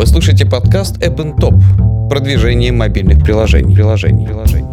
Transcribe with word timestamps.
Вы 0.00 0.06
слушаете 0.06 0.46
подкаст 0.46 0.96
App 1.02 1.36
Top. 1.36 2.08
Продвижение 2.08 2.72
мобильных 2.72 3.22
приложений. 3.22 3.74
приложений. 3.74 4.26
приложений. 4.28 4.68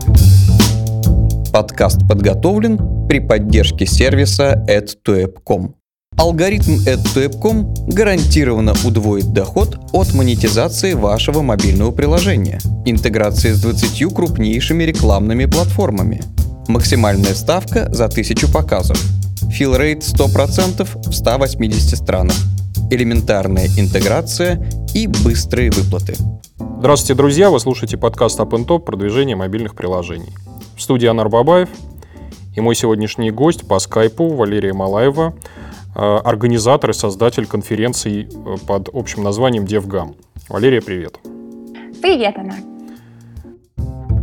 Подкаст 1.52 2.00
подготовлен 2.08 2.80
при 3.10 3.20
поддержке 3.20 3.86
сервиса 3.86 4.64
add2app.com. 4.70 5.76
Алгоритм 6.16 6.76
add2app.com 6.76 7.74
гарантированно 7.88 8.74
удвоит 8.86 9.34
доход 9.34 9.78
от 9.92 10.14
монетизации 10.14 10.94
вашего 10.94 11.42
мобильного 11.42 11.92
приложения. 11.92 12.62
Интеграция 12.86 13.54
с 13.54 13.60
20 13.60 14.16
крупнейшими 14.16 14.86
рекламными 14.86 15.44
платформами. 15.44 16.22
Максимальная 16.70 17.34
ставка 17.34 17.94
за 17.94 18.06
1000 18.06 18.48
показов. 18.48 18.98
Филрейт 19.52 20.04
100% 20.04 20.88
в 21.10 21.14
180 21.14 21.98
странах 21.98 22.38
элементарная 22.90 23.68
интеграция 23.78 24.62
и 24.94 25.08
быстрые 25.08 25.72
выплаты. 25.72 26.16
Здравствуйте, 26.80 27.16
друзья! 27.16 27.50
Вы 27.50 27.60
слушаете 27.60 27.98
подкаст 27.98 28.40
Up 28.40 28.52
Top 28.66 28.80
«Продвижение 28.80 29.36
мобильных 29.36 29.76
приложений». 29.76 30.34
В 30.76 30.82
студии 30.82 31.08
Анар 31.08 31.28
Бабаев 31.28 31.70
и 32.56 32.62
мой 32.62 32.76
сегодняшний 32.76 33.32
гость 33.32 33.68
по 33.68 33.80
скайпу 33.80 34.30
Валерия 34.30 34.74
Малаева, 34.74 35.34
э, 35.96 36.00
организатор 36.00 36.92
и 36.92 36.94
создатель 36.94 37.46
конференции 37.46 38.30
э, 38.32 38.58
под 38.66 38.90
общим 38.94 39.24
названием 39.24 39.66
DevGam. 39.66 40.16
Валерия, 40.48 40.82
привет! 40.82 41.20
Привет, 42.02 42.38
Анар! 42.38 42.60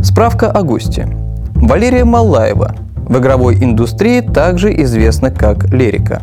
Справка 0.03 0.51
о 0.51 0.63
госте. 0.63 1.09
Валерия 1.55 2.05
Малаева– 2.05 2.75
в 3.09 3.19
игровой 3.19 3.57
индустрии 3.63 4.21
также 4.21 4.73
известна 4.83 5.31
как 5.31 5.73
Лерика. 5.73 6.23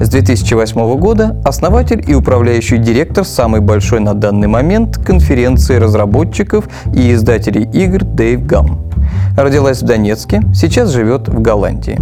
С 0.00 0.08
2008 0.08 0.96
года 0.98 1.40
основатель 1.44 2.04
и 2.06 2.14
управляющий 2.14 2.78
директор 2.78 3.24
самой 3.24 3.60
большой 3.60 4.00
на 4.00 4.14
данный 4.14 4.48
момент 4.48 4.98
конференции 4.98 5.76
разработчиков 5.76 6.68
и 6.94 7.12
издателей 7.12 7.68
игр 7.72 8.02
Dave 8.02 8.46
Gum. 8.46 8.91
Родилась 9.36 9.82
в 9.82 9.86
Донецке, 9.86 10.42
сейчас 10.54 10.90
живет 10.90 11.28
в 11.28 11.40
Голландии. 11.40 11.98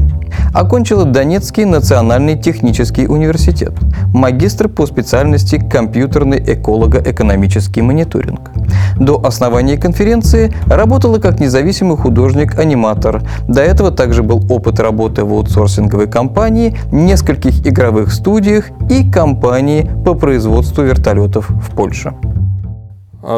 Окончила 0.53 1.05
Донецкий 1.05 1.65
национальный 1.65 2.37
технический 2.37 3.07
университет, 3.07 3.73
магистр 4.13 4.69
по 4.69 4.87
специальности 4.87 5.57
компьютерный 5.57 6.39
эколого-экономический 6.39 7.83
мониторинг. 7.83 8.51
До 8.99 9.25
основания 9.25 9.77
конференции 9.77 10.53
работала 10.67 11.19
как 11.19 11.39
независимый 11.39 11.97
художник-аниматор. 11.97 13.23
До 13.49 13.61
этого 13.61 13.91
также 13.93 14.23
был 14.23 14.45
опыт 14.53 14.81
работы 14.81 15.25
в 15.25 15.33
аутсорсинговой 15.33 16.09
компании, 16.09 16.77
нескольких 16.91 17.67
игровых 17.67 18.13
студиях 18.13 18.71
и 18.91 19.09
компании 19.09 19.89
по 20.05 20.15
производству 20.15 20.83
вертолетов 20.83 21.49
в 21.49 21.75
Польше. 21.77 22.13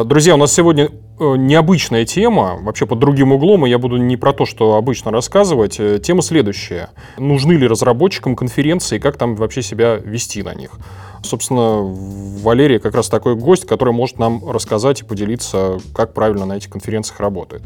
Друзья, 0.05 0.33
у 0.33 0.37
нас 0.37 0.51
сегодня 0.51 0.89
необычная 1.37 2.05
тема, 2.05 2.57
вообще 2.61 2.85
под 2.85 2.99
другим 2.99 3.31
углом, 3.31 3.65
и 3.65 3.69
я 3.69 3.77
буду 3.77 3.97
не 3.97 4.17
про 4.17 4.33
то, 4.33 4.45
что 4.45 4.75
обычно 4.75 5.11
рассказывать. 5.11 5.79
Э, 5.79 5.99
тема 5.99 6.21
следующая. 6.21 6.89
Нужны 7.17 7.53
ли 7.53 7.67
разработчикам 7.67 8.35
конференции, 8.35 8.99
как 8.99 9.17
там 9.17 9.35
вообще 9.35 9.61
себя 9.61 9.95
вести 9.95 10.43
на 10.43 10.53
них? 10.53 10.71
Собственно, 11.23 11.81
Валерия 12.43 12.79
как 12.79 12.95
раз 12.95 13.09
такой 13.09 13.35
гость, 13.35 13.65
который 13.65 13.93
может 13.93 14.19
нам 14.19 14.49
рассказать 14.49 15.01
и 15.01 15.05
поделиться, 15.05 15.79
как 15.95 16.13
правильно 16.13 16.45
на 16.45 16.57
этих 16.57 16.69
конференциях 16.69 17.19
работает. 17.19 17.63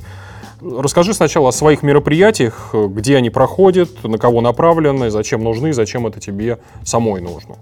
Расскажи 0.61 1.13
сначала 1.13 1.49
о 1.49 1.51
своих 1.51 1.83
мероприятиях, 1.83 2.73
где 2.73 3.17
они 3.17 3.29
проходят, 3.29 4.03
на 4.03 4.17
кого 4.17 4.41
направлены, 4.41 5.11
зачем 5.11 5.43
нужны, 5.43 5.73
зачем 5.73 6.07
это 6.07 6.19
тебе 6.19 6.59
самой 6.83 7.21
нужно. 7.21 7.55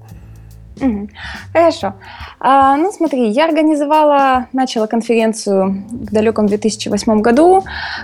Хорошо. 1.53 1.93
А, 2.39 2.75
ну, 2.75 2.91
смотри, 2.91 3.29
я 3.29 3.45
организовала, 3.45 4.47
начала 4.53 4.87
конференцию 4.87 5.85
в 5.89 6.11
далеком 6.11 6.47
2008 6.47 7.21
году, 7.21 7.63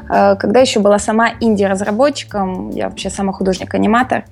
а, 0.10 0.36
когда 0.36 0.62
еще 0.62 0.80
была 0.80 1.00
сама 1.00 1.32
инди-разработчиком, 1.40 2.70
я 2.70 2.90
вообще 2.90 3.10
сама 3.10 3.34
художник-аниматор. 3.34 4.24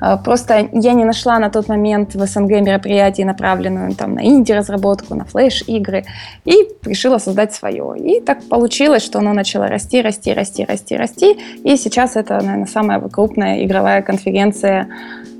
А, 0.00 0.16
просто 0.16 0.68
я 0.72 0.92
не 0.92 1.04
нашла 1.04 1.38
на 1.38 1.50
тот 1.50 1.68
момент 1.68 2.14
в 2.14 2.26
СНГ 2.26 2.50
мероприятий, 2.62 3.24
направленную 3.24 3.94
там, 3.94 4.14
на 4.14 4.24
инди-разработку, 4.24 5.14
на 5.14 5.24
флеш-игры, 5.24 6.04
и 6.44 6.68
решила 6.84 7.18
создать 7.18 7.54
свое. 7.54 7.94
И 7.96 8.20
так 8.20 8.42
получилось, 8.48 9.04
что 9.04 9.20
оно 9.20 9.32
начало 9.32 9.68
расти, 9.68 10.02
расти, 10.02 10.34
расти, 10.34 10.64
расти, 10.64 10.96
расти, 10.96 11.38
и 11.62 11.76
сейчас 11.76 12.16
это, 12.16 12.34
наверное, 12.34 12.66
самая 12.66 13.00
крупная 13.00 13.64
игровая 13.64 14.02
конференция 14.02 14.88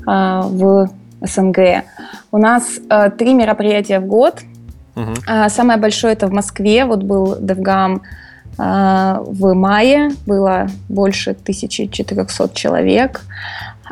а, 0.07 0.43
в 0.43 0.89
СНГ. 1.21 1.85
У 2.35 2.39
нас 2.39 2.81
э, 2.91 3.11
три 3.17 3.33
мероприятия 3.33 4.01
в 4.01 4.07
год. 4.07 4.41
Угу. 4.97 5.13
Э, 5.29 5.49
самое 5.49 5.79
большое 5.79 6.15
это 6.15 6.27
в 6.27 6.33
Москве. 6.33 6.85
Вот 6.85 7.05
был 7.05 7.37
DevGam 7.37 8.01
э, 8.59 9.19
в 9.25 9.55
мае. 9.55 10.11
Было 10.27 10.67
больше 10.89 11.31
1400 11.31 12.51
человек. 12.53 13.21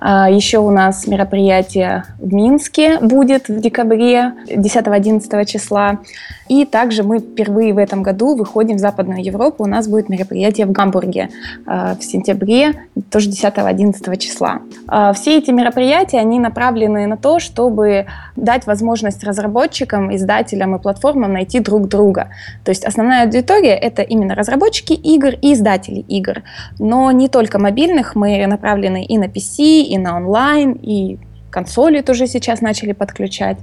А, 0.04 0.28
Еще 0.28 0.58
у 0.58 0.70
нас 0.70 1.06
мероприятие 1.06 2.04
в 2.18 2.34
Минске 2.34 2.98
будет 2.98 3.48
в 3.48 3.60
декабре, 3.60 4.32
10-11 4.48 5.44
числа. 5.44 6.00
И 6.48 6.64
также 6.64 7.04
мы 7.04 7.20
впервые 7.20 7.72
в 7.72 7.78
этом 7.78 8.02
году 8.02 8.34
выходим 8.34 8.76
в 8.76 8.80
Западную 8.80 9.24
Европу. 9.24 9.62
У 9.62 9.66
нас 9.66 9.86
будет 9.86 10.08
мероприятие 10.08 10.66
в 10.66 10.72
Гамбурге 10.72 11.30
а, 11.66 11.94
в 11.94 12.02
сентябре, 12.02 12.88
тоже 13.10 13.30
10-11 13.30 14.16
числа. 14.18 14.62
А, 14.88 15.12
все 15.12 15.38
эти 15.38 15.52
мероприятия, 15.52 16.18
они 16.18 16.40
направлены 16.40 17.06
на 17.06 17.16
то, 17.16 17.38
чтобы 17.38 18.06
дать 18.34 18.66
возможность 18.66 19.22
разработчикам, 19.22 20.14
издателям 20.14 20.74
и 20.74 20.80
платформам 20.80 21.32
найти 21.32 21.60
друг 21.60 21.88
друга. 21.88 22.30
То 22.64 22.70
есть 22.70 22.84
основная 22.84 23.24
аудитория— 23.24 23.76
это 23.80 24.02
именно 24.02 24.34
разработчики 24.34 24.94
игр 24.94 25.34
и 25.40 25.52
издатели 25.52 26.00
игр. 26.00 26.42
Но 26.80 27.12
не 27.12 27.28
только 27.28 27.60
мобильных, 27.60 28.16
мы 28.16 28.44
направлены 28.46 29.04
и 29.04 29.16
на 29.16 29.26
PC, 29.26 29.91
и 29.92 29.98
на 29.98 30.16
онлайн, 30.16 30.72
и 30.72 31.18
консоли 31.50 32.00
тоже 32.00 32.26
сейчас 32.26 32.60
начали 32.60 32.92
подключать. 32.92 33.58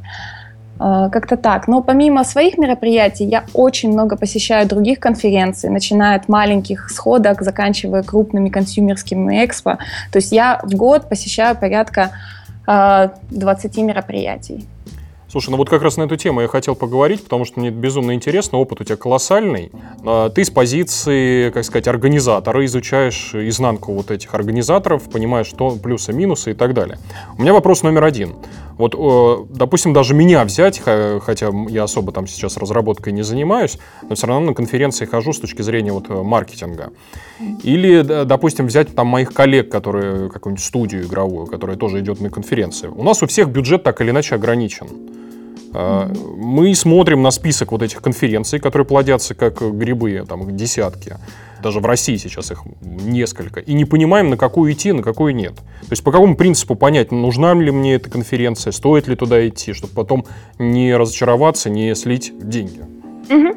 А, 0.80 1.10
как-то 1.10 1.36
так. 1.36 1.68
Но 1.68 1.84
помимо 1.84 2.24
своих 2.24 2.58
мероприятий, 2.58 3.26
я 3.26 3.44
очень 3.54 3.92
много 3.92 4.16
посещаю 4.16 4.68
других 4.68 5.00
конференций, 5.00 5.70
начиная 5.70 6.16
от 6.16 6.30
маленьких 6.30 6.90
сходок, 6.90 7.42
заканчивая 7.42 8.04
крупными 8.04 8.50
консюмерскими 8.50 9.46
экспо. 9.46 9.78
То 10.12 10.20
есть 10.20 10.32
я 10.32 10.60
в 10.64 10.74
год 10.76 11.10
посещаю 11.10 11.58
порядка 11.58 12.12
20 12.66 12.68
а, 12.68 13.82
мероприятий. 13.82 14.68
Слушай, 15.32 15.52
ну 15.52 15.58
вот 15.58 15.70
как 15.70 15.84
раз 15.84 15.98
на 15.98 16.04
эту 16.04 16.16
тему 16.16 16.42
я 16.42 16.48
хотел 16.48 16.74
поговорить, 16.74 17.24
потому 17.24 17.46
что 17.46 17.60
мне 17.60 17.70
безумно 17.70 18.16
интересно, 18.16 18.58
опыт 18.58 18.82
у 18.82 18.84
тебя 18.84 18.96
колоссальный. 18.96 19.72
А, 20.04 20.30
ты 20.30 20.44
с 20.44 20.50
позиции, 20.50 21.52
как 21.52 21.64
сказать, 21.66 21.88
организатора 21.88 22.66
изучаешь 22.66 23.36
изнанку 23.36 23.94
вот 23.94 24.10
этих 24.10 24.34
организаторов, 24.34 25.08
понимаешь, 25.08 25.46
что 25.46 25.70
плюсы, 25.72 26.14
минусы 26.14 26.52
и 26.52 26.54
так 26.56 26.74
далее. 26.74 26.98
У 27.38 27.44
меня 27.44 27.54
вопрос 27.54 27.84
номер 27.84 28.06
один. 28.06 28.38
Вот, 28.80 29.52
допустим, 29.52 29.94
даже 29.94 30.16
меня 30.16 30.44
взять, 30.46 30.80
хотя 30.80 31.52
я 31.68 31.84
особо 31.84 32.12
там 32.14 32.26
сейчас 32.26 32.56
разработкой 32.58 33.12
не 33.14 33.24
занимаюсь, 33.24 33.78
но 34.08 34.16
все 34.16 34.26
равно 34.26 34.48
на 34.48 34.54
конференции 34.56 35.06
хожу 35.06 35.34
с 35.34 35.40
точки 35.40 35.62
зрения 35.62 35.92
вот 35.92 36.10
э, 36.10 36.14
маркетинга. 36.14 36.92
Или, 37.62 38.02
допустим, 38.24 38.68
взять 38.68 38.96
там 38.96 39.08
моих 39.08 39.34
коллег, 39.34 39.70
которые 39.70 40.30
какую-нибудь 40.30 40.64
студию 40.64 41.04
игровую, 41.04 41.46
которая 41.46 41.76
тоже 41.76 42.00
идет 42.00 42.22
на 42.22 42.30
конференции. 42.30 42.88
У 42.88 43.04
нас 43.04 43.22
у 43.22 43.28
всех 43.28 43.50
бюджет 43.50 43.84
так 43.84 44.00
или 44.00 44.12
иначе 44.12 44.36
ограничен. 44.36 44.88
А, 45.74 46.12
мы 46.38 46.74
смотрим 46.76 47.22
на 47.22 47.32
список 47.32 47.72
вот 47.72 47.82
этих 47.82 48.02
конференций, 48.02 48.60
которые 48.60 48.86
плодятся 48.86 49.36
как 49.36 49.62
грибы, 49.78 50.26
там 50.28 50.56
десятки. 50.56 51.18
Даже 51.62 51.82
в 51.82 51.86
России 51.86 52.16
сейчас 52.16 52.52
их 52.52 52.64
несколько. 52.82 53.60
И 53.60 53.74
не 53.74 53.86
понимаем, 53.86 54.30
на 54.30 54.38
какую 54.38 54.72
идти, 54.72 54.94
на 54.94 55.04
какую 55.04 55.36
нет. 55.36 55.56
То 55.56 55.92
есть 55.92 56.04
по 56.04 56.12
какому 56.12 56.36
принципу 56.36 56.76
понять, 56.76 57.12
нужна 57.12 57.54
ли 57.54 57.72
мне 57.72 57.96
эта 57.96 58.10
конференция, 58.10 58.72
стоит 58.72 59.08
ли 59.08 59.16
туда 59.16 59.46
идти, 59.48 59.74
чтобы 59.74 59.94
потом 59.94 60.26
не 60.58 60.96
разочароваться, 60.96 61.70
не 61.70 61.94
слить 61.96 62.32
деньги. 62.42 62.82
Угу. 63.30 63.56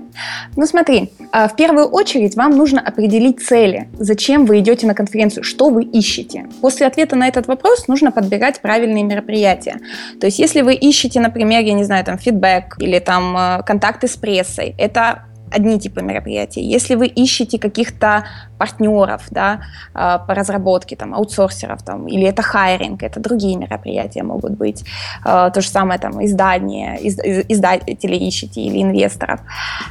Ну 0.57 0.67
смотри, 0.67 1.11
а, 1.33 1.49
в 1.49 1.57
первую 1.57 1.87
очередь 1.87 2.37
вам 2.37 2.57
нужно 2.57 2.81
определить 2.81 3.43
цели, 3.43 3.89
зачем 3.95 4.45
вы 4.45 4.59
идете 4.59 4.87
на 4.87 4.95
конференцию, 4.95 5.45
что 5.45 5.71
вы 5.71 5.85
ищете. 5.85 6.47
После 6.61 6.87
ответа 6.87 7.17
на 7.17 7.27
этот 7.27 7.47
вопрос 7.47 7.89
нужно 7.89 8.13
подбирать 8.13 8.61
правильные 8.61 9.03
мероприятия. 9.03 9.81
То 10.21 10.27
есть 10.27 10.39
если 10.39 10.63
вы 10.63 10.75
ищете, 10.75 11.21
например, 11.21 11.63
я 11.63 11.73
не 11.73 11.85
знаю, 11.85 12.05
там 12.05 12.19
фидбэк 12.19 12.77
или 12.79 12.99
там 12.99 13.35
а, 13.37 13.63
контакты 13.63 14.09
с 14.09 14.17
прессой, 14.17 14.75
это 14.79 15.25
одни 15.53 15.79
типы 15.79 16.03
мероприятий. 16.03 16.63
Если 16.63 16.95
вы 16.95 17.07
ищете 17.07 17.59
каких-то 17.59 18.25
партнеров, 18.62 19.23
да, 19.31 19.61
э, 19.94 20.19
по 20.26 20.35
разработке, 20.35 20.94
там, 20.97 21.14
аутсорсеров, 21.14 21.82
там, 21.82 22.06
или 22.06 22.23
это 22.23 22.43
хайринг, 22.43 23.03
это 23.03 23.20
другие 23.20 23.56
мероприятия 23.56 24.23
могут 24.23 24.53
быть. 24.53 24.85
Э, 25.25 25.50
то 25.53 25.61
же 25.61 25.69
самое, 25.69 25.99
там, 25.99 26.25
издание, 26.25 27.00
из, 27.00 27.19
издателей 27.49 28.29
ищите 28.29 28.61
или 28.61 28.82
инвесторов. 28.82 29.41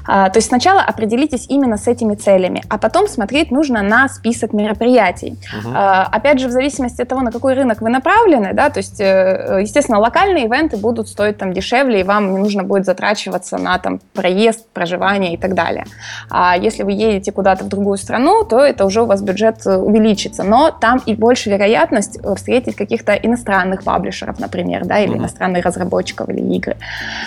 Э, 0.07 0.29
то 0.29 0.37
есть 0.37 0.47
сначала 0.47 0.81
определитесь 0.81 1.47
именно 1.49 1.77
с 1.77 1.87
этими 1.87 2.15
целями, 2.15 2.63
а 2.69 2.77
потом 2.77 3.07
смотреть 3.07 3.51
нужно 3.51 3.81
на 3.81 4.07
список 4.07 4.53
мероприятий. 4.53 5.37
Угу. 5.59 5.75
Опять 6.17 6.39
же, 6.39 6.47
в 6.47 6.51
зависимости 6.51 7.01
от 7.01 7.09
того, 7.09 7.21
на 7.21 7.31
какой 7.31 7.53
рынок 7.53 7.81
вы 7.81 7.89
направлены, 7.89 8.53
да, 8.53 8.69
то 8.69 8.79
есть, 8.79 9.01
э, 9.01 9.59
естественно, 9.61 9.99
локальные 9.99 10.45
ивенты 10.45 10.77
будут 10.77 11.09
стоить 11.09 11.37
там 11.37 11.51
дешевле, 11.53 11.99
и 11.99 12.03
вам 12.03 12.31
не 12.33 12.39
нужно 12.39 12.63
будет 12.63 12.85
затрачиваться 12.85 13.57
на 13.57 13.77
там 13.79 13.99
проезд, 14.13 14.69
проживание 14.73 15.33
и 15.33 15.37
так 15.37 15.53
далее. 15.53 15.85
А 16.29 16.55
если 16.55 16.83
вы 16.83 16.91
едете 16.91 17.31
куда-то 17.31 17.63
в 17.65 17.67
другую 17.67 17.97
страну, 17.97 18.43
то 18.43 18.60
это 18.63 18.85
уже 18.85 19.01
у 19.01 19.05
вас 19.05 19.21
бюджет 19.21 19.65
э, 19.65 19.75
увеличится. 19.75 20.43
Но 20.43 20.71
там 20.71 21.01
и 21.05 21.15
больше 21.15 21.49
вероятность 21.49 22.19
э, 22.23 22.35
встретить 22.35 22.75
каких-то 22.75 23.13
иностранных 23.13 23.83
паблишеров, 23.83 24.39
например, 24.39 24.85
да, 24.85 24.99
или 24.99 25.13
uh-huh. 25.13 25.17
иностранных 25.17 25.65
разработчиков 25.65 26.29
или 26.29 26.41
игры. 26.55 26.77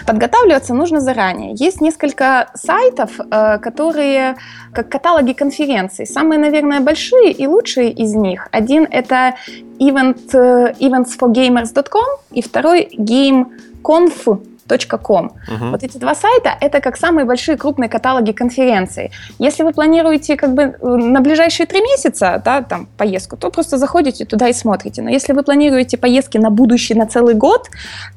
Подготавливаться 0.07 0.75
нужно 0.75 1.01
заранее. 1.01 1.55
Есть 1.55 1.81
несколько 1.81 2.49
сайтов, 2.55 3.11
э, 3.19 3.59
которые 3.59 4.37
как 4.73 4.89
каталоги 4.89 5.33
конференций. 5.33 6.07
Самые, 6.07 6.39
наверное, 6.39 6.81
большие 6.81 7.31
и 7.33 7.47
лучшие 7.47 7.91
из 7.91 8.15
них. 8.15 8.49
Один 8.51 8.87
это 8.91 9.35
event, 9.79 10.33
eventsforgamers.com 10.33 12.05
и 12.33 12.43
второй 12.43 12.89
gameconf 12.99 14.41
Com. 14.69 15.31
Угу. 15.49 15.71
Вот 15.71 15.83
эти 15.83 15.99
два 15.99 16.15
сайта– 16.15 16.57
это 16.61 16.81
как 16.81 16.97
самые 16.97 17.25
большие 17.25 17.57
крупные 17.57 17.89
каталоги 17.89 18.33
конференций. 18.33 19.11
Если 19.39 19.63
вы 19.63 19.73
планируете 19.73 20.37
как 20.37 20.55
бы 20.55 20.63
э, 20.63 20.77
на 20.81 21.21
ближайшие 21.21 21.67
три 21.67 21.81
месяца 21.81 22.41
да, 22.45 22.63
там, 22.63 22.87
поездку, 22.97 23.37
то 23.37 23.51
просто 23.51 23.79
заходите 23.79 24.25
туда 24.25 24.49
и 24.49 24.53
смотрите. 24.53 25.03
Но 25.03 25.11
если 25.11 25.33
вы 25.33 25.43
планируете 25.43 25.97
поездки 25.97 26.39
на 26.39 26.51
будущий, 26.51 26.95
на 26.95 27.07
целый 27.07 27.35
год, 27.35 27.69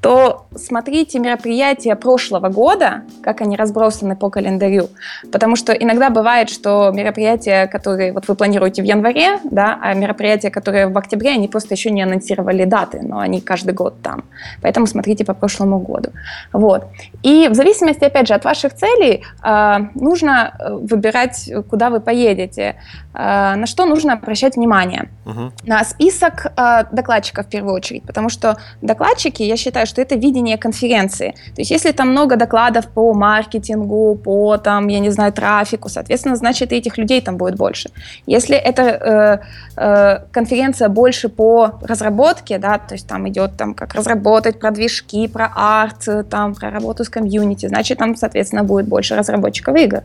то 0.02 0.46
смотрите 0.56 1.20
мероприятия 1.20 1.96
прошлого 1.96 2.50
года, 2.50 3.04
как 3.22 3.42
они 3.42 3.58
разбросаны 3.58 4.16
по 4.16 4.30
календарю. 4.30 4.90
Потому 5.32 5.56
что 5.56 5.74
иногда 5.74 6.10
бывает, 6.10 6.50
что 6.50 6.92
мероприятия, 6.94 7.68
которые 7.68 8.14
вот 8.14 8.28
вы 8.28 8.36
планируете 8.36 8.82
в 8.82 8.86
январе, 8.86 9.40
да, 9.44 9.80
а 9.82 9.94
мероприятия, 9.94 10.50
которые 10.50 10.88
в 10.88 10.98
октябре, 10.98 11.32
они 11.32 11.48
просто 11.48 11.74
еще 11.74 11.92
не 11.92 12.02
анонсировали 12.02 12.66
даты, 12.66 13.02
но 13.02 13.20
они 13.20 13.42
каждый 13.42 13.74
год 13.74 13.96
там. 14.02 14.24
Поэтому 14.62 14.88
смотрите 14.88 15.26
по 15.26 15.34
прошлому 15.34 15.80
году. 15.80 16.10
Вот. 16.54 16.88
И 17.24 17.48
в 17.50 17.54
зависимости, 17.54 18.04
опять 18.04 18.28
же, 18.28 18.34
от 18.34 18.46
ваших 18.46 18.74
целей 18.74 19.24
э, 19.44 19.78
нужно 19.96 20.54
э, 20.60 20.74
выбирать, 20.74 21.52
куда 21.70 21.90
вы 21.90 22.00
поедете, 22.00 22.76
э, 23.14 23.56
на 23.56 23.66
что 23.66 23.86
нужно 23.86 24.14
обращать 24.14 24.56
внимание. 24.56 25.10
Угу. 25.26 25.52
На 25.66 25.84
список 25.84 26.46
э, 26.46 26.84
докладчиков 26.92 27.46
в 27.46 27.50
первую 27.50 27.76
очередь, 27.76 28.04
потому 28.04 28.30
что 28.30 28.58
докладчики, 28.82 29.44
я 29.44 29.58
считаю, 29.58 29.86
что 29.88 30.02
это 30.02 30.16
видение 30.16 30.58
конференции. 30.58 31.32
То 31.56 31.62
есть 31.62 31.72
если 31.72 31.92
там 31.92 32.10
много 32.10 32.36
докладов 32.36 32.88
по 32.88 33.14
маркетингу, 33.14 34.16
по 34.16 34.58
там, 34.58 34.88
я 34.88 35.00
не 35.00 35.10
знаю, 35.10 35.34
трафику, 35.34 35.90
соответственно, 35.90 36.36
значит, 36.36 36.72
и 36.72 36.76
этих 36.76 36.98
людей 36.98 37.22
там 37.22 37.38
будет 37.38 37.56
больше. 37.56 37.90
Если 38.26 38.56
это 38.56 38.82
э, 38.82 39.82
э, 39.82 40.20
конференция 40.32 40.90
больше 40.90 41.30
по 41.30 41.80
разработке, 41.82 42.58
да, 42.58 42.78
то 42.78 42.96
есть 42.96 43.08
там 43.08 43.28
идет 43.28 43.58
там 43.58 43.74
как 43.74 43.94
разработать 43.94 44.60
про 44.60 44.72
движки, 44.72 45.28
про 45.28 45.52
арт, 45.56 46.27
там 46.30 46.56
про 46.56 46.70
работу 46.70 47.04
с 47.04 47.10
комьюнити, 47.10 47.68
значит, 47.68 47.98
там, 47.98 48.16
соответственно, 48.16 48.64
будет 48.64 48.88
больше 48.88 49.16
разработчиков 49.16 49.76
игр. 49.76 50.02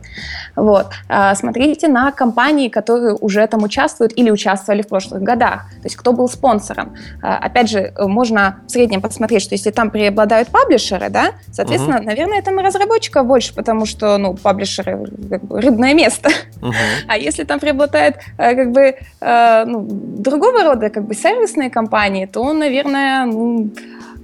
Вот. 0.55 0.87
А, 1.09 1.35
смотрите 1.35 1.87
на 1.87 2.11
компании, 2.11 2.69
которые 2.69 3.15
уже 3.15 3.45
там 3.47 3.63
участвуют 3.63 4.13
или 4.15 4.31
участвовали 4.31 4.81
в 4.81 4.87
прошлых 4.87 5.21
годах, 5.21 5.69
то 5.81 5.85
есть 5.85 5.95
кто 5.95 6.13
был 6.13 6.27
спонсором. 6.27 6.95
А, 7.21 7.37
опять 7.37 7.69
же, 7.69 7.93
можно 7.99 8.57
в 8.67 8.71
среднем 8.71 9.01
посмотреть, 9.01 9.43
что 9.43 9.55
если 9.55 9.71
там 9.71 9.91
преобладают 9.91 10.49
паблишеры, 10.49 11.09
да, 11.09 11.31
соответственно, 11.51 11.97
uh-huh. 11.97 12.05
наверное, 12.05 12.41
там 12.41 12.59
и 12.59 12.63
разработчиков 12.63 13.25
больше, 13.25 13.53
потому 13.53 13.85
что, 13.85 14.17
ну, 14.17 14.33
паблишеры 14.35 15.07
как 15.29 15.43
бы 15.43 15.61
рыбное 15.61 15.93
место. 15.93 16.29
Uh-huh. 16.61 16.73
А 17.07 17.17
если 17.17 17.43
там 17.43 17.59
преобладает 17.59 18.15
э, 18.37 18.55
как 18.55 18.71
бы 18.71 18.95
э, 19.21 19.65
ну, 19.65 19.87
другого 19.89 20.63
рода 20.63 20.89
как 20.89 21.05
бы 21.05 21.13
сервисные 21.13 21.69
компании, 21.69 22.25
то, 22.25 22.53
наверное, 22.53 23.25
ну, 23.25 23.69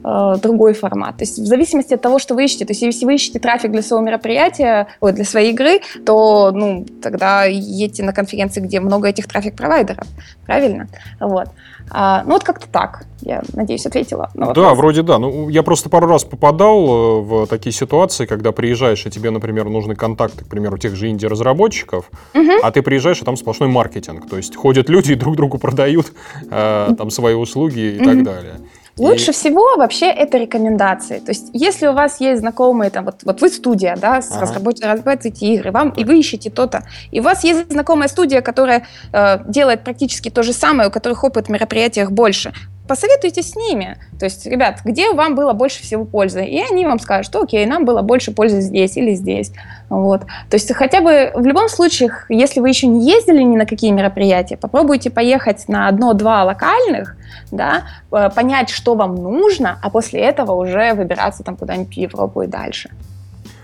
Э, 0.02 0.36
другой 0.42 0.74
формат. 0.74 1.18
То 1.18 1.24
есть 1.24 1.38
в 1.38 1.46
зависимости 1.46 1.94
от 1.94 2.02
того, 2.02 2.20
что 2.20 2.34
вы 2.34 2.46
ищете. 2.46 2.66
То 2.66 2.72
есть 2.72 2.82
если 2.82 3.06
вы 3.06 3.16
ищете 3.16 3.40
трафик 3.40 3.72
для 3.72 3.82
своего 3.82 4.06
мероприятия, 4.06 4.88
ой, 5.02 5.12
для 5.12 5.26
своей 5.26 5.52
игры, 5.52 5.82
то 6.06 6.52
ну, 6.54 6.86
тогда 7.02 7.44
едьте 7.44 8.04
на 8.04 8.14
конференции, 8.14 8.62
где 8.62 8.80
много 8.80 9.10
этих 9.10 9.28
трафик-провайдеров. 9.28 10.08
Правильно? 10.46 10.88
Вот. 11.20 11.50
А, 11.92 12.24
ну 12.24 12.34
вот 12.34 12.44
как-то 12.46 12.68
так. 12.70 13.08
Я 13.22 13.42
надеюсь, 13.54 13.86
ответила. 13.86 14.30
На 14.36 14.54
Да, 14.54 14.74
вроде 14.74 15.02
да. 15.02 15.20
Ну, 15.20 15.50
я 15.50 15.64
просто 15.64 15.90
пару 15.90 16.08
раз 16.08 16.24
попадал 16.24 16.86
э, 16.86 17.22
в 17.22 17.48
такие 17.48 17.74
ситуации, 17.74 18.26
когда 18.26 18.54
приезжаешь, 18.54 19.06
и 19.06 19.10
тебе, 19.10 19.32
например, 19.32 19.68
нужны 19.68 19.96
контакты, 19.96 20.46
к 20.46 20.48
примеру, 20.48 20.78
тех 20.78 20.96
же 20.96 21.10
инди-разработчиков, 21.10 22.10
угу. 22.34 22.52
а 22.64 22.72
ты 22.72 22.82
приезжаешь, 22.82 23.22
и 23.22 23.26
там 23.26 23.36
сплошной 23.36 23.68
маркетинг. 23.68 24.30
То 24.30 24.38
есть 24.38 24.56
ходят 24.56 24.88
люди 24.88 25.12
и 25.12 25.16
друг 25.24 25.36
другу 25.36 25.58
продают 25.58 26.14
э, 26.50 26.90
там 26.98 27.10
свои 27.10 27.34
услуги 27.34 27.80
и 27.80 27.98
угу. 27.98 28.06
так 28.06 28.24
далее. 28.24 28.56
Лучше 29.00 29.32
и... 29.32 29.34
всего 29.34 29.78
вообще 29.78 30.08
это 30.08 30.38
рекомендации. 30.38 31.20
То 31.20 31.32
есть, 31.32 31.50
если 31.54 31.88
у 31.88 31.94
вас 31.94 32.20
есть 32.20 32.42
знакомые, 32.42 32.90
там, 32.90 33.06
вот, 33.06 33.24
вот 33.24 33.42
вы 33.42 33.50
студия, 33.50 33.96
да, 33.96 34.22
с 34.22 34.32
ага. 34.32 34.42
разрабатываете 34.42 35.46
игры, 35.46 35.72
вам, 35.72 35.90
и 35.90 36.04
вы 36.04 36.20
ищете 36.20 36.50
то-то, 36.50 36.84
и 37.12 37.20
у 37.20 37.24
вас 37.24 37.44
есть 37.44 37.72
знакомая 37.72 38.08
студия, 38.08 38.42
которая 38.42 38.86
э, 39.14 39.40
делает 39.48 39.84
практически 39.84 40.30
то 40.30 40.44
же 40.44 40.54
самое, 40.54 40.90
у 40.90 40.92
которых 40.92 41.24
опыт 41.24 41.48
в 41.48 41.50
мероприятиях 41.50 42.12
больше, 42.12 42.54
посоветуйтесь 42.90 43.52
с 43.52 43.56
ними. 43.56 43.98
То 44.20 44.26
есть, 44.26 44.46
ребят, 44.46 44.80
где 44.84 45.14
вам 45.14 45.36
было 45.36 45.54
больше 45.54 45.82
всего 45.84 46.04
пользы? 46.04 46.44
И 46.44 46.60
они 46.60 46.86
вам 46.86 47.00
скажут, 47.00 47.28
что 47.28 47.42
окей, 47.42 47.66
нам 47.66 47.86
было 47.86 48.02
больше 48.02 48.32
пользы 48.32 48.62
здесь 48.62 48.98
или 48.98 49.14
здесь. 49.14 49.54
Вот. 49.90 50.22
То 50.50 50.56
есть 50.56 50.74
хотя 50.74 51.00
бы 51.00 51.32
в 51.36 51.46
любом 51.46 51.70
случае, 51.70 52.10
если 52.28 52.60
вы 52.60 52.70
еще 52.70 52.88
не 52.88 53.10
ездили 53.10 53.44
ни 53.44 53.56
на 53.56 53.66
какие 53.66 53.92
мероприятия, 53.92 54.58
попробуйте 54.58 55.10
поехать 55.10 55.68
на 55.68 55.88
одно-два 55.88 56.44
локальных, 56.44 57.16
да, 57.52 57.84
э, 58.12 58.30
понять, 58.36 58.70
что 58.70 58.96
вам 58.96 59.16
нужно, 59.16 59.80
а 59.82 59.90
после 59.90 60.22
этого 60.22 60.54
уже 60.54 60.94
выбираться 60.94 61.44
там 61.44 61.56
куда-нибудь 61.56 61.96
в 61.96 61.98
Европу 61.98 62.42
и 62.42 62.48
дальше. 62.48 62.90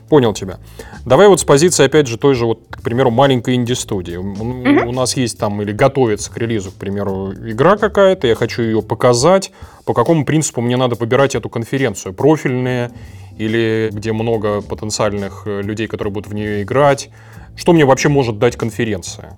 Понял 0.09 0.33
тебя. 0.33 0.59
Давай 1.05 1.27
вот 1.27 1.39
с 1.39 1.43
позиции, 1.43 1.85
опять 1.85 2.07
же, 2.07 2.17
той 2.17 2.35
же, 2.35 2.45
вот, 2.45 2.59
к 2.69 2.81
примеру, 2.81 3.09
маленькой 3.09 3.55
инди-студии. 3.55 4.17
Mm-hmm. 4.17 4.85
У 4.85 4.91
нас 4.91 5.17
есть 5.17 5.39
там 5.39 5.61
или 5.61 5.71
готовится 5.71 6.31
к 6.31 6.37
релизу, 6.37 6.71
к 6.71 6.75
примеру, 6.75 7.33
игра 7.33 7.77
какая-то, 7.77 8.27
я 8.27 8.35
хочу 8.35 8.61
ее 8.61 8.81
показать. 8.81 9.51
По 9.85 9.93
какому 9.93 10.25
принципу 10.25 10.61
мне 10.61 10.77
надо 10.77 10.95
выбирать 10.95 11.35
эту 11.35 11.49
конференцию? 11.49 12.13
Профильные 12.13 12.91
или 13.37 13.89
где 13.91 14.13
много 14.13 14.61
потенциальных 14.61 15.43
э, 15.45 15.61
людей, 15.61 15.87
которые 15.87 16.13
будут 16.13 16.29
в 16.29 16.33
нее 16.33 16.63
играть? 16.63 17.09
Что 17.55 17.73
мне 17.73 17.85
вообще 17.85 18.09
может 18.09 18.37
дать 18.37 18.55
конференция? 18.55 19.37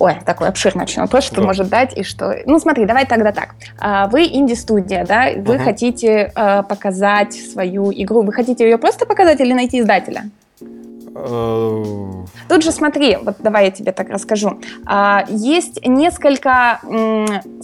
Ой, 0.00 0.16
такой 0.24 0.48
обширный 0.48 0.84
очень 0.84 1.02
вопрос, 1.02 1.24
что 1.24 1.36
да. 1.36 1.42
может 1.42 1.68
дать 1.68 1.96
и 1.96 2.02
что... 2.04 2.36
Ну, 2.46 2.58
смотри, 2.58 2.86
давай 2.86 3.04
тогда 3.04 3.32
так. 3.32 3.54
А, 3.78 4.06
вы 4.06 4.26
инди-студия, 4.26 5.04
да? 5.04 5.30
Вы 5.36 5.56
угу. 5.56 5.64
хотите 5.64 6.32
э, 6.34 6.62
показать 6.62 7.34
свою 7.34 7.92
игру. 7.92 8.22
Вы 8.22 8.32
хотите 8.32 8.64
ее 8.64 8.78
просто 8.78 9.06
показать 9.06 9.40
или 9.40 9.52
найти 9.52 9.80
издателя? 9.80 10.24
Э, 11.18 12.24
Тут 12.48 12.62
же 12.62 12.72
смотри, 12.72 13.16
вот 13.22 13.36
давай 13.40 13.66
я 13.66 13.70
тебе 13.70 13.92
так 13.92 14.08
расскажу. 14.08 14.60
А, 14.86 15.24
есть 15.28 15.86
несколько, 15.86 16.80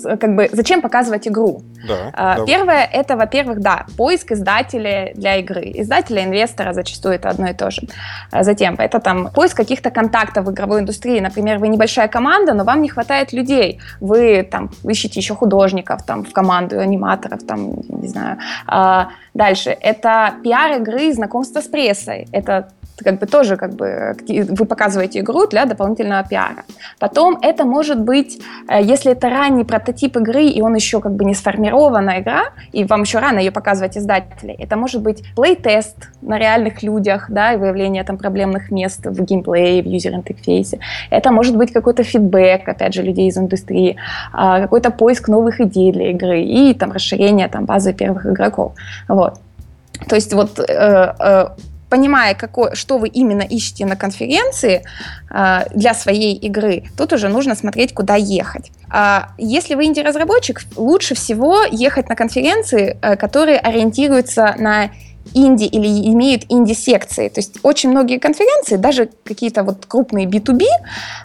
как 0.04 0.34
бы, 0.34 0.48
зачем 0.52 0.80
показывать 0.82 1.28
игру? 1.28 1.62
Да, 1.86 2.10
а, 2.12 2.44
Первое, 2.44 2.84
это, 2.84 3.16
во-первых, 3.16 3.60
да, 3.60 3.86
поиск 3.96 4.32
издателя 4.32 5.12
для 5.14 5.36
игры. 5.36 5.70
Издателя, 5.74 6.24
инвестора 6.24 6.72
зачастую 6.72 7.14
это 7.14 7.28
одно 7.30 7.48
и 7.48 7.54
то 7.54 7.70
же. 7.70 7.82
А 8.30 8.42
затем, 8.42 8.74
это 8.78 9.00
там 9.00 9.30
поиск 9.32 9.56
каких-то 9.56 9.90
контактов 9.90 10.46
в 10.46 10.50
игровой 10.50 10.80
индустрии. 10.80 11.20
Например, 11.20 11.58
вы 11.58 11.68
небольшая 11.68 12.08
команда, 12.08 12.54
но 12.54 12.64
вам 12.64 12.82
не 12.82 12.88
хватает 12.88 13.32
людей. 13.32 13.80
Вы 14.00 14.42
там 14.50 14.70
ищете 14.84 15.20
еще 15.20 15.34
художников 15.34 16.02
там 16.04 16.24
в 16.24 16.32
команду, 16.32 16.78
аниматоров, 16.80 17.44
там, 17.44 17.74
не 17.88 18.08
знаю. 18.08 18.38
Дальше, 19.34 19.70
это 19.70 20.34
пиар 20.42 20.80
игры, 20.80 21.12
знакомство 21.12 21.60
с 21.60 21.66
прессой. 21.66 22.28
Это 22.32 22.68
как 23.02 23.18
бы 23.18 23.26
тоже 23.26 23.56
как 23.56 23.74
бы 23.74 24.16
вы 24.28 24.66
показываете 24.66 25.20
игру 25.20 25.46
для 25.46 25.64
дополнительного 25.64 26.24
пиара. 26.24 26.64
Потом 26.98 27.38
это 27.42 27.64
может 27.64 28.00
быть, 28.00 28.40
э, 28.68 28.82
если 28.82 29.12
это 29.12 29.28
ранний 29.30 29.64
прототип 29.64 30.16
игры, 30.16 30.44
и 30.44 30.62
он 30.62 30.74
еще 30.74 31.00
как 31.00 31.12
бы 31.12 31.24
не 31.24 31.34
сформирована 31.34 32.20
игра, 32.20 32.44
и 32.72 32.84
вам 32.84 33.02
еще 33.02 33.18
рано 33.18 33.38
ее 33.38 33.50
показывать 33.50 33.96
издателей, 33.96 34.54
это 34.58 34.76
может 34.76 35.02
быть 35.02 35.24
плей-тест 35.36 35.96
на 36.22 36.38
реальных 36.38 36.82
людях, 36.82 37.26
да, 37.28 37.54
и 37.54 37.56
выявление 37.56 38.04
там 38.04 38.16
проблемных 38.16 38.70
мест 38.70 39.04
в 39.04 39.24
геймплее, 39.24 39.82
в 39.82 39.86
юзер-интерфейсе. 39.86 40.78
Это 41.10 41.32
может 41.32 41.56
быть 41.56 41.72
какой-то 41.72 42.02
фидбэк, 42.04 42.68
опять 42.68 42.94
же, 42.94 43.02
людей 43.02 43.28
из 43.28 43.36
индустрии, 43.36 43.96
а, 44.32 44.60
какой-то 44.60 44.90
поиск 44.90 45.28
новых 45.28 45.60
идей 45.60 45.92
для 45.92 46.10
игры 46.10 46.42
и 46.42 46.74
там 46.74 46.92
расширение 46.92 47.48
там 47.48 47.64
базы 47.64 47.92
первых 47.92 48.26
игроков. 48.26 48.72
Вот. 49.08 49.40
То 50.08 50.16
есть 50.16 50.32
вот 50.32 50.58
э, 50.58 51.14
э, 51.18 51.46
понимая, 51.94 52.34
какой, 52.34 52.74
что 52.74 52.98
вы 52.98 53.06
именно 53.06 53.42
ищете 53.42 53.86
на 53.86 53.94
конференции 53.94 54.82
э, 55.30 55.60
для 55.74 55.94
своей 55.94 56.34
игры, 56.34 56.82
тут 56.98 57.12
уже 57.12 57.28
нужно 57.28 57.54
смотреть, 57.54 57.94
куда 57.94 58.16
ехать. 58.16 58.72
А 58.90 59.28
если 59.38 59.76
вы 59.76 59.84
инди-разработчик, 59.84 60.62
лучше 60.76 61.14
всего 61.14 61.62
ехать 61.70 62.08
на 62.08 62.16
конференции, 62.16 62.96
э, 63.00 63.16
которые 63.16 63.58
ориентируются 63.58 64.56
на 64.58 64.90
инди 65.32 65.64
или 65.64 65.86
имеют 66.12 66.44
инди-секции. 66.48 67.28
То 67.28 67.40
есть 67.40 67.58
очень 67.62 67.90
многие 67.90 68.18
конференции, 68.18 68.76
даже 68.76 69.08
какие-то 69.24 69.62
вот 69.62 69.86
крупные 69.86 70.26
B2B, 70.26 70.64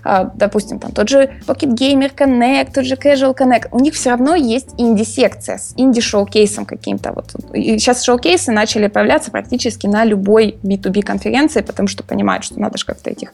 а, 0.03 0.31
допустим, 0.35 0.79
там 0.79 0.91
тот 0.91 1.09
же 1.09 1.29
Pocket 1.47 1.75
Gamer 1.75 2.13
Connect, 2.15 2.73
тот 2.73 2.85
же 2.85 2.95
Casual 2.95 3.35
Connect, 3.37 3.67
у 3.71 3.79
них 3.79 3.93
все 3.93 4.11
равно 4.11 4.35
есть 4.35 4.69
инди-секция 4.77 5.57
с 5.57 5.73
инди-шоу-кейсом 5.75 6.65
каким-то. 6.65 7.13
Вот. 7.13 7.33
И 7.53 7.77
сейчас 7.77 8.03
шоу-кейсы 8.03 8.51
начали 8.51 8.87
появляться 8.87 9.31
практически 9.31 9.87
на 9.87 10.05
любой 10.05 10.57
B2B 10.63 11.01
конференции, 11.01 11.61
потому 11.61 11.87
что 11.87 12.03
понимают, 12.03 12.43
что 12.43 12.59
надо 12.59 12.77
же 12.77 12.85
как-то 12.85 13.09
этих 13.09 13.31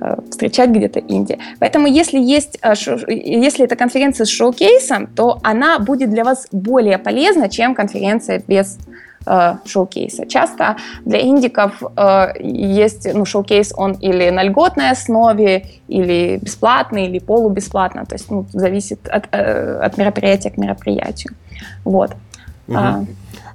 э, 0.00 0.16
встречать 0.30 0.70
где-то 0.70 1.00
инди. 1.00 1.38
Поэтому 1.58 1.86
если 1.86 2.18
есть, 2.18 2.58
э, 2.62 2.74
если 3.08 3.64
это 3.64 3.76
конференция 3.76 4.24
с 4.24 4.30
шоу-кейсом, 4.30 5.06
то 5.06 5.38
она 5.42 5.78
будет 5.78 6.10
для 6.10 6.24
вас 6.24 6.46
более 6.52 6.98
полезна, 6.98 7.48
чем 7.48 7.74
конференция 7.74 8.42
без 8.46 8.78
э, 9.26 9.54
шоу-кейса. 9.64 10.26
Часто 10.26 10.76
для 11.04 11.20
индиков 11.20 11.82
э, 11.96 12.28
есть 12.40 13.12
ну, 13.12 13.24
шоу-кейс, 13.24 13.72
он 13.76 13.92
или 13.92 14.30
на 14.30 14.42
льготной 14.42 14.90
основе, 14.90 15.66
или 15.88 16.38
бесплатный, 16.42 17.06
или 17.06 17.18
полубесплатно. 17.18 18.06
То 18.06 18.14
есть 18.14 18.30
ну, 18.30 18.46
зависит 18.52 19.08
от, 19.08 19.28
э, 19.32 19.78
от 19.78 19.98
мероприятия 19.98 20.50
к 20.50 20.56
мероприятию. 20.56 21.34
Вот. 21.84 22.12
Угу. 22.68 22.76
А, 22.76 23.04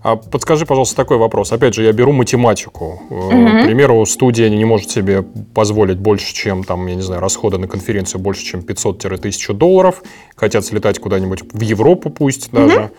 а 0.04 0.16
подскажи, 0.16 0.66
пожалуйста, 0.66 0.96
такой 0.96 1.18
вопрос. 1.18 1.52
Опять 1.52 1.76
же, 1.76 1.84
я 1.84 1.92
беру 1.92 2.12
математику. 2.12 3.02
Угу. 3.10 3.30
К 3.30 3.66
примеру, 3.66 4.06
студия 4.06 4.50
не 4.50 4.66
может 4.66 4.90
себе 4.90 5.22
позволить 5.54 6.00
больше, 6.00 6.34
чем, 6.34 6.64
там, 6.64 6.88
я 6.88 6.96
не 6.96 7.02
знаю, 7.02 7.22
расходы 7.22 7.58
на 7.58 7.68
конференцию 7.68 8.22
больше, 8.22 8.44
чем 8.44 8.62
500-1000 8.62 9.54
долларов. 9.54 10.02
Хотят 10.36 10.66
слетать 10.66 11.00
куда-нибудь 11.00 11.44
в 11.54 11.62
Европу 11.62 12.10
пусть 12.10 12.52
даже. 12.52 12.80
Угу. 12.80 12.92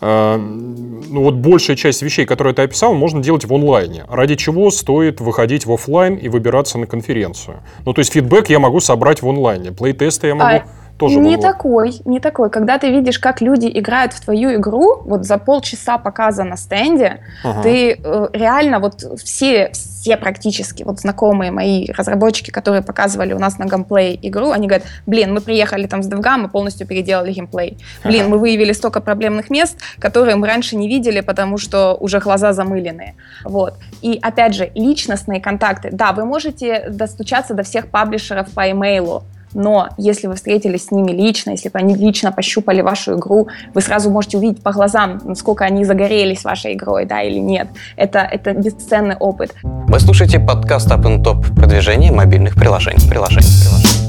А, 0.00 0.36
ну 0.36 1.22
вот 1.22 1.34
большая 1.34 1.76
часть 1.76 2.02
вещей, 2.02 2.26
которые 2.26 2.54
ты 2.54 2.62
описал, 2.62 2.94
можно 2.94 3.22
делать 3.22 3.44
в 3.44 3.54
онлайне. 3.54 4.04
Ради 4.08 4.36
чего 4.36 4.70
стоит 4.70 5.20
выходить 5.20 5.66
в 5.66 5.72
офлайн 5.72 6.16
и 6.16 6.28
выбираться 6.28 6.78
на 6.78 6.86
конференцию? 6.86 7.62
Ну, 7.84 7.92
то 7.92 8.00
есть 8.00 8.12
фидбэк 8.12 8.48
я 8.50 8.58
могу 8.58 8.80
собрать 8.80 9.22
в 9.22 9.28
онлайне, 9.28 9.72
плейтесты 9.72 10.28
я 10.28 10.34
могу... 10.34 10.56
А 10.56 10.64
тоже 10.98 11.16
не 11.16 11.36
было. 11.36 11.42
такой, 11.42 12.00
не 12.04 12.20
такой. 12.20 12.50
Когда 12.50 12.78
ты 12.78 12.90
видишь, 12.90 13.18
как 13.18 13.40
люди 13.40 13.70
играют 13.72 14.12
в 14.12 14.20
твою 14.20 14.54
игру, 14.54 15.02
вот 15.04 15.24
за 15.24 15.38
полчаса 15.38 15.98
показа 15.98 16.44
на 16.44 16.56
стенде, 16.56 17.20
ага. 17.42 17.62
ты 17.62 17.98
э, 18.02 18.28
реально 18.32 18.78
вот 18.78 19.04
все, 19.22 19.72
все 19.72 20.16
практически 20.16 20.84
вот 20.84 21.00
знакомые 21.00 21.50
мои 21.50 21.90
разработчики, 21.90 22.50
которые 22.50 22.82
показывали 22.82 23.32
у 23.32 23.38
нас 23.38 23.58
на 23.58 23.64
геймплей 23.64 24.18
игру, 24.22 24.50
они 24.50 24.68
говорят, 24.68 24.86
блин, 25.06 25.34
мы 25.34 25.40
приехали 25.40 25.86
там 25.86 26.02
с 26.02 26.08
DevGam, 26.08 26.42
мы 26.42 26.48
полностью 26.48 26.86
переделали 26.86 27.32
геймплей. 27.32 27.78
Блин, 28.04 28.22
ага. 28.22 28.30
мы 28.30 28.38
выявили 28.38 28.72
столько 28.72 29.00
проблемных 29.00 29.50
мест, 29.50 29.78
которые 29.98 30.36
мы 30.36 30.46
раньше 30.46 30.76
не 30.76 30.88
видели, 30.88 31.20
потому 31.20 31.58
что 31.58 31.96
уже 31.98 32.20
глаза 32.20 32.52
замыленные. 32.52 33.14
Вот. 33.44 33.74
И 34.00 34.18
опять 34.22 34.54
же, 34.54 34.70
личностные 34.74 35.40
контакты. 35.40 35.88
Да, 35.90 36.12
вы 36.12 36.24
можете 36.24 36.88
достучаться 36.88 37.54
до 37.54 37.64
всех 37.64 37.88
паблишеров 37.88 38.50
по 38.50 38.70
имейлу, 38.70 39.24
но 39.54 39.88
если 39.96 40.26
вы 40.26 40.34
встретились 40.34 40.86
с 40.86 40.90
ними 40.90 41.12
лично, 41.12 41.50
если 41.50 41.68
бы 41.68 41.78
они 41.78 41.94
лично 41.94 42.32
пощупали 42.32 42.80
вашу 42.80 43.18
игру, 43.18 43.48
вы 43.72 43.80
сразу 43.80 44.10
можете 44.10 44.38
увидеть 44.38 44.62
по 44.62 44.72
глазам, 44.72 45.20
насколько 45.24 45.64
они 45.64 45.84
загорелись 45.84 46.44
вашей 46.44 46.74
игрой, 46.74 47.06
да, 47.06 47.22
или 47.22 47.38
нет. 47.38 47.68
Это, 47.96 48.18
это 48.18 48.52
бесценный 48.52 49.16
опыт. 49.16 49.54
Вы 49.62 50.00
слушаете 50.00 50.40
подкаст 50.40 50.90
Up 50.90 51.04
Top 51.22 51.54
продвижение 51.54 52.10
мобильных 52.12 52.54
приложений. 52.54 53.08
приложений, 53.08 53.48
приложений. 53.62 54.04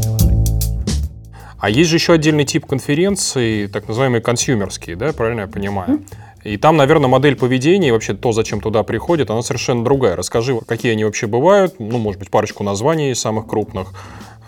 А 1.60 1.70
есть 1.70 1.90
же 1.90 1.96
еще 1.96 2.14
отдельный 2.14 2.46
тип 2.46 2.66
конференций, 2.66 3.68
так 3.68 3.88
называемые 3.88 4.22
консюмерские, 4.22 4.96
да, 4.96 5.14
правильно 5.14 5.42
я 5.42 5.48
понимаю? 5.48 6.02
И 6.44 6.58
там, 6.58 6.78
наверное, 6.78 7.08
модель 7.08 7.36
поведения 7.36 7.88
и 7.88 7.92
вообще 7.92 8.14
то, 8.14 8.32
зачем 8.32 8.62
туда 8.62 8.84
приходит, 8.84 9.32
она 9.32 9.42
совершенно 9.42 9.84
другая. 9.84 10.16
Расскажи, 10.16 10.56
какие 10.68 10.92
они 10.92 11.04
вообще 11.04 11.26
бывают, 11.26 11.76
ну, 11.80 11.98
может 11.98 12.20
быть, 12.20 12.30
парочку 12.30 12.64
названий 12.64 13.16
самых 13.16 13.48
крупных, 13.48 13.94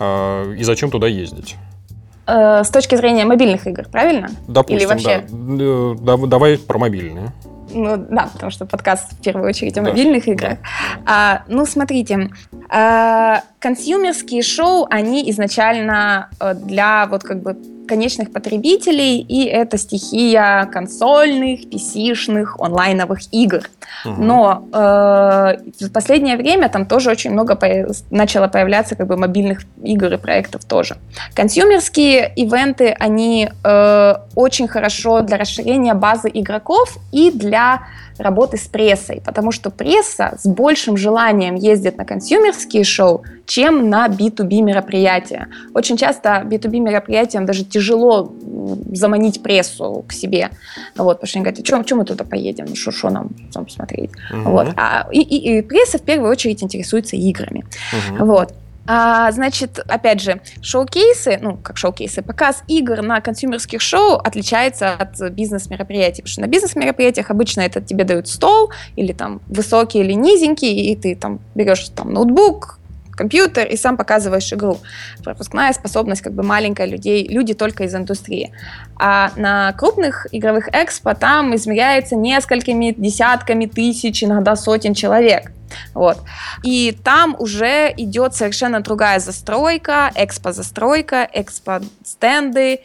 и 0.00 0.62
зачем 0.62 0.90
туда 0.90 1.06
ездить? 1.06 1.56
Э, 2.28 2.62
с 2.62 2.68
точки 2.68 2.94
зрения 2.94 3.24
мобильных 3.24 3.66
игр, 3.66 3.86
правильно? 3.90 4.28
Допустим, 4.46 4.76
Или 4.76 4.84
вообще? 4.84 5.24
Э, 5.30 5.96
да. 5.98 6.16
Давай 6.18 6.58
про 6.58 6.78
мобильные. 6.78 7.32
Ну 7.72 7.96
да, 7.96 8.28
потому 8.32 8.50
что 8.50 8.66
подкаст 8.66 9.12
в 9.12 9.22
первую 9.22 9.48
очередь 9.48 9.76
о 9.78 9.82
да. 9.82 9.90
мобильных 9.90 10.28
играх. 10.28 10.58
А, 11.06 11.42
ну, 11.48 11.64
смотрите, 11.66 12.30
а, 12.70 13.42
консюмерские 13.58 14.42
шоу, 14.42 14.86
они 14.90 15.30
изначально 15.30 16.30
э, 16.40 16.54
для 16.54 17.06
вот 17.06 17.24
как 17.24 17.42
бы 17.42 17.56
конечных 17.88 18.32
потребителей, 18.32 19.20
и 19.20 19.44
это 19.44 19.78
стихия 19.78 20.64
консольных, 20.72 21.60
PC-шных, 21.66 22.56
онлайновых 22.58 23.20
игр. 23.32 23.62
Угу. 24.04 24.22
Но 24.22 24.68
э, 24.72 25.56
в 25.80 25.92
последнее 25.92 26.36
время 26.36 26.68
там 26.68 26.86
тоже 26.86 27.10
очень 27.10 27.32
много 27.32 27.56
по 27.56 27.66
начало 28.10 28.48
появляться 28.48 28.94
как 28.94 29.06
бы 29.06 29.16
мобильных 29.16 29.62
игр 29.82 30.12
и 30.12 30.16
проектов 30.16 30.64
тоже. 30.64 30.96
Консюмерские 31.34 32.32
ивенты, 32.36 32.94
они 32.98 33.48
э, 33.64 34.14
очень 34.34 34.68
хорошо 34.68 35.22
для 35.22 35.36
расширения 35.38 35.94
базы 35.94 36.30
игроков 36.32 36.98
и 37.12 37.30
для 37.30 37.80
работы 38.18 38.56
с 38.56 38.66
прессой, 38.66 39.22
потому 39.24 39.52
что 39.52 39.70
пресса 39.70 40.36
с 40.38 40.46
большим 40.46 40.96
желанием 40.96 41.54
ездит 41.54 41.96
на 41.96 42.04
консюмерские 42.04 42.84
шоу, 42.84 43.24
чем 43.46 43.88
на 43.88 44.08
B2B 44.08 44.60
мероприятия. 44.62 45.48
Очень 45.74 45.96
часто 45.96 46.42
B2B 46.44 46.80
мероприятиям 46.80 47.46
даже 47.46 47.64
тяжело 47.64 48.32
заманить 48.92 49.42
прессу 49.42 50.04
к 50.06 50.12
себе. 50.12 50.50
Вот, 50.96 51.14
потому 51.14 51.28
что 51.28 51.38
они 51.38 51.44
говорят, 51.44 51.64
чем, 51.64 51.84
чем 51.84 51.98
мы 51.98 52.04
туда 52.04 52.24
поедем, 52.24 52.66
ну 52.68 52.74
что 52.74 53.10
нам 53.10 53.30
там 53.52 53.64
посмотреть. 53.64 54.10
Угу. 54.32 54.50
Вот. 54.50 54.68
А, 54.76 55.08
и, 55.10 55.20
и, 55.20 55.58
и 55.58 55.62
пресса 55.62 55.98
в 55.98 56.02
первую 56.02 56.30
очередь 56.30 56.62
интересуется 56.62 57.16
играми. 57.16 57.64
Угу. 57.92 58.24
Вот. 58.24 58.52
А, 58.90 59.30
значит, 59.32 59.80
опять 59.86 60.22
же, 60.22 60.40
шоу-кейсы, 60.62 61.38
ну, 61.42 61.58
как 61.58 61.76
шоу-кейсы, 61.76 62.22
показ 62.22 62.62
игр 62.68 63.02
на 63.02 63.20
консюмерских 63.20 63.82
шоу 63.82 64.14
отличается 64.14 64.94
от 64.94 65.20
бизнес-мероприятий, 65.32 66.22
потому 66.22 66.32
что 66.32 66.40
на 66.40 66.46
бизнес-мероприятиях 66.46 67.30
обычно 67.30 67.60
это 67.60 67.82
тебе 67.82 68.04
дают 68.04 68.28
стол, 68.28 68.70
или 68.96 69.12
там 69.12 69.42
высокий 69.46 69.98
или 69.98 70.14
низенький, 70.14 70.90
и 70.90 70.96
ты 70.96 71.14
там 71.14 71.40
берешь 71.54 71.86
там 71.90 72.14
ноутбук, 72.14 72.77
компьютер 73.18 73.66
и 73.66 73.76
сам 73.76 73.96
показываешь 73.96 74.52
игру. 74.52 74.78
Пропускная 75.22 75.72
способность 75.72 76.22
как 76.22 76.32
бы 76.32 76.42
маленькая 76.42 76.86
людей, 76.86 77.28
люди 77.28 77.52
только 77.52 77.84
из 77.84 77.94
индустрии. 77.94 78.52
А 78.96 79.32
на 79.36 79.72
крупных 79.72 80.26
игровых 80.32 80.68
экспо 80.72 81.14
там 81.14 81.54
измеряется 81.54 82.16
несколькими 82.16 82.94
десятками 82.96 83.66
тысяч, 83.66 84.24
иногда 84.24 84.56
сотен 84.56 84.94
человек. 84.94 85.52
Вот. 85.94 86.18
И 86.62 86.96
там 87.04 87.36
уже 87.38 87.92
идет 87.96 88.34
совершенно 88.34 88.80
другая 88.80 89.18
застройка, 89.20 90.10
экспо-застройка, 90.14 91.28
экспо-стенды. 91.32 92.80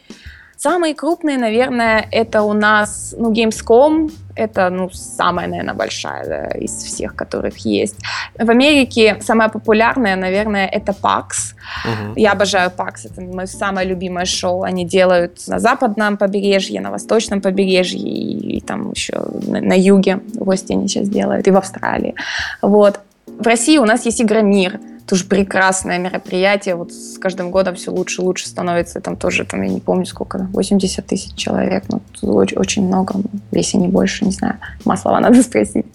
Самые 0.63 0.95
крупные, 0.95 1.37
наверное, 1.37 2.07
это 2.09 2.41
у 2.41 2.53
нас 2.53 3.13
ну, 3.17 3.33
Gamescom, 3.33 4.09
это 4.33 4.69
ну, 4.69 4.89
самая, 4.93 5.47
наверное, 5.47 5.73
большая 5.73 6.25
да, 6.25 6.45
из 6.57 6.71
всех, 6.71 7.15
которых 7.15 7.57
есть. 7.65 7.97
В 8.39 8.49
Америке 8.49 9.17
самая 9.19 9.49
популярная, 9.49 10.15
наверное, 10.15 10.65
это 10.67 10.93
PAX. 10.93 11.53
Угу. 11.83 12.13
Я 12.15 12.31
обожаю 12.31 12.71
PAX, 12.77 13.11
это 13.11 13.19
мое 13.19 13.45
самое 13.45 13.85
любимое 13.85 14.23
шоу. 14.23 14.63
Они 14.63 14.85
делают 14.85 15.45
на 15.47 15.59
западном 15.59 16.15
побережье, 16.15 16.79
на 16.79 16.91
восточном 16.91 17.41
побережье 17.41 17.99
и, 17.99 18.57
и 18.57 18.61
там 18.61 18.91
еще 18.91 19.21
на, 19.45 19.59
на 19.59 19.77
юге 19.77 20.21
в 20.33 20.49
Остине 20.49 20.87
сейчас 20.87 21.09
делают, 21.09 21.45
и 21.45 21.51
в 21.51 21.57
Австралии. 21.57 22.15
Вот. 22.61 23.01
В 23.27 23.45
России 23.45 23.77
у 23.79 23.85
нас 23.85 24.05
есть 24.05 24.21
Игромир 24.21 24.79
тоже 25.05 25.25
прекрасное 25.25 25.97
мероприятие. 25.97 26.75
Вот 26.75 26.91
с 26.93 27.17
каждым 27.17 27.51
годом 27.51 27.75
все 27.75 27.91
лучше 27.91 28.21
и 28.21 28.25
лучше 28.25 28.47
становится. 28.47 29.01
Там 29.01 29.15
тоже, 29.15 29.45
там, 29.45 29.61
я 29.61 29.69
не 29.69 29.79
помню 29.79 30.05
сколько, 30.05 30.47
80 30.51 31.05
тысяч 31.05 31.35
человек. 31.35 31.83
Ну, 31.89 32.01
очень, 32.21 32.57
очень 32.57 32.87
много, 32.87 33.15
если 33.51 33.77
не 33.77 33.87
больше, 33.87 34.25
не 34.25 34.31
знаю. 34.31 34.59
Маслова 34.85 35.19
надо 35.19 35.41
спросить. 35.43 35.85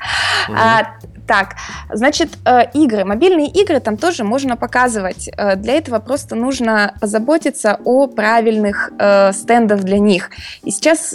Угу. 0.48 0.56
А, 0.56 0.94
так, 1.26 1.56
значит, 1.92 2.38
э, 2.46 2.70
игры, 2.72 3.04
мобильные 3.04 3.48
игры 3.48 3.80
там 3.80 3.96
тоже 3.96 4.24
можно 4.24 4.56
показывать. 4.56 5.28
Э, 5.36 5.56
для 5.56 5.74
этого 5.74 5.98
просто 5.98 6.34
нужно 6.34 6.94
позаботиться 7.00 7.78
о 7.84 8.06
правильных 8.06 8.92
э, 8.98 9.32
стендах 9.32 9.80
для 9.80 9.98
них. 9.98 10.30
И 10.64 10.70
сейчас 10.70 11.14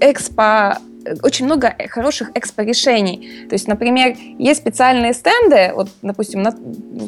Экспо 0.00 0.78
очень 1.22 1.46
много 1.46 1.74
хороших 1.90 2.30
экспо-решений. 2.34 3.46
То 3.48 3.54
есть, 3.54 3.68
например, 3.68 4.16
есть 4.38 4.60
специальные 4.60 5.12
стенды, 5.12 5.72
вот, 5.74 5.88
допустим, 6.02 6.42
на, 6.42 6.52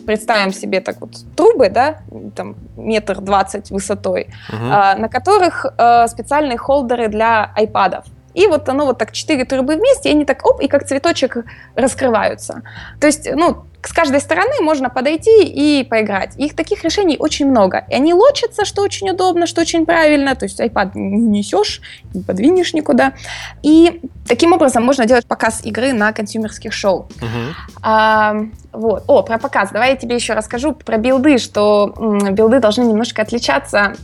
представим 0.07 0.53
себе 0.53 0.81
так 0.81 1.01
вот 1.01 1.11
трубы, 1.37 1.69
да, 1.69 1.99
там 2.35 2.57
метр 2.77 3.21
двадцать 3.21 3.71
высотой, 3.71 4.29
угу. 4.49 4.65
а, 4.71 4.95
на 4.97 5.09
которых 5.09 5.67
а, 5.79 6.09
специальные 6.09 6.59
холдеры 6.59 7.09
для 7.09 7.53
айпадов. 7.57 8.05
и 8.35 8.47
вот 8.47 8.69
оно 8.69 8.87
вот 8.87 8.99
так 8.99 9.13
четыре 9.13 9.45
трубы 9.45 9.77
вместе, 9.77 10.09
и 10.09 10.13
они 10.13 10.25
так 10.25 10.45
оп, 10.47 10.61
и 10.61 10.69
как 10.69 10.87
цветочек 10.87 11.45
раскрываются. 11.75 12.63
То 13.01 13.07
есть, 13.07 13.29
ну, 13.35 13.65
с 13.83 13.93
каждой 13.93 14.21
стороны 14.21 14.61
можно 14.61 14.91
подойти 14.91 15.45
и 15.45 15.85
поиграть. 15.85 16.37
Их 16.37 16.55
таких 16.55 16.85
решений 16.85 17.17
очень 17.19 17.49
много. 17.51 17.85
И 17.89 17.95
они 17.95 18.13
лочатся, 18.13 18.65
что 18.65 18.83
очень 18.83 19.09
удобно, 19.11 19.47
что 19.47 19.63
очень 19.63 19.87
правильно. 19.87 20.35
То 20.35 20.45
есть 20.45 20.61
iPad 20.61 20.91
не 20.95 21.39
несешь, 21.39 21.81
не 22.13 22.23
подвинешь 22.23 22.75
никуда. 22.75 23.15
И 23.63 24.01
таким 24.29 24.53
образом 24.53 24.85
можно 24.85 25.07
делать 25.07 25.27
показ 25.27 25.65
игры 25.65 25.93
на 25.95 26.13
консюмерских 26.13 26.73
шоу. 26.75 27.09
Мгм. 27.21 27.55
А, 27.83 28.35
вот. 28.73 29.05
О, 29.07 29.23
про 29.23 29.39
показ. 29.39 29.71
Давай 29.73 29.91
я 29.91 29.97
тебе 29.97 30.15
еще 30.15 30.35
расскажу 30.35 30.73
про 30.73 30.99
билды, 30.99 31.39
что 31.39 31.95
м, 31.97 32.35
билды 32.35 32.61
должны 32.61 32.83
немножко 32.85 33.23
отличаться 33.23 33.95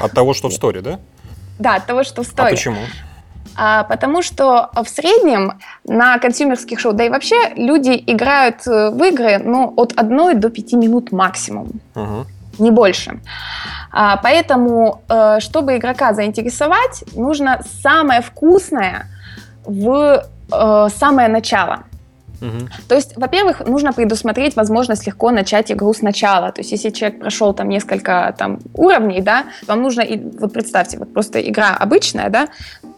От 0.00 0.12
того, 0.12 0.34
что 0.34 0.48
в 0.48 0.52
сторе, 0.54 0.82
да? 0.82 0.98
да, 1.58 1.76
от 1.76 1.86
того, 1.86 2.04
что 2.04 2.22
в 2.22 2.26
А 2.28 2.30
сторе. 2.30 2.50
почему? 2.50 2.78
А, 3.56 3.84
потому 3.84 4.22
что 4.22 4.70
в 4.74 4.88
среднем 4.88 5.58
на 5.84 6.18
консюмерских 6.18 6.80
шоу, 6.80 6.92
да 6.92 7.04
и 7.04 7.08
вообще 7.10 7.36
люди 7.56 8.02
играют 8.06 8.66
э, 8.66 8.90
в 8.90 9.02
игры 9.04 9.38
ну, 9.38 9.72
от 9.76 9.92
1 9.96 10.40
до 10.40 10.48
5 10.48 10.72
минут 10.74 11.12
максимум, 11.12 11.68
Мгм. 11.94 12.26
не 12.58 12.70
больше. 12.70 13.20
А, 13.90 14.16
поэтому, 14.16 15.02
э, 15.08 15.40
чтобы 15.40 15.76
игрока 15.76 16.14
заинтересовать, 16.14 17.04
нужно 17.14 17.60
самое 17.82 18.22
вкусное 18.22 19.06
в 19.64 20.24
э, 20.50 20.88
самое 20.94 21.28
начало. 21.28 21.84
Мгм. 22.42 22.68
То 22.88 22.96
есть, 22.96 23.16
во-первых, 23.16 23.60
нужно 23.66 23.92
предусмотреть 23.92 24.56
возможность 24.56 25.06
легко 25.06 25.30
начать 25.30 25.70
игру 25.70 25.94
сначала. 25.94 26.50
То 26.50 26.60
есть, 26.60 26.72
если 26.72 26.90
человек 26.90 27.20
прошел 27.20 27.54
там 27.54 27.68
несколько 27.68 28.34
там, 28.36 28.58
уровней, 28.74 29.20
да, 29.20 29.44
вам 29.68 29.82
нужно, 29.82 30.00
и, 30.00 30.18
вот 30.40 30.52
представьте, 30.52 30.98
вот 30.98 31.12
просто 31.12 31.40
игра 31.40 31.76
обычная, 31.78 32.30
да, 32.30 32.48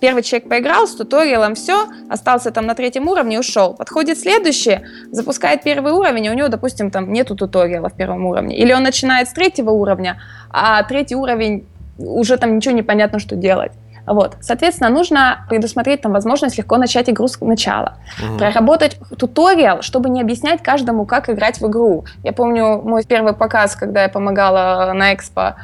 первый 0.01 0.23
человек 0.23 0.49
поиграл 0.49 0.87
с 0.87 0.95
туториалом, 0.95 1.55
все, 1.55 1.87
остался 2.11 2.51
там 2.51 2.67
на 2.67 2.75
третьем 2.75 3.09
уровне, 3.09 3.39
ушел. 3.39 3.75
Подходит 3.75 4.19
следующий, 4.19 4.81
запускает 5.11 5.63
первый 5.63 5.93
уровень, 5.93 6.27
и 6.27 6.31
у 6.31 6.35
него, 6.35 6.49
допустим, 6.49 6.91
там 6.91 7.13
нету 7.13 7.35
туториала 7.37 7.89
в 7.89 7.95
первом 7.95 8.27
уровне. 8.27 8.57
Или 8.57 8.73
он 8.73 8.83
начинает 8.83 9.29
с 9.29 9.33
третьего 9.33 9.71
уровня, 9.71 10.21
а 10.51 10.83
третий 10.83 11.17
уровень 11.17 11.67
уже 11.99 12.37
там 12.37 12.57
ничего 12.57 12.75
не 12.75 12.83
понятно, 12.83 13.19
что 13.19 13.37
делать. 13.37 13.73
Вот. 14.07 14.37
Соответственно, 14.41 14.91
нужно 14.91 15.47
предусмотреть 15.49 16.03
там 16.03 16.13
возможность 16.13 16.59
легко 16.59 16.77
начать 16.77 17.09
игру 17.09 17.27
с 17.27 17.41
начала 17.41 17.97
Мгм. 18.23 18.39
проработать 18.39 18.99
туториал, 19.19 19.81
чтобы 19.81 20.11
не 20.11 20.21
объяснять 20.21 20.63
каждому, 20.63 21.07
как 21.07 21.31
играть 21.31 21.61
в 21.61 21.67
игру. 21.69 22.05
Я 22.23 22.33
помню 22.33 22.83
мой 22.83 23.03
первый 23.05 23.33
показ, 23.33 23.77
когда 23.77 24.03
я 24.03 24.09
помогала 24.09 24.93
на 24.93 25.15
экспо 25.15 25.57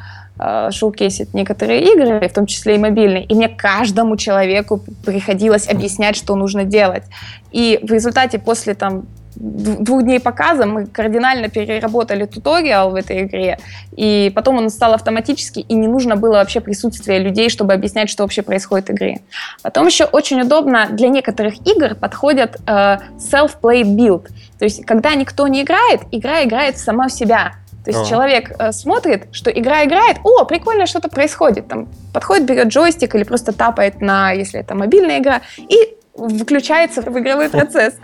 шоукейсить 0.71 1.33
некоторые 1.33 1.93
игры, 1.93 2.27
в 2.27 2.33
том 2.33 2.45
числе 2.45 2.75
и 2.75 2.77
мобильные, 2.77 3.25
и 3.25 3.35
мне 3.35 3.49
каждому 3.49 4.17
человеку 4.17 4.81
приходилось 5.05 5.69
объяснять, 5.69 6.15
что 6.15 6.35
нужно 6.35 6.63
делать. 6.63 7.03
И 7.51 7.79
в 7.83 7.91
результате 7.91 8.39
после 8.39 8.73
там 8.73 9.03
дв- 9.35 9.83
двух 9.83 10.03
дней 10.03 10.19
показа 10.19 10.65
мы 10.65 10.85
кардинально 10.85 11.49
переработали 11.49 12.25
туториал 12.25 12.91
в 12.91 12.95
этой 12.95 13.23
игре, 13.23 13.59
и 13.95 14.31
потом 14.35 14.57
он 14.57 14.69
стал 14.69 14.93
автоматически, 14.93 15.59
и 15.59 15.73
не 15.73 15.87
нужно 15.87 16.15
было 16.15 16.33
вообще 16.33 16.59
присутствие 16.59 17.19
людей, 17.19 17.49
чтобы 17.49 17.73
объяснять, 17.73 18.09
что 18.09 18.23
вообще 18.23 18.41
происходит 18.41 18.89
в 18.89 18.91
игре. 18.93 19.19
Потом 19.61 19.87
еще 19.87 20.05
очень 20.05 20.41
удобно 20.41 20.87
для 20.91 21.09
некоторых 21.09 21.55
игр 21.67 21.95
подходят 21.95 22.57
э, 22.65 22.97
self-play 23.17 23.83
build. 23.83 24.27
То 24.57 24.65
есть, 24.65 24.85
когда 24.85 25.13
никто 25.15 25.47
не 25.47 25.61
играет, 25.63 26.01
игра 26.11 26.43
играет 26.43 26.77
сама 26.77 27.07
в 27.07 27.11
себя. 27.11 27.53
То 27.83 27.89
есть 27.89 27.99
Ага. 27.99 28.09
человек 28.09 28.51
э, 28.59 28.71
смотрит, 28.71 29.27
что 29.31 29.49
игра 29.49 29.83
играет, 29.83 30.17
о, 30.23 30.45
прикольно, 30.45 30.85
что-то 30.85 31.09
происходит. 31.09 31.67
Там 31.67 31.87
подходит, 32.13 32.45
берет 32.45 32.67
джойстик 32.67 33.15
или 33.15 33.23
просто 33.23 33.53
тапает 33.53 34.01
на, 34.01 34.31
если 34.31 34.59
это 34.59 34.75
мобильная 34.75 35.19
игра, 35.19 35.41
и 35.57 35.95
включается 36.15 37.01
в 37.01 37.19
игровой 37.19 37.49
процесс. 37.49 37.95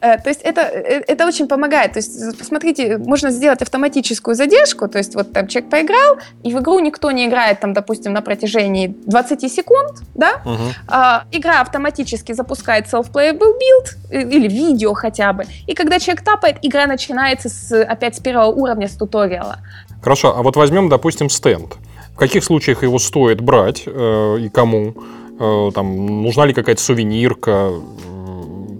Э, 0.00 0.18
То 0.18 0.28
есть 0.28 0.42
это, 0.42 0.60
э, 0.60 1.02
это 1.06 1.26
очень 1.26 1.48
помогает. 1.48 1.92
То 1.92 1.98
есть, 1.98 2.38
посмотрите, 2.38 2.98
можно 2.98 3.30
сделать 3.30 3.62
автоматическую 3.62 4.34
задержку. 4.34 4.88
То 4.88 4.98
есть 4.98 5.14
вот 5.14 5.32
там 5.32 5.46
человек 5.48 5.70
поиграл, 5.70 6.18
и 6.44 6.54
в 6.54 6.58
игру 6.58 6.78
никто 6.80 7.10
не 7.10 7.26
играет, 7.26 7.60
там, 7.60 7.72
допустим, 7.72 8.12
на 8.12 8.22
протяжении 8.22 8.94
20 9.06 9.52
секунд, 9.52 10.02
да? 10.14 10.42
А, 10.86 11.24
игра 11.32 11.60
автоматически 11.60 12.32
запускает 12.32 12.86
self-playable 12.86 13.38
build 13.38 13.86
э, 14.10 14.22
или 14.22 14.48
видео 14.48 14.94
хотя 14.94 15.32
бы. 15.32 15.44
И 15.66 15.74
когда 15.74 15.98
человек 15.98 16.24
тапает, 16.24 16.56
игра 16.62 16.86
начинается 16.86 17.48
с, 17.48 17.82
опять 17.84 18.16
с 18.16 18.20
первого 18.20 18.52
уровня, 18.52 18.86
с 18.86 18.92
туториала. 18.92 19.58
Хорошо, 20.02 20.36
а 20.36 20.42
вот 20.42 20.56
возьмем, 20.56 20.88
допустим, 20.88 21.28
стенд. 21.28 21.76
В 22.14 22.18
каких 22.18 22.44
случаях 22.44 22.82
его 22.82 22.98
стоит 22.98 23.40
брать 23.40 23.82
э, 23.86 24.38
и 24.40 24.48
кому? 24.48 24.94
Там, 25.38 26.22
нужна 26.22 26.46
ли 26.46 26.52
какая-то 26.52 26.82
сувенирка? 26.82 27.70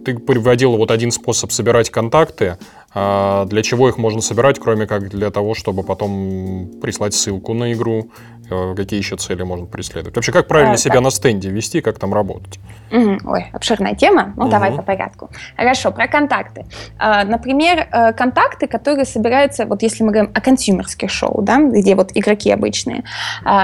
Ты 0.09 0.19
приводила 0.19 0.75
вот 0.79 0.91
один 0.91 1.11
способ 1.11 1.53
собирать 1.53 1.91
контакты. 1.91 2.57
А 2.95 3.45
для 3.45 3.62
чего 3.62 3.88
их 3.88 3.99
можно 3.99 4.21
собирать, 4.23 4.59
кроме 4.59 4.87
как 4.87 5.11
для 5.11 5.31
того, 5.31 5.55
чтобы 5.55 5.83
потом 5.83 6.70
прислать 6.81 7.14
ссылку 7.14 7.53
на 7.53 7.72
игру? 7.74 8.11
Э, 8.51 8.74
Какие 8.74 8.98
еще 8.98 9.16
цели 9.16 9.42
можно 9.42 9.66
преследовать? 9.66 10.16
Вообще, 10.16 10.33
как 10.33 10.48
правильно 10.48 10.72
А, 10.72 10.77
себя 10.79 10.94
так. 10.94 11.03
на 11.03 11.11
стенде 11.11 11.51
вести, 11.51 11.83
как 11.83 11.98
там 11.98 12.14
работать? 12.14 12.59
Мгм. 12.90 13.20
Ой, 13.27 13.46
обширная 13.53 13.94
тема. 13.94 14.33
Ну, 14.37 14.44
Мгм. 14.44 14.51
давай 14.51 14.72
по 14.72 14.81
порядку. 14.81 15.29
Хорошо, 15.55 15.90
про 15.92 16.09
контакты. 16.09 16.64
А, 16.98 17.24
Например, 17.24 17.87
э, 17.92 18.12
контакты, 18.14 18.66
которые 18.66 19.05
собираются, 19.05 19.66
вот 19.66 19.83
если 19.83 20.03
мы 20.03 20.12
говорим 20.12 20.31
о 20.35 20.40
консюмерских 20.40 21.11
шоу, 21.11 21.42
да, 21.42 21.59
где 21.59 21.94
вот 21.94 22.12
игроки 22.14 22.51
обычные, 22.51 23.05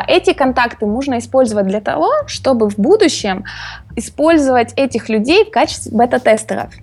эти 0.07 0.35
контакты 0.35 0.85
можно 0.85 1.19
использовать 1.19 1.67
для 1.67 1.81
того, 1.81 2.11
чтобы 2.27 2.69
в 2.69 2.77
будущем 2.79 3.45
использовать 3.97 4.75
этих 4.77 5.09
людей 5.09 5.45
в 5.47 5.51
качестве 5.51 5.93
бета-тестеров. 5.97 6.75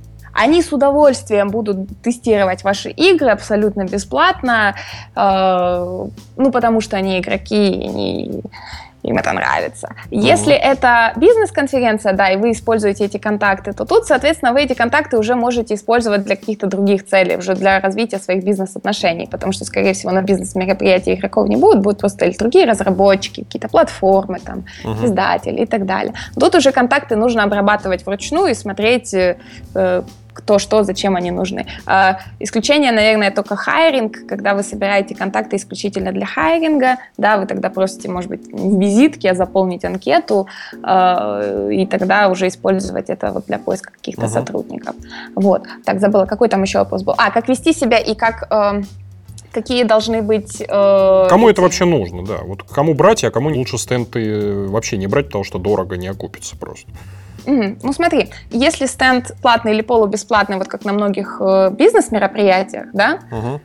Они 0.43 0.61
с 0.63 0.73
удовольствием 0.73 1.49
будут 1.49 1.77
тестировать 2.01 2.63
ваши 2.63 2.89
игры 2.89 3.29
абсолютно 3.29 3.83
бесплатно, 3.85 4.73
э, 5.15 6.07
ну, 6.37 6.51
потому 6.51 6.81
что 6.81 6.97
они 6.97 7.19
игроки, 7.19 7.87
они- 7.89 8.41
им 9.03 9.17
это 9.17 9.33
нравится. 9.33 9.89
Если 10.11 10.53
это 10.53 11.13
бизнес-конференция, 11.15 12.13
да, 12.13 12.29
и 12.29 12.37
вы 12.37 12.51
используете 12.51 13.05
эти 13.05 13.17
контакты, 13.17 13.73
то 13.73 13.85
тут, 13.85 14.05
соответственно, 14.05 14.53
вы 14.53 14.61
эти 14.61 14.73
контакты 14.73 15.17
уже 15.17 15.33
можете 15.35 15.73
использовать 15.73 16.23
для 16.23 16.35
каких-то 16.35 16.67
других 16.67 17.05
целей, 17.07 17.37
уже 17.37 17.55
для 17.55 17.79
развития 17.79 18.19
своих 18.19 18.43
бизнес-отношений, 18.43 19.27
потому 19.31 19.53
что, 19.53 19.65
скорее 19.65 19.93
всего, 19.93 20.11
на 20.11 20.21
бизнес-мероприятии 20.21 21.15
игроков 21.15 21.47
не 21.49 21.55
будет, 21.55 21.79
будут 21.81 21.99
просто 21.99 22.25
или 22.25 22.37
другие 22.37 22.65
разработчики, 22.65 23.43
какие-то 23.43 23.69
платформы, 23.69 24.39
там, 24.39 24.65
Мгм. 24.83 25.05
издатели 25.05 25.61
и 25.61 25.65
так 25.65 25.85
далее. 25.85 26.13
Тут 26.39 26.55
уже 26.55 26.71
контакты 26.71 27.15
нужно 27.15 27.43
обрабатывать 27.43 28.05
вручную 28.05 28.51
и 28.51 28.53
смотреть, 28.53 29.13
э, 29.15 29.35
кто 30.33 30.59
что, 30.59 30.83
зачем 30.83 31.15
они 31.15 31.31
нужны. 31.31 31.65
А, 31.85 32.19
исключение, 32.39 32.91
наверное, 32.91 33.31
только 33.31 33.55
хайринг, 33.55 34.25
когда 34.27 34.53
вы 34.55 34.63
собираете 34.63 35.13
контакты 35.15 35.55
исключительно 35.57 36.11
для 36.11 36.25
хайринга, 36.25 36.97
да, 37.17 37.37
вы 37.37 37.45
тогда 37.45 37.69
просите, 37.69 38.09
может 38.09 38.29
быть, 38.29 38.51
не 38.53 38.79
визитки, 38.79 39.27
а 39.27 39.35
заполнить 39.35 39.83
анкету, 39.85 40.47
э, 40.83 41.69
и 41.73 41.85
тогда 41.85 42.29
уже 42.29 42.47
использовать 42.47 43.09
это 43.09 43.31
вот 43.31 43.45
для 43.47 43.59
поиска 43.59 43.91
каких-то 43.91 44.21
Мгм. 44.23 44.29
сотрудников. 44.31 44.95
Вот. 45.35 45.63
Так, 45.85 45.99
забыла, 45.99 46.25
какой 46.25 46.49
там 46.49 46.61
еще 46.63 46.79
вопрос 46.79 47.03
был. 47.03 47.13
А, 47.17 47.31
как 47.31 47.47
вести 47.49 47.73
себя 47.73 47.97
и 47.97 48.15
как... 48.15 48.47
э, 48.51 48.81
Какие 49.53 49.83
должны 49.83 50.21
быть... 50.21 50.61
э, 50.61 51.25
Кому 51.29 51.47
эти- 51.49 51.55
это 51.55 51.61
вообще 51.63 51.83
нужно, 51.83 52.23
да? 52.25 52.37
Вот 52.45 52.63
кому 52.63 52.93
брать, 52.93 53.25
а 53.25 53.31
кому 53.31 53.49
лучше 53.49 53.77
стенд 53.77 54.15
и 54.15 54.65
вообще 54.69 54.95
не 54.95 55.07
брать, 55.07 55.25
потому 55.25 55.43
что 55.43 55.59
дорого 55.59 55.97
не 55.97 56.07
окупится 56.07 56.55
просто. 56.55 56.89
Мгм. 57.45 57.79
Ну 57.83 57.93
смотри, 57.93 58.31
если 58.49 58.85
стенд 58.85 59.31
платный 59.41 59.73
или 59.73 59.81
полубесплатный, 59.81 60.57
вот 60.57 60.67
как 60.67 60.85
на 60.85 60.93
многих 60.93 61.37
э, 61.39 61.69
бизнес-мероприятиях, 61.71 62.87
да, 62.93 63.19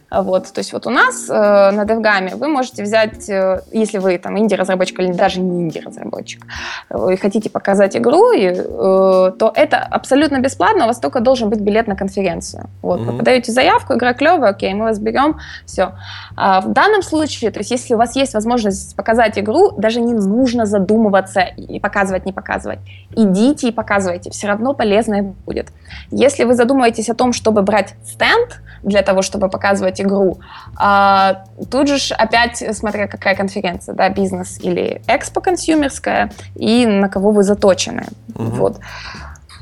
а 0.09 0.23
Вот, 0.23 0.53
то 0.53 0.61
есть 0.61 0.73
вот 0.73 0.87
у 0.87 0.91
нас 0.91 1.29
э, 1.29 1.33
на 1.33 1.85
DevGAM 1.85 2.37
вы 2.37 2.49
можете 2.49 2.83
взять, 2.83 3.29
э, 3.29 3.61
если 3.73 3.99
вы 3.99 4.19
там 4.19 4.39
инди-разработчик 4.39 5.01
или 5.01 5.13
даже 5.13 5.41
не 5.41 5.63
инди-разработчик, 5.63 6.47
э, 6.91 7.13
и 7.13 7.17
хотите 7.17 7.51
показать 7.51 7.97
игру, 7.97 8.33
и, 8.33 8.47
э, 8.47 9.33
то 9.39 9.53
это 9.55 9.79
абсолютно 9.79 10.41
бесплатно, 10.41 10.85
у 10.85 10.87
вас 10.87 10.99
только 10.99 11.21
должен 11.21 11.51
быть 11.51 11.61
билет 11.61 11.87
на 11.87 11.97
конференцию. 11.97 12.69
Вот, 12.83 13.01
вы 13.01 13.07
Мгм. 13.07 13.19
подаете 13.19 13.53
заявку, 13.53 13.95
игра 13.95 14.15
клевая, 14.15 14.51
окей, 14.51 14.73
мы 14.75 14.85
вас 14.85 14.99
берем, 14.99 15.39
все. 15.67 15.93
А 16.37 16.61
в 16.61 16.73
данном 16.73 17.03
случае, 17.03 17.51
то 17.51 17.61
есть 17.61 17.71
если 17.71 17.95
у 17.95 17.99
вас 17.99 18.17
есть 18.17 18.35
возможность 18.35 18.97
показать 18.97 19.39
игру, 19.39 19.73
даже 19.77 20.01
не 20.01 20.15
нужно 20.15 20.67
задумываться 20.67 21.41
и 21.41 21.79
показывать, 21.81 22.27
не 22.27 22.33
показывать. 22.33 22.79
Идите 23.15 23.66
и 23.69 23.73
показывайте, 23.73 24.31
все 24.31 24.47
равно 24.49 24.75
полезно 24.75 25.23
будет. 25.23 25.69
Если 26.11 26.45
вы 26.45 26.55
задумываетесь 26.55 27.09
о 27.09 27.15
том, 27.15 27.33
чтобы 27.33 27.63
брать 27.63 27.95
стенд 28.05 28.61
для 28.83 29.03
того, 29.03 29.23
чтобы 29.23 29.49
показывать 29.49 30.01
игру, 30.01 30.39
а, 30.77 31.45
тут 31.71 31.89
же 31.89 32.15
опять, 32.15 32.63
смотря 32.77 33.07
какая 33.09 33.35
конференция, 33.35 33.95
да, 33.95 34.09
бизнес 34.09 34.59
или 34.61 35.03
экспо 35.09 35.41
консюмерская, 35.41 36.31
и 36.55 36.87
на 36.87 37.09
кого 37.09 37.31
вы 37.31 37.43
заточены. 37.43 38.05
Мгм. 38.35 38.51
Вот. 38.51 38.81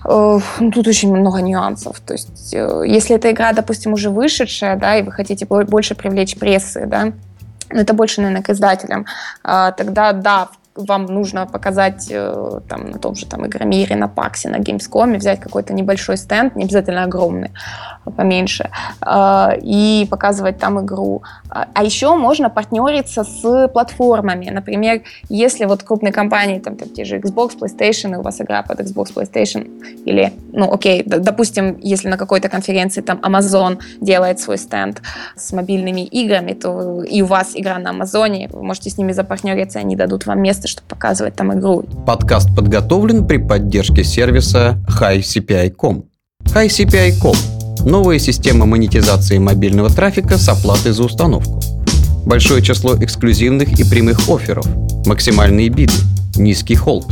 Э, 0.05 0.39
ну, 0.61 0.71
Тут 0.71 0.87
очень 0.87 1.15
много 1.15 1.39
нюансов. 1.41 2.01
То 2.01 2.13
есть, 2.15 2.53
э, 2.55 2.83
если 2.87 3.17
эта 3.17 3.31
игра, 3.31 3.53
допустим, 3.53 3.93
уже 3.95 4.11
вышедшая, 4.11 4.77
да, 4.77 4.97
и 4.97 5.03
вы 5.03 5.13
хотите 5.13 5.47
бо- 5.47 5.65
больше 5.65 5.95
привлечь 5.95 6.37
прессы, 6.39 6.87
да, 6.87 7.13
это 7.71 7.95
больше, 7.95 8.21
наверное, 8.21 8.43
к 8.43 8.51
издателям, 8.51 9.07
а, 9.43 9.73
тогда, 9.73 10.13
да, 10.13 10.49
вам 10.77 11.07
нужно 11.07 11.47
показать 11.47 12.09
э, 12.11 12.61
там 12.69 12.91
на 12.91 12.99
том 12.99 13.15
же 13.15 13.27
там 13.27 13.47
Игромире, 13.47 13.97
на 13.97 14.09
Паксе, 14.09 14.49
на 14.49 14.57
Gamescom, 14.57 15.17
взять 15.17 15.41
какой-то 15.41 15.73
небольшой 15.73 16.17
стенд, 16.17 16.57
не 16.57 16.65
обязательно 16.65 17.05
огромный, 17.05 17.51
а 18.05 18.11
поменьше, 18.11 18.71
э, 19.01 19.59
и 19.63 20.07
показывать 20.11 20.59
там 20.59 20.85
игру. 20.85 21.23
А, 21.49 21.69
а 21.75 21.85
еще 21.85 22.17
можно 22.17 22.51
партнериться 22.51 23.23
с 23.23 23.69
платформами. 23.69 24.51
Например, 24.51 25.03
если 25.29 25.65
вот 25.67 25.85
крупные 25.85 26.13
компании, 26.13 26.59
там, 26.59 26.77
там 26.77 26.89
те 26.89 27.05
же 27.05 27.19
Xbox, 27.19 27.57
PlayStation, 27.59 28.15
и 28.15 28.17
у 28.17 28.23
вас 28.23 28.41
игра 28.41 28.63
под 28.63 28.81
Xbox, 28.81 29.15
PlayStation, 29.15 29.69
или, 30.05 30.33
ну, 30.53 30.73
окей, 30.73 31.05
допустим, 31.07 31.79
если 31.83 32.09
на 32.09 32.17
какой-то 32.17 32.49
конференции 32.49 33.01
там 33.01 33.19
Amazon 33.19 33.79
делает 34.01 34.41
свой 34.41 34.59
стенд 34.59 35.03
с 35.37 35.53
мобильными 35.53 36.01
играми, 36.01 36.53
то 36.53 37.03
и 37.05 37.23
у 37.23 37.27
вас 37.27 37.53
игра 37.55 37.79
на 37.79 37.91
Амазоне, 37.91 38.49
вы 38.53 38.65
можете 38.65 38.91
с 38.91 38.99
ними 38.99 39.13
запартнериться, 39.13 39.79
они 39.79 39.95
дадут 39.95 40.27
вам 40.27 40.43
место, 40.65 40.69
чтобы 40.69 40.89
показывать 40.89 41.37
там 41.37 41.59
игру. 41.59 41.85
Подкаст 42.07 42.55
подготовлен 42.55 43.27
при 43.27 43.39
поддержке 43.39 44.05
сервиса 44.05 44.79
HiCPI.com. 44.89 46.05
HiCPI.com– 46.45 47.37
новая 47.87 48.19
система 48.19 48.67
монетизации 48.67 49.39
мобильного 49.39 49.91
трафика 49.91 50.39
с 50.39 50.49
оплатой 50.49 50.93
за 50.93 51.05
установку. 51.05 51.61
Большое 52.27 52.63
число 52.63 52.97
эксклюзивных 52.97 53.79
и 53.79 53.85
прямых 53.85 54.29
офферов, 54.29 54.67
максимальные 55.07 55.69
биды, 55.69 55.93
низкий 56.37 56.75
холд. 56.75 57.07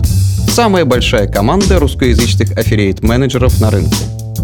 Самая 0.48 0.84
большая 0.84 1.28
команда 1.28 1.78
русскоязычных 1.78 2.56
аффилиейт-менеджеров 2.56 3.60
на 3.60 3.70
рынке. 3.70 3.96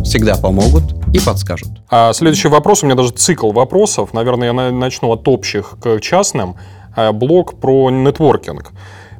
Всегда 0.05 0.37
помогут 0.37 0.85
и 1.13 1.19
подскажут. 1.19 1.69
А 1.91 2.13
следующий 2.13 2.49
вопрос, 2.49 2.83
у 2.83 2.87
меня 2.87 2.95
даже 2.95 3.11
цикл 3.11 3.51
вопросов. 3.53 4.13
Наверное, 4.15 4.49
я 4.49 4.71
начну 4.71 5.11
от 5.11 5.27
общих 5.29 5.77
к 5.83 6.01
частным. 6.01 6.57
А, 6.95 7.13
блок 7.13 7.61
про 7.61 7.91
нетворкинг. 7.91 8.73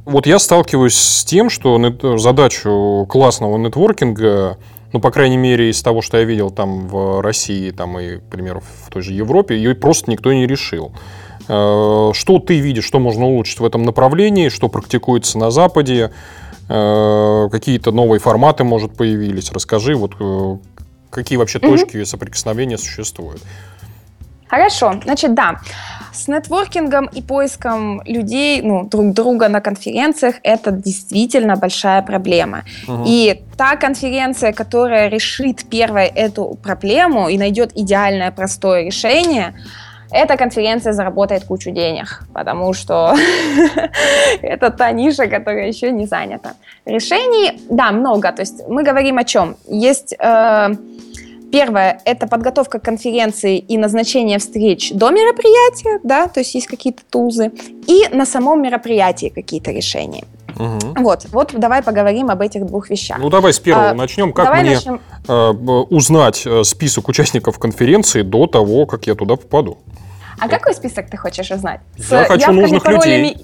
Вот 0.05 0.27
я 0.27 0.39
сталкиваюсь 0.39 0.97
с 0.97 1.25
тем, 1.25 1.51
что 1.51 1.79
задачу 2.19 3.07
классного 3.09 3.59
нетворкинга 3.59 4.59
ну, 4.93 5.01
по 5.01 5.11
крайней 5.11 5.37
мере, 5.37 5.71
из 5.71 5.83
того, 5.83 6.01
что 6.01 6.17
я 6.17 6.25
видел 6.25 6.51
там 6.51 6.89
в 6.89 7.21
России, 7.21 7.71
там 7.71 7.99
и, 7.99 8.17
к 8.17 8.23
примеру, 8.23 8.63
в 8.87 8.91
той 8.91 9.03
же 9.03 9.13
Европе, 9.13 9.57
ее 9.57 9.75
просто 9.75 10.11
никто 10.11 10.33
не 10.33 10.47
решил. 10.47 10.93
Э, 11.49 12.11
что 12.15 12.39
ты 12.39 12.59
видишь, 12.59 12.85
что 12.85 12.99
можно 12.99 13.27
улучшить 13.27 13.61
в 13.61 13.65
этом 13.65 13.83
направлении, 13.83 14.49
что 14.49 14.69
практикуется 14.69 15.39
на 15.39 15.51
Западе, 15.51 16.13
э, 16.69 17.49
какие-то 17.51 17.93
новые 17.93 18.19
форматы, 18.19 18.65
может, 18.65 18.97
появились? 18.97 19.53
Расскажи, 19.53 19.95
вот 19.95 20.13
э, 20.21 20.57
какие 21.11 21.37
вообще 21.37 21.59
точки 21.59 22.03
соприкосновения 22.05 22.79
существуют. 22.79 23.43
Хорошо, 24.47 24.95
значит, 25.05 25.35
да, 25.35 25.61
с 26.19 26.29
нетворкингом 26.29 27.07
и 27.07 27.23
поиском 27.23 28.03
людей, 28.07 28.63
ну, 28.63 28.85
друг 28.85 29.13
друга 29.13 29.49
на 29.49 29.61
конференциях, 29.61 30.35
это 30.43 30.71
действительно 30.73 31.57
большая 31.57 32.03
проблема. 32.03 32.63
Угу. 32.89 33.05
И 33.07 33.43
та 33.57 33.77
конференция, 33.77 34.53
которая 34.53 35.09
решит 35.09 35.65
первой 35.71 36.07
эту 36.07 36.59
проблему 36.63 37.29
и 37.29 37.39
найдет 37.39 37.71
идеальное 37.77 38.31
простое 38.31 38.85
решение, 38.85 39.55
эта 40.11 40.37
конференция 40.37 40.93
заработает 40.93 41.45
кучу 41.45 41.71
денег, 41.71 42.23
потому 42.35 42.75
что 42.75 43.15
это 44.43 44.71
та 44.71 44.91
ниша, 44.93 45.27
которая 45.27 45.69
еще 45.69 45.93
не 45.93 46.07
занята. 46.07 46.55
Решений, 46.87 47.61
да, 47.71 47.93
много. 47.93 48.33
То 48.33 48.43
есть 48.43 48.67
мы 48.69 48.83
говорим 48.83 49.19
о 49.19 49.25
чем? 49.25 49.57
Есть 49.69 50.15
э, 50.19 50.75
Первое– 51.51 52.01
это 52.05 52.27
подготовка 52.27 52.79
конференции 52.79 53.59
и 53.59 53.79
назначение 53.79 54.39
встреч 54.39 54.93
до 54.93 55.11
мероприятия, 55.11 56.01
да, 56.03 56.29
то 56.29 56.41
есть 56.41 56.55
есть 56.55 56.67
какие-то 56.67 57.03
тузы, 57.09 57.53
и 57.87 58.07
на 58.13 58.27
самом 58.27 58.63
мероприятии 58.63 59.33
какие-то 59.35 59.71
решения. 59.71 60.25
Угу. 60.59 61.03
Вот, 61.03 61.27
вот 61.31 61.55
давай 61.55 61.83
поговорим 61.83 62.31
об 62.31 62.41
этих 62.41 62.67
двух 62.67 62.91
вещах. 62.91 63.19
Ну 63.19 63.31
давай 63.31 63.53
с 63.53 63.61
первого 63.61 63.91
а, 63.91 63.95
начнем. 63.95 64.33
Как 64.33 64.53
мне 64.55 64.75
начнем... 64.75 65.01
Э, 65.29 65.51
узнать 65.51 66.43
э, 66.47 66.65
список 66.65 67.09
участников 67.09 67.59
конференции 67.59 68.23
до 68.23 68.47
того, 68.47 68.87
как 68.87 69.07
я 69.07 69.15
туда 69.15 69.37
попаду? 69.37 69.79
А 70.41 70.49
какой 70.49 70.75
список 70.75 71.11
ты 71.11 71.17
хочешь 71.17 71.51
узнать? 71.51 71.81
Я 71.97 72.25
с 72.25 72.29
хочу 72.29 72.53
нужных 72.53 72.87
людей. 72.87 73.37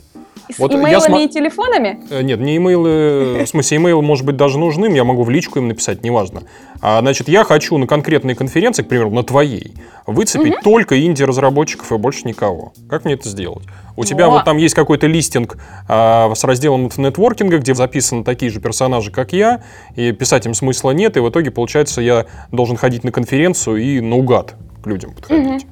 С 0.53 0.59
вот 0.59 0.75
имейлами 0.75 1.01
см... 1.01 1.23
и 1.25 1.29
телефонами? 1.29 2.01
Э, 2.11 2.23
нет, 2.23 2.39
не 2.41 2.57
имейлы. 2.59 3.45
В 3.45 3.47
смысле, 3.47 3.79
имейл 3.79 4.03
может 4.03 4.27
быть 4.27 4.37
даже 4.37 4.59
нужным, 4.59 4.93
я 4.95 5.05
могу 5.05 5.23
в 5.23 5.31
личку 5.31 5.59
им 5.59 5.69
написать, 5.69 6.03
неважно. 6.03 6.43
А, 6.83 7.01
значит, 7.01 7.29
я 7.29 7.45
хочу 7.45 7.79
на 7.79 7.87
конкретной 7.87 8.35
конференции, 8.35 8.83
к 8.83 8.89
примеру, 8.89 9.11
на 9.11 9.23
твоей, 9.23 9.75
выцепить 10.07 10.57
угу. 10.57 10.63
только 10.63 11.03
инди-разработчиков 11.03 11.91
и 11.93 11.97
больше 11.97 12.29
никого. 12.29 12.75
Как 12.91 13.05
мне 13.05 13.15
это 13.15 13.29
сделать? 13.29 13.65
У 13.97 14.03
О. 14.03 14.05
тебя 14.05 14.29
вот 14.29 14.45
там 14.45 14.59
есть 14.59 14.75
какой-то 14.75 15.07
листинг 15.07 15.57
а, 15.89 16.33
с 16.35 16.45
разделом 16.45 16.91
нетворкинга, 16.95 17.59
где 17.59 17.75
записаны 17.75 18.23
такие 18.23 18.51
же 18.51 18.61
персонажи, 18.61 19.11
как 19.11 19.33
я, 19.33 19.63
и 19.97 20.13
писать 20.13 20.45
им 20.47 20.53
смысла 20.53 20.91
нет, 20.91 21.17
и 21.17 21.21
в 21.21 21.31
итоге, 21.31 21.51
получается, 21.51 22.03
я 22.03 22.27
должен 22.53 22.77
ходить 22.77 23.03
на 23.05 23.13
конференцию 23.13 23.77
и 23.79 24.01
наугад 24.01 24.55
к 24.83 24.87
людям 24.87 25.15
подходить. 25.15 25.65
Угу. 25.65 25.71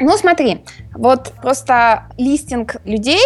Ну, 0.00 0.16
смотри, 0.16 0.64
вот 0.94 1.32
просто 1.40 2.06
листинг 2.18 2.76
людей 2.84 3.22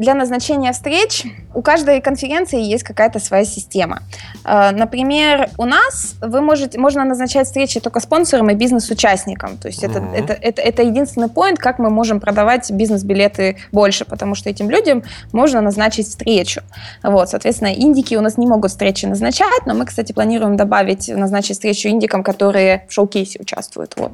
для 0.00 0.14
назначения 0.14 0.72
встреч 0.72 1.26
у 1.54 1.60
каждой 1.62 2.00
конференции 2.00 2.60
есть 2.62 2.84
какая-то 2.84 3.18
своя 3.18 3.44
система. 3.44 3.98
Э, 4.44 4.70
например, 4.70 5.50
у 5.58 5.64
нас 5.64 6.14
вы 6.22 6.40
можете, 6.40 6.78
можно 6.78 7.04
назначать 7.04 7.46
встречи 7.46 7.80
только 7.80 8.00
спонсорам 8.00 8.48
и 8.50 8.54
бизнес-участникам. 8.54 9.58
То 9.58 9.68
есть 9.68 9.84
mm-hmm. 9.84 10.14
это, 10.16 10.32
это, 10.32 10.32
это, 10.32 10.62
это 10.62 10.82
единственный 10.82 11.28
поинт, 11.28 11.58
как 11.58 11.78
мы 11.78 11.90
можем 11.90 12.18
продавать 12.18 12.70
бизнес-билеты 12.70 13.58
больше, 13.72 14.06
потому 14.06 14.34
что 14.34 14.48
этим 14.48 14.70
людям 14.70 15.02
можно 15.32 15.60
назначить 15.60 16.08
встречу. 16.08 16.62
Вот, 17.02 17.28
соответственно, 17.28 17.74
индики 17.74 18.14
у 18.14 18.22
нас 18.22 18.38
не 18.38 18.46
могут 18.46 18.70
встречи 18.70 19.04
назначать, 19.04 19.66
но 19.66 19.74
мы, 19.74 19.84
кстати, 19.84 20.12
планируем 20.12 20.56
добавить, 20.56 21.08
назначить 21.08 21.56
встречу 21.56 21.88
индикам, 21.88 22.22
которые 22.22 22.86
в 22.88 22.92
шоу-кейсе 22.92 23.38
участвуют. 23.38 23.96
Вот. 23.96 24.12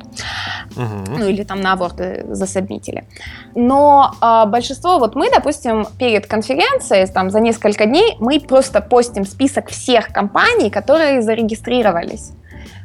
Mm-hmm. 0.74 1.16
Ну 1.18 1.28
или 1.28 1.44
там 1.44 1.60
на 1.60 1.74
Word 1.74 2.34
засобмитили. 2.34 3.04
Но 3.54 4.12
э, 4.20 4.46
большинство, 4.48 4.98
вот 4.98 5.14
мы, 5.14 5.30
допустим, 5.30 5.75
допустим, 5.76 5.98
перед 5.98 6.26
конференцией, 6.26 7.06
там, 7.06 7.30
за 7.30 7.40
несколько 7.40 7.86
дней, 7.86 8.16
мы 8.20 8.40
просто 8.40 8.80
постим 8.80 9.24
список 9.24 9.68
всех 9.68 10.08
компаний, 10.08 10.70
которые 10.70 11.22
зарегистрировались. 11.22 12.32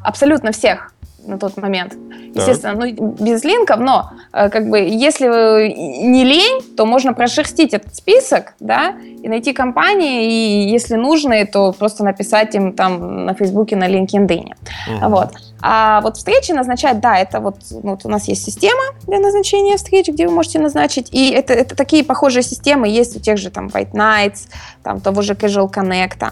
Абсолютно 0.03 0.51
всех 0.51 0.93
на 1.27 1.37
тот 1.37 1.57
момент. 1.57 1.93
Естественно, 2.33 2.73
ну, 2.75 3.13
без 3.19 3.43
линков, 3.43 3.79
но 3.79 4.11
э, 4.33 4.49
как 4.49 4.69
бы 4.69 4.79
если 4.79 5.27
не 5.27 6.23
лень, 6.23 6.61
то 6.75 6.85
можно 6.85 7.13
прошерстить 7.13 7.73
этот 7.73 7.95
список, 7.95 8.53
да, 8.59 8.95
и 9.23 9.29
найти 9.29 9.53
компании, 9.53 10.25
и 10.25 10.71
если 10.71 10.95
нужны, 10.95 11.45
то 11.45 11.73
просто 11.73 12.03
написать 12.03 12.55
им 12.55 12.73
там 12.73 13.25
на 13.25 13.33
Фейсбуке, 13.33 13.75
на 13.75 13.87
LinkedIn. 13.87 14.53
Угу. 14.95 15.09
Вот. 15.09 15.29
А 15.61 16.01
вот 16.01 16.17
встречи 16.17 16.51
назначать, 16.51 16.99
да, 16.99 17.17
это 17.17 17.39
вот, 17.39 17.57
ну, 17.71 17.91
вот 17.91 18.05
у 18.05 18.09
нас 18.09 18.27
есть 18.27 18.43
система 18.43 18.81
для 19.07 19.19
назначения 19.19 19.77
встреч, 19.77 20.07
где 20.07 20.27
вы 20.27 20.33
можете 20.33 20.59
назначить, 20.59 21.09
и 21.11 21.31
это, 21.31 21.53
это 21.53 21.75
такие 21.75 22.03
похожие 22.03 22.43
системы 22.43 22.87
есть 22.87 23.15
у 23.15 23.19
тех 23.19 23.37
же 23.37 23.49
там 23.49 23.67
White 23.67 23.91
Nights, 23.93 24.47
там 24.83 24.99
того 24.99 25.21
же 25.21 25.33
Casual 25.33 25.71
Connect. 25.71 26.31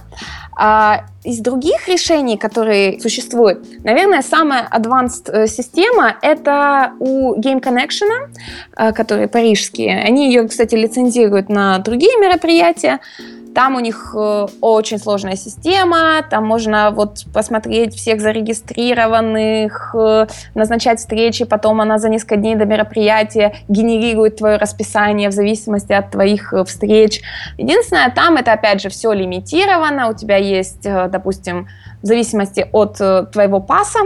А 0.62 1.06
из 1.24 1.40
других 1.40 1.88
решений, 1.88 2.38
которые 2.38 3.00
существуют, 3.00 3.84
наверное, 3.84 4.22
самая 4.22 4.68
advanced 4.70 5.32
э, 5.32 5.48
система 5.48 6.16
это 6.22 6.94
у 7.00 7.36
Game 7.36 7.62
Connection, 7.62 8.30
э, 8.78 8.92
которые 8.94 9.28
парижские. 9.28 10.02
Они 10.02 10.28
ее, 10.28 10.48
кстати, 10.48 10.76
лицензируют 10.76 11.50
на 11.50 11.80
другие 11.80 12.18
мероприятия. 12.20 13.00
Там 13.56 13.76
у 13.76 13.80
них 13.80 14.14
э, 14.16 14.48
очень 14.62 15.00
сложная 15.00 15.36
система, 15.36 16.24
там 16.30 16.46
можно 16.46 16.92
вот 16.92 17.26
посмотреть 17.34 17.96
всех 17.96 18.22
зарегистрированных, 18.22 19.96
э, 19.98 20.28
назначать 20.54 21.00
встречи, 21.00 21.46
потом 21.46 21.82
она 21.82 21.98
за 21.98 22.10
несколько 22.10 22.36
дней 22.36 22.56
до 22.56 22.66
мероприятия 22.66 23.56
генерирует 23.68 24.38
твое 24.38 24.58
расписание 24.58 25.30
в 25.30 25.34
зависимости 25.34 25.94
от 25.94 26.12
твоих 26.12 26.54
э, 26.54 26.64
встреч. 26.64 27.22
Единственное, 27.58 28.12
там 28.12 28.38
это 28.38 28.54
опять 28.54 28.82
же 28.82 28.90
все 28.90 29.12
лимитировано, 29.14 30.10
у 30.10 30.14
тебя 30.14 30.38
есть, 30.38 30.84
допустим, 30.84 31.68
в 32.02 32.06
зависимости 32.06 32.68
от 32.72 33.32
твоего 33.32 33.60
паса, 33.60 34.00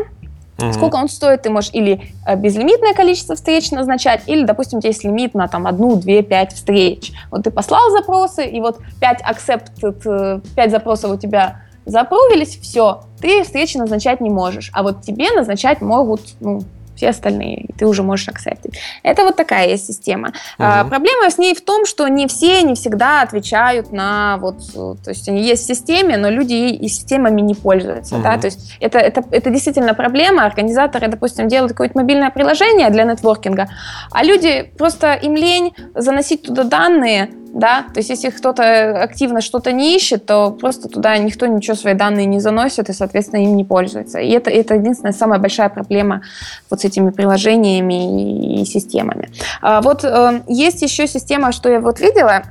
Угу. 0.58 0.74
Сколько 0.74 0.96
он 0.98 1.10
стоит, 1.10 1.44
ты 1.44 1.50
можешь 1.50 1.72
или 1.74 2.13
э, 2.26 2.36
безлимитное 2.36 2.94
количество 2.94 3.36
встреч 3.36 3.72
назначать, 3.72 4.22
или, 4.28 4.46
допустим, 4.46 4.80
у 4.80 4.82
тебя 4.82 4.89
есть 4.89 5.04
лимит 5.04 5.34
на 5.34 5.48
там 5.48 5.68
одну, 5.68 5.96
две, 5.96 6.22
пять 6.22 6.54
встреч. 6.54 7.12
Вот 7.32 7.44
ты 7.44 7.52
послал 7.52 7.92
запросы, 7.92 8.46
и 8.46 8.62
вот 8.62 8.80
пять 9.00 9.22
accepted, 9.22 10.42
пять 10.56 10.72
запросов 10.72 11.12
у 11.12 11.18
тебя 11.18 11.62
запрувились, 11.86 12.58
все, 12.58 13.02
ты 13.20 13.44
встречи 13.44 13.78
назначать 13.78 14.22
не 14.22 14.30
можешь. 14.30 14.70
А 14.74 14.84
вот 14.84 15.02
тебе 15.02 15.32
назначать 15.32 15.82
могут, 15.82 16.22
ну, 16.39 16.62
все 16.96 17.10
остальные, 17.10 17.68
ты 17.78 17.86
уже 17.86 18.04
можешь 18.04 18.28
акцептить. 18.28 18.80
Это 19.04 19.24
вот 19.24 19.36
такая 19.36 19.68
есть 19.68 19.88
система. 19.88 20.30
Угу. 20.30 20.36
А, 20.60 20.84
проблема 20.86 21.30
с 21.30 21.38
ней 21.38 21.56
в 21.56 21.62
том, 21.62 21.86
что 21.86 22.08
не 22.08 22.28
все, 22.28 22.62
не 22.64 22.76
всегда 22.76 23.22
отвечают 23.22 23.92
на 23.92 24.38
вот, 24.38 24.58
то 24.74 25.10
есть 25.10 25.28
они 25.28 25.42
есть 25.42 25.64
в 25.64 25.68
системе, 25.68 26.18
но 26.18 26.30
люди 26.30 26.54
и 26.54 26.88
системами 26.88 27.42
не 27.42 27.56
пользуются, 27.56 28.16
угу. 28.16 28.24
да, 28.24 28.38
то 28.38 28.48
есть 28.48 28.76
это, 28.80 29.00
это, 29.00 29.24
это 29.32 29.50
действительно 29.50 29.94
проблема. 29.94 30.46
Организаторы, 30.46 31.08
допустим, 31.08 31.48
делают 31.48 31.74
какое-то 31.74 31.98
мобильное 31.98 32.30
приложение 32.30 32.90
для 32.90 33.04
нетворкинга, 33.04 33.70
а 34.12 34.24
люди 34.24 34.72
просто 34.78 35.14
им 35.14 35.36
лень 35.36 35.74
заносить 35.96 36.44
туда 36.44 36.64
данные, 36.64 37.30
да, 37.54 37.86
то 37.94 38.00
есть 38.00 38.10
если 38.10 38.32
кто-то 38.32 39.02
активно 39.04 39.39
что-то 39.39 39.72
не 39.72 39.96
ищет, 39.96 40.26
то 40.26 40.52
просто 40.52 40.89
туда 40.89 41.16
никто 41.18 41.46
ничего 41.46 41.76
свои 41.76 41.94
данные 41.94 42.26
не 42.26 42.39
заносит 42.39 42.89
и, 42.89 42.94
соответственно, 42.94 43.44
им 43.44 43.56
не 43.56 43.63
пользуется. 43.63 44.20
И 44.20 44.32
это, 44.32 44.50
это 44.50 44.74
единственная 44.74 45.13
самая 45.13 45.39
большая 45.39 45.70
проблема 45.70 46.24
вот 46.72 46.82
с 46.82 46.86
этими 46.86 47.12
приложениями 47.12 48.62
и 48.62 48.66
системами. 48.66 49.30
А 49.62 49.82
вот 49.82 50.04
э, 50.04 50.42
есть 50.48 50.82
еще 50.82 51.08
система, 51.08 51.52
что 51.52 51.70
я 51.70 51.80
вот 51.80 52.00
видела, 52.00 52.44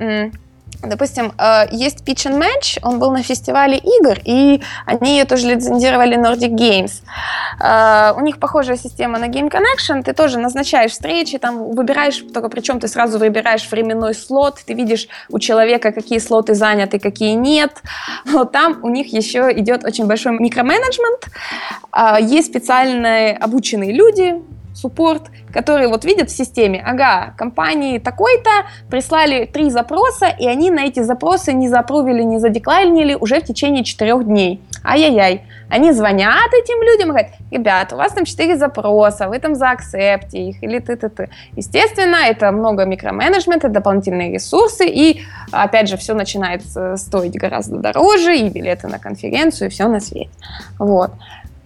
Допустим, 0.82 1.32
э, 1.38 1.66
есть 1.70 2.02
Pitch 2.04 2.28
and 2.28 2.40
Match, 2.40 2.78
он 2.82 2.98
был 2.98 3.12
на 3.12 3.22
фестивале 3.22 3.78
игр, 3.78 4.18
и 4.24 4.60
они 4.84 5.18
ее 5.18 5.24
тоже 5.24 5.46
лицензировали 5.46 6.16
Nordic 6.16 6.50
Games. 6.50 7.02
Э, 7.60 8.12
у 8.16 8.20
них 8.20 8.38
похожая 8.40 8.76
система 8.76 9.18
на 9.18 9.28
Game 9.28 9.48
Connection, 9.48 10.02
ты 10.02 10.12
тоже 10.12 10.38
назначаешь 10.38 10.90
встречи, 10.90 11.38
там 11.38 11.70
выбираешь, 11.72 12.24
только 12.34 12.48
причем 12.48 12.80
ты 12.80 12.88
сразу 12.88 13.18
выбираешь 13.18 13.70
временной 13.70 14.14
слот, 14.14 14.58
ты 14.66 14.74
видишь 14.74 15.06
у 15.30 15.38
человека, 15.38 15.92
какие 15.92 16.18
слоты 16.18 16.54
заняты, 16.54 16.98
какие 16.98 17.34
нет. 17.34 17.80
Но 18.24 18.44
там 18.44 18.80
у 18.82 18.88
них 18.88 19.12
еще 19.12 19.52
идет 19.52 19.84
очень 19.84 20.06
большой 20.06 20.32
микроменеджмент, 20.32 21.28
э, 21.96 22.16
есть 22.20 22.48
специальные 22.48 23.36
обученные 23.36 23.92
люди, 23.92 24.42
суппорт, 24.82 25.22
который 25.52 25.86
вот 25.86 26.04
видит 26.04 26.30
в 26.30 26.36
системе, 26.36 26.82
ага, 26.84 27.34
компании 27.38 27.98
такой-то 27.98 28.50
прислали 28.90 29.46
три 29.46 29.70
запроса, 29.70 30.26
и 30.26 30.46
они 30.46 30.70
на 30.70 30.80
эти 30.80 31.00
запросы 31.00 31.52
не 31.52 31.68
запровили, 31.68 32.22
не 32.22 32.38
задекларили 32.38 33.14
уже 33.14 33.40
в 33.40 33.44
течение 33.44 33.84
четырех 33.84 34.24
дней. 34.24 34.60
Ай-яй-яй. 34.84 35.42
Они 35.70 35.92
звонят 35.92 36.52
этим 36.52 36.82
людям 36.82 37.08
и 37.08 37.10
говорят, 37.12 37.30
ребят, 37.50 37.92
у 37.92 37.96
вас 37.96 38.12
там 38.12 38.24
четыре 38.24 38.56
запроса, 38.56 39.28
вы 39.28 39.38
там 39.38 39.54
заакцепте 39.54 40.38
их, 40.48 40.62
или 40.62 40.80
ты-ты-ты. 40.80 41.30
Естественно, 41.56 42.16
это 42.16 42.52
много 42.52 42.84
микроменеджмента, 42.84 43.68
дополнительные 43.68 44.34
ресурсы, 44.34 44.86
и, 44.86 45.22
опять 45.52 45.88
же, 45.88 45.96
все 45.96 46.14
начинает 46.14 46.62
стоить 46.96 47.38
гораздо 47.38 47.76
дороже, 47.76 48.36
и 48.36 48.48
билеты 48.50 48.88
на 48.88 48.98
конференцию, 48.98 49.68
и 49.68 49.70
все 49.70 49.88
на 49.88 50.00
свете. 50.00 50.30
Вот. 50.78 51.12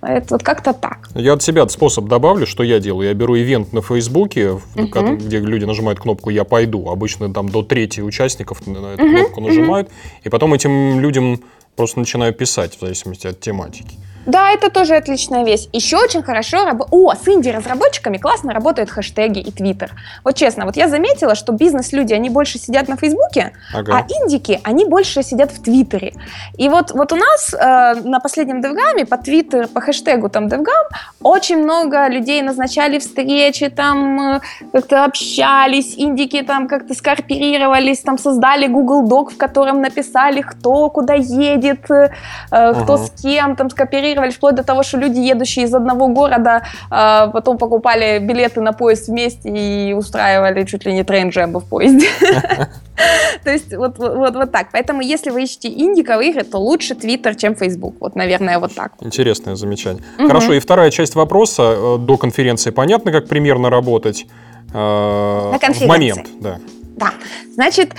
Это 0.02 0.35
вот 0.35 0.42
как-то 0.42 0.72
так. 0.72 1.09
Я 1.14 1.32
от 1.32 1.42
себя 1.42 1.66
способ 1.68 2.06
добавлю, 2.06 2.46
что 2.46 2.62
я 2.62 2.78
делаю. 2.78 3.09
Я 3.09 3.14
беру 3.14 3.37
ивент 3.37 3.72
на 3.72 3.82
Фейсбуке, 3.82 4.50
угу. 4.50 5.16
где 5.16 5.40
люди 5.40 5.64
нажимают 5.64 5.98
кнопку 5.98 6.30
«Я 6.30 6.44
пойду». 6.44 6.88
Обычно 6.90 7.32
там 7.32 7.48
до 7.48 7.62
трети 7.62 8.00
участников 8.00 8.66
на 8.66 8.94
эту 8.94 9.04
угу. 9.04 9.16
кнопку 9.16 9.40
нажимают. 9.40 9.88
Угу. 9.88 9.94
И 10.24 10.28
потом 10.28 10.54
этим 10.54 11.00
людям 11.00 11.40
просто 11.77 11.99
начинаю 11.99 12.33
писать 12.33 12.77
в 12.77 12.81
зависимости 12.81 13.27
от 13.27 13.41
тематики. 13.41 13.97
Да, 14.27 14.51
это 14.51 14.71
тоже 14.71 14.97
отличная 14.97 15.45
вещь. 15.45 15.69
Еще 15.73 15.97
очень 15.97 16.23
хорошо 16.23 16.65
работает... 16.65 16.89
О, 16.91 17.15
с 17.15 17.29
инди-разработчиками 17.29 18.19
классно 18.19 18.53
работают 18.53 18.91
хэштеги 18.91 19.39
и 19.39 19.53
твиттер. 19.53 19.93
Вот 20.25 20.35
честно, 20.35 20.65
вот 20.67 20.77
я 20.77 20.89
заметила, 20.89 21.37
что 21.37 21.53
бизнес-люди, 21.53 22.12
они 22.12 22.29
больше 22.29 22.59
сидят 22.59 22.89
на 22.89 22.97
Фейсбуке, 22.97 23.53
ага. 23.73 23.99
а 23.99 24.07
индики, 24.09 24.61
они 24.65 24.85
больше 24.85 25.23
сидят 25.23 25.53
в 25.53 25.62
Твиттере. 25.62 26.15
И 26.59 26.69
вот, 26.69 26.91
вот 26.91 27.12
у 27.12 27.17
нас 27.17 27.55
э, 27.55 28.01
на 28.03 28.19
последнем 28.19 28.61
DevGam 28.61 29.07
по 29.07 29.17
Твиттер, 29.17 29.69
по 29.69 29.81
хэштегу 29.81 30.29
там 30.29 30.49
DevGam 30.49 30.89
очень 31.23 31.59
много 31.59 32.09
людей 32.09 32.43
назначали 32.43 32.99
встречи, 32.99 33.69
там 33.69 34.37
э, 34.37 34.41
как-то 34.73 35.05
общались, 35.05 35.95
индики 35.97 36.43
там 36.43 36.67
как-то 36.67 36.95
скооперировались, 36.95 38.01
там 38.01 38.19
создали 38.19 38.67
Google 38.67 39.09
Doc, 39.09 39.35
в 39.35 39.37
котором 39.37 39.81
написали, 39.81 40.41
кто 40.41 40.91
куда 40.91 41.15
едет, 41.15 41.65
э, 41.70 42.09
ага. 42.50 42.83
кто 42.83 42.96
с 42.96 43.11
кем, 43.22 43.57
там 43.57 43.68
конкурировали 43.68 44.31
вплоть 44.31 44.55
до 44.55 44.64
того, 44.64 44.83
что 44.83 44.98
люди, 44.98 45.18
едущие 45.18 45.64
из 45.64 45.74
одного 45.74 46.09
города, 46.09 46.62
а, 46.90 47.29
потом 47.29 47.59
покупали 47.59 48.18
билеты 48.18 48.61
на 48.61 48.72
поезд 48.72 49.09
вместе 49.09 49.48
и 49.48 49.92
устраивали 49.92 50.64
чуть 50.64 50.85
ли 50.87 50.92
не 50.92 51.02
трейн-джембы 51.02 51.61
в 51.61 51.64
поезде. 51.64 52.09
То 53.44 53.50
есть 53.50 53.74
вот, 53.74 53.98
вот, 53.98 54.35
вот 54.35 54.52
так. 54.52 54.68
Поэтому 54.72 55.02
если 55.02 55.31
вы 55.31 55.44
ищете 55.44 55.68
индиковые 55.68 56.31
игры, 56.31 56.44
то 56.44 56.59
лучше 56.59 56.94
Твиттер, 56.94 57.35
чем 57.35 57.55
Фейсбук. 57.55 57.96
Вот, 58.00 58.16
наверное, 58.16 58.59
вот 58.59 58.74
так. 58.74 58.92
Интересное 59.00 59.57
замечание. 59.57 60.02
Угу. 60.18 60.29
Хорошо, 60.29 60.55
и 60.55 60.61
вторая 60.61 60.90
часть 60.90 61.14
вопроса. 61.14 61.74
Э, 61.76 61.98
до 61.98 62.16
конференции 62.16 62.70
понятно, 62.70 63.12
как 63.12 63.29
примерно 63.29 63.70
работать? 63.70 64.26
Э, 64.72 65.50
На 65.52 65.59
конференции. 65.59 65.85
В 65.85 65.88
момент, 65.88 66.26
да. 66.40 66.59
Да. 66.96 67.12
Значит, 67.52 67.94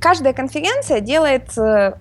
каждая 0.00 0.32
конференция 0.32 1.00
делает 1.00 1.56
э, 1.56 1.92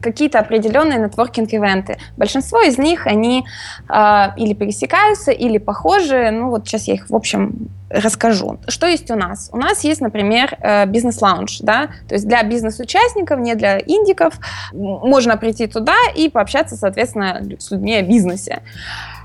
какие-то 0.00 0.38
определенные 0.38 0.98
нетворкинг-ивенты. 0.98 1.98
Большинство 2.16 2.62
из 2.62 2.78
них, 2.78 3.06
они 3.06 3.44
э, 3.90 4.26
или 4.38 4.54
пересекаются, 4.54 5.32
или 5.32 5.58
похожи. 5.58 6.30
Ну 6.30 6.48
вот 6.48 6.66
сейчас 6.66 6.88
я 6.88 6.94
их, 6.94 7.10
в 7.10 7.14
общем, 7.14 7.68
расскажу. 7.90 8.58
Что 8.68 8.86
есть 8.86 9.10
у 9.10 9.16
нас? 9.16 9.50
У 9.52 9.58
нас 9.58 9.84
есть, 9.84 10.00
например, 10.00 10.56
э, 10.60 10.86
бизнес-лаунж, 10.86 11.58
да, 11.60 11.88
то 12.08 12.14
есть 12.14 12.26
для 12.26 12.42
бизнес-участников, 12.42 13.38
не 13.40 13.54
для 13.54 13.78
индиков. 13.78 14.34
Можно 14.72 15.36
прийти 15.36 15.66
туда 15.66 15.96
и 16.16 16.30
пообщаться, 16.30 16.76
соответственно, 16.76 17.42
с 17.58 17.70
людьми 17.70 17.96
о 17.96 18.02
бизнесе. 18.02 18.62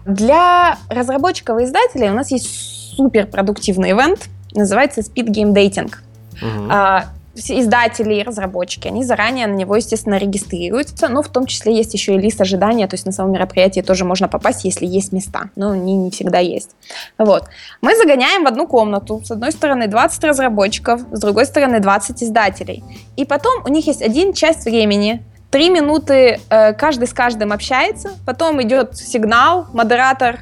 Для 0.06 0.78
разработчиков 0.90 1.62
и 1.62 1.64
издателей 1.64 2.10
у 2.10 2.14
нас 2.14 2.30
есть 2.32 2.96
суперпродуктивный 2.98 3.92
ивент, 3.92 4.28
называется 4.54 5.02
Speed 5.02 5.28
Game 5.28 5.54
Dating. 5.54 5.94
Угу. 6.42 6.68
А, 6.70 7.06
издатели 7.38 8.16
и 8.16 8.24
разработчики, 8.24 8.88
они 8.88 9.04
заранее 9.04 9.48
на 9.48 9.54
него, 9.54 9.76
естественно, 9.76 10.16
регистрируются, 10.16 11.08
но 11.08 11.22
в 11.22 11.30
том 11.30 11.46
числе 11.46 11.76
есть 11.76 11.94
еще 11.94 12.16
и 12.16 12.18
лист 12.18 12.42
ожидания, 12.42 12.88
то 12.88 12.96
есть 12.96 13.06
на 13.06 13.12
самом 13.12 13.34
мероприятии 13.34 13.82
тоже 13.82 14.06
можно 14.06 14.28
попасть, 14.28 14.66
если 14.66 14.86
есть 14.86 15.12
места, 15.12 15.50
но 15.56 15.72
они 15.72 15.96
не 15.96 16.12
всегда 16.12 16.40
есть. 16.40 16.72
Вот. 17.18 17.46
Мы 17.82 17.96
загоняем 17.96 18.44
в 18.44 18.48
одну 18.48 18.68
комнату, 18.68 19.22
с 19.24 19.32
одной 19.32 19.52
стороны 19.52 19.88
20 19.88 20.24
разработчиков, 20.24 21.02
с 21.12 21.20
другой 21.20 21.46
стороны 21.46 21.80
20 21.80 22.24
издателей. 22.24 22.84
И 23.16 23.26
потом 23.26 23.64
у 23.66 23.70
них 23.70 23.88
есть 23.88 24.02
один 24.02 24.34
часть 24.34 24.66
времени, 24.66 25.24
Три 25.50 25.70
минуты 25.70 26.42
э, 26.50 26.74
каждый 26.74 27.08
с 27.08 27.14
каждым 27.14 27.54
общается, 27.54 28.10
потом 28.26 28.62
идет 28.62 28.98
сигнал, 28.98 29.68
модератор 29.72 30.42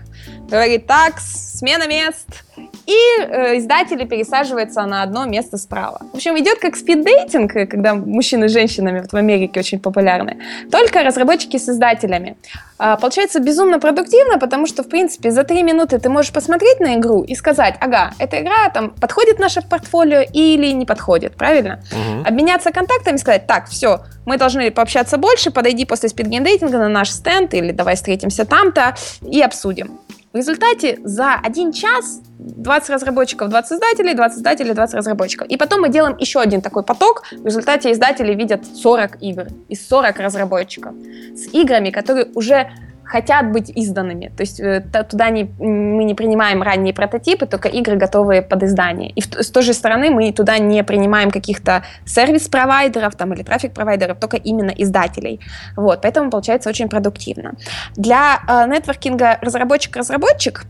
говорит 0.50 0.88
так, 0.88 1.20
смена 1.20 1.88
мест, 1.88 2.45
и 2.86 3.22
э, 3.22 3.58
издатели 3.58 4.06
пересаживаются 4.06 4.86
на 4.86 5.04
одно 5.04 5.26
место 5.26 5.58
справа. 5.58 6.02
В 6.14 6.16
общем, 6.16 6.38
идет 6.38 6.60
как 6.60 6.76
спиддейтинг, 6.76 7.52
когда 7.54 7.96
мужчины 7.96 8.48
с 8.48 8.52
женщинами 8.52 9.06
в 9.10 9.14
Америке 9.16 9.60
очень 9.60 9.80
популярны, 9.80 10.38
только 10.72 11.04
разработчики 11.04 11.58
с 11.58 11.70
издателями. 11.70 12.38
А, 12.78 12.98
получается 12.98 13.40
безумно 13.40 13.80
продуктивно, 13.80 14.38
потому 14.38 14.68
что, 14.68 14.84
в 14.84 14.90
принципе, 14.90 15.32
за 15.32 15.44
три 15.44 15.64
минуты 15.64 15.98
ты 15.98 16.10
можешь 16.10 16.34
посмотреть 16.34 16.80
на 16.80 16.96
игру 16.96 17.24
и 17.24 17.34
сказать, 17.36 17.76
ага, 17.80 18.12
эта 18.20 18.42
игра 18.42 18.70
там 18.70 18.90
подходит 18.90 19.40
наше 19.40 19.62
портфолио 19.62 20.22
или 20.34 20.72
не 20.72 20.86
подходит, 20.86 21.36
правильно? 21.36 21.82
Угу. 21.92 22.28
Обменяться 22.28 22.72
контактами, 22.72 23.18
сказать, 23.18 23.48
так, 23.48 23.68
все, 23.68 24.02
мы 24.26 24.38
должны 24.38 24.70
пообщаться 24.72 25.18
больше, 25.18 25.52
подойди 25.52 25.86
после 25.86 26.10
спидгеймдейтинга 26.10 26.78
на 26.78 26.90
наш 26.90 27.12
стенд 27.12 27.54
или 27.54 27.72
давай 27.72 27.96
встретимся 27.96 28.46
там-то 28.46 28.96
и 29.22 29.42
обсудим. 29.42 30.00
В 30.36 30.38
результате 30.38 31.00
за 31.06 31.36
один 31.36 31.72
час 31.72 32.20
20 32.40 32.90
разработчиков, 32.90 33.48
20 33.50 33.72
издателей, 33.72 34.14
20 34.16 34.38
издателей, 34.40 34.74
20 34.74 34.96
разработчиков. 34.96 35.48
И 35.48 35.56
потом 35.56 35.80
мы 35.80 35.88
делаем 35.88 36.18
еще 36.18 36.42
один 36.42 36.60
такой 36.60 36.84
поток. 36.84 37.24
В 37.32 37.46
результате 37.46 37.94
издатели 37.94 38.36
видят 38.36 38.66
40 38.66 39.24
игр 39.24 39.48
из 39.70 39.88
40 39.88 40.20
разработчиков 40.20 40.94
с 41.34 41.48
играми, 41.54 41.90
которые 41.90 42.28
уже 42.36 42.70
хотят 43.06 43.52
быть 43.52 43.70
изданными. 43.70 44.32
То 44.36 44.42
есть 44.42 44.60
э, 44.60 44.82
туда 45.10 45.30
не, 45.30 45.44
мы 45.60 46.04
не 46.04 46.14
принимаем 46.16 46.62
ранние 46.62 46.94
прототипы, 46.94 47.46
только 47.46 47.70
игры, 47.70 47.96
готовые 47.96 48.42
под 48.42 48.64
издание. 48.64 49.12
И 49.12 49.22
с 49.22 49.50
той 49.52 49.64
же 49.64 49.74
стороны 49.74 50.10
мы 50.10 50.32
туда 50.32 50.58
не 50.58 50.84
принимаем 50.84 51.32
каких-то 51.32 51.84
сервис-провайдеров 52.06 53.16
там, 53.16 53.34
или 53.34 53.44
трафик-провайдеров, 53.44 54.20
только 54.20 54.38
именно 54.38 54.72
издателей. 54.72 55.40
Вот, 55.76 56.02
поэтому 56.02 56.30
получается 56.30 56.70
очень 56.70 56.90
продуктивно. 56.90 57.54
Для 57.96 58.40
э, 58.48 58.68
нетворкинга 58.68 59.38
разработчик-разработчик 59.42 60.66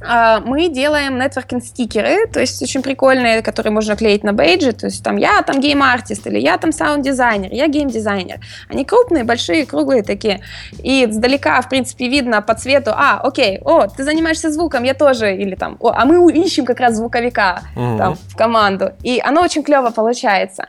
мы 0.00 0.68
делаем 0.68 1.18
нетворкинг-стикеры, 1.18 2.26
то 2.32 2.40
есть 2.40 2.62
очень 2.62 2.82
прикольные, 2.82 3.42
которые 3.42 3.72
можно 3.72 3.96
клеить 3.96 4.24
на 4.24 4.32
бейджи, 4.32 4.72
то 4.72 4.86
есть 4.86 5.04
там 5.04 5.16
я 5.16 5.42
там 5.42 5.60
game 5.60 5.84
artist, 5.84 6.26
или 6.26 6.38
я 6.38 6.56
там 6.58 6.72
саунд-дизайнер, 6.72 7.52
я 7.52 7.68
гейм-дизайнер. 7.68 8.40
Они 8.68 8.84
крупные, 8.84 9.24
большие, 9.24 9.66
круглые 9.66 10.02
такие. 10.02 10.40
И 10.82 11.06
сдалека, 11.10 11.60
в 11.60 11.68
принципе, 11.68 12.08
видно 12.08 12.40
по 12.42 12.54
цвету, 12.54 12.92
а, 12.94 13.20
окей, 13.22 13.58
о, 13.64 13.86
ты 13.86 14.04
занимаешься 14.04 14.50
звуком, 14.50 14.84
я 14.84 14.94
тоже, 14.94 15.36
или 15.36 15.54
там, 15.54 15.76
о, 15.80 15.90
а 15.90 16.04
мы 16.04 16.32
ищем 16.32 16.64
как 16.64 16.80
раз 16.80 16.96
звуковика 16.96 17.62
mm-hmm. 17.76 17.98
там 17.98 18.14
в 18.14 18.36
команду. 18.36 18.92
И 19.02 19.20
оно 19.22 19.42
очень 19.42 19.62
клево 19.62 19.90
получается. 19.90 20.68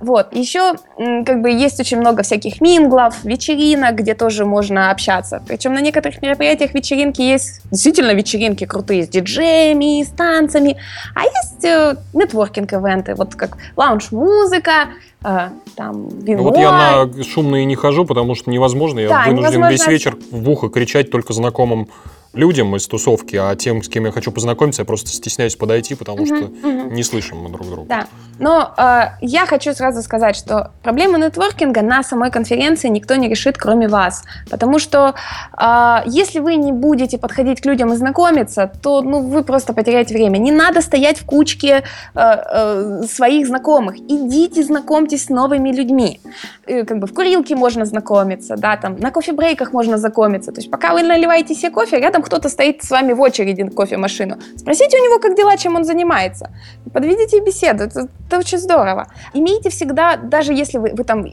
Вот. 0.00 0.34
Еще 0.34 0.74
как 0.96 1.42
бы 1.42 1.50
есть 1.50 1.80
очень 1.80 1.98
много 1.98 2.22
всяких 2.22 2.60
минглов, 2.60 3.24
вечеринок, 3.24 3.96
где 3.96 4.14
тоже 4.14 4.44
можно 4.44 4.90
общаться. 4.90 5.42
Причем 5.46 5.74
на 5.74 5.80
некоторых 5.80 6.22
мероприятиях 6.22 6.74
вечеринки 6.74 7.20
есть 7.20 7.62
действительно 7.70 8.12
вечеринки 8.12 8.64
крутые 8.68 9.04
с 9.04 9.08
диджеями, 9.08 10.02
с 10.02 10.08
танцами, 10.08 10.76
а 11.14 11.24
есть 11.24 11.64
э, 11.64 11.96
нетворкинг-эвенты, 12.12 13.14
вот 13.14 13.34
как 13.34 13.56
лаунж-музыка, 13.76 14.90
э, 15.24 15.48
там 15.74 16.08
вино. 16.08 16.42
Вот 16.42 16.56
я 16.56 16.70
на 17.06 17.24
шумные 17.24 17.64
не 17.64 17.74
хожу, 17.74 18.04
потому 18.04 18.34
что 18.34 18.50
невозможно. 18.50 19.00
Я 19.00 19.08
да, 19.08 19.24
вынужден 19.26 19.58
невозможно... 19.58 19.70
весь 19.70 19.86
вечер 19.86 20.16
в 20.30 20.48
ухо 20.48 20.68
кричать 20.68 21.10
только 21.10 21.32
знакомым 21.32 21.88
людям 22.32 22.76
из 22.76 22.86
тусовки, 22.86 23.36
а 23.36 23.54
тем, 23.56 23.82
с 23.82 23.88
кем 23.88 24.04
я 24.06 24.12
хочу 24.12 24.30
познакомиться, 24.32 24.82
я 24.82 24.86
просто 24.86 25.08
стесняюсь 25.10 25.56
подойти, 25.56 25.94
потому 25.94 26.26
что 26.26 26.34
Мгм. 26.34 26.94
не 26.94 27.02
слышим 27.02 27.38
мы 27.38 27.50
друг 27.50 27.66
друга. 27.66 27.86
Да. 27.88 28.06
Но 28.38 28.72
э, 28.76 29.16
я 29.20 29.46
хочу 29.46 29.72
сразу 29.72 30.02
сказать, 30.02 30.36
что 30.36 30.70
проблему 30.82 31.16
нетворкинга 31.16 31.82
на 31.82 32.02
самой 32.02 32.30
конференции 32.30 32.88
никто 32.88 33.16
не 33.16 33.28
решит, 33.28 33.56
кроме 33.58 33.88
вас. 33.88 34.22
Потому 34.50 34.78
что 34.78 35.14
э, 35.60 35.96
если 36.06 36.38
вы 36.38 36.54
не 36.56 36.72
будете 36.72 37.18
подходить 37.18 37.60
к 37.60 37.66
людям 37.66 37.92
и 37.92 37.96
знакомиться, 37.96 38.70
то 38.82 39.02
ну, 39.02 39.20
вы 39.22 39.42
просто 39.42 39.72
потеряете 39.72 40.14
время. 40.14 40.38
Не 40.38 40.52
надо 40.52 40.82
стоять 40.82 41.18
в 41.18 41.24
кучке 41.24 41.82
э, 42.14 42.20
э, 42.20 43.02
своих 43.10 43.46
знакомых. 43.46 43.96
Идите 43.96 44.62
знакомьтесь 44.62 45.24
с 45.24 45.28
новыми 45.28 45.72
людьми. 45.72 46.20
Э, 46.66 46.84
как 46.84 46.98
бы 46.98 47.06
в 47.06 47.14
курилке 47.14 47.56
можно 47.56 47.84
знакомиться, 47.86 48.56
да, 48.56 48.76
там 48.76 48.96
на 49.00 49.10
кофе-брейках 49.10 49.72
можно 49.72 49.98
знакомиться. 49.98 50.52
То 50.52 50.60
есть 50.60 50.70
пока 50.70 50.92
вы 50.92 51.02
наливаете 51.02 51.54
себе 51.54 51.70
кофе, 51.70 51.98
рядом 51.98 52.17
кто-то 52.22 52.48
стоит 52.48 52.82
с 52.82 52.90
вами 52.90 53.12
в 53.12 53.20
очереди 53.20 53.62
на 53.62 53.70
кофемашину. 53.70 54.36
Спросите 54.56 54.98
у 54.98 55.04
него, 55.04 55.18
как 55.18 55.36
дела, 55.36 55.56
чем 55.56 55.76
он 55.76 55.84
занимается. 55.84 56.50
Подведите 56.92 57.40
беседу. 57.40 57.84
Это, 57.84 58.08
это 58.26 58.38
очень 58.38 58.58
здорово. 58.58 59.06
Имейте 59.34 59.70
всегда, 59.70 60.16
даже 60.16 60.52
если 60.52 60.78
вы, 60.78 60.92
вы 60.94 61.04
там 61.04 61.26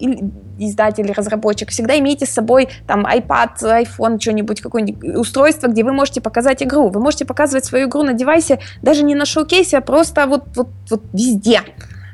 издатель, 0.57 1.11
разработчик, 1.11 1.69
всегда 1.69 1.97
имейте 1.99 2.25
с 2.25 2.29
собой 2.29 2.69
там 2.87 3.05
iPad, 3.05 3.57
iPhone, 3.61 4.19
что-нибудь, 4.19 4.61
какое-нибудь 4.61 5.15
устройство, 5.17 5.67
где 5.67 5.83
вы 5.83 5.93
можете 5.93 6.21
показать 6.21 6.63
игру. 6.63 6.89
Вы 6.89 6.99
можете 6.99 7.25
показывать 7.25 7.65
свою 7.65 7.87
игру 7.87 8.03
на 8.03 8.13
девайсе 8.13 8.59
даже 8.81 9.03
не 9.03 9.15
на 9.15 9.25
шоу-кейсе, 9.25 9.77
а 9.77 9.81
просто 9.81 10.27
вот, 10.27 10.43
вот, 10.55 10.69
вот 10.89 11.01
везде. 11.13 11.61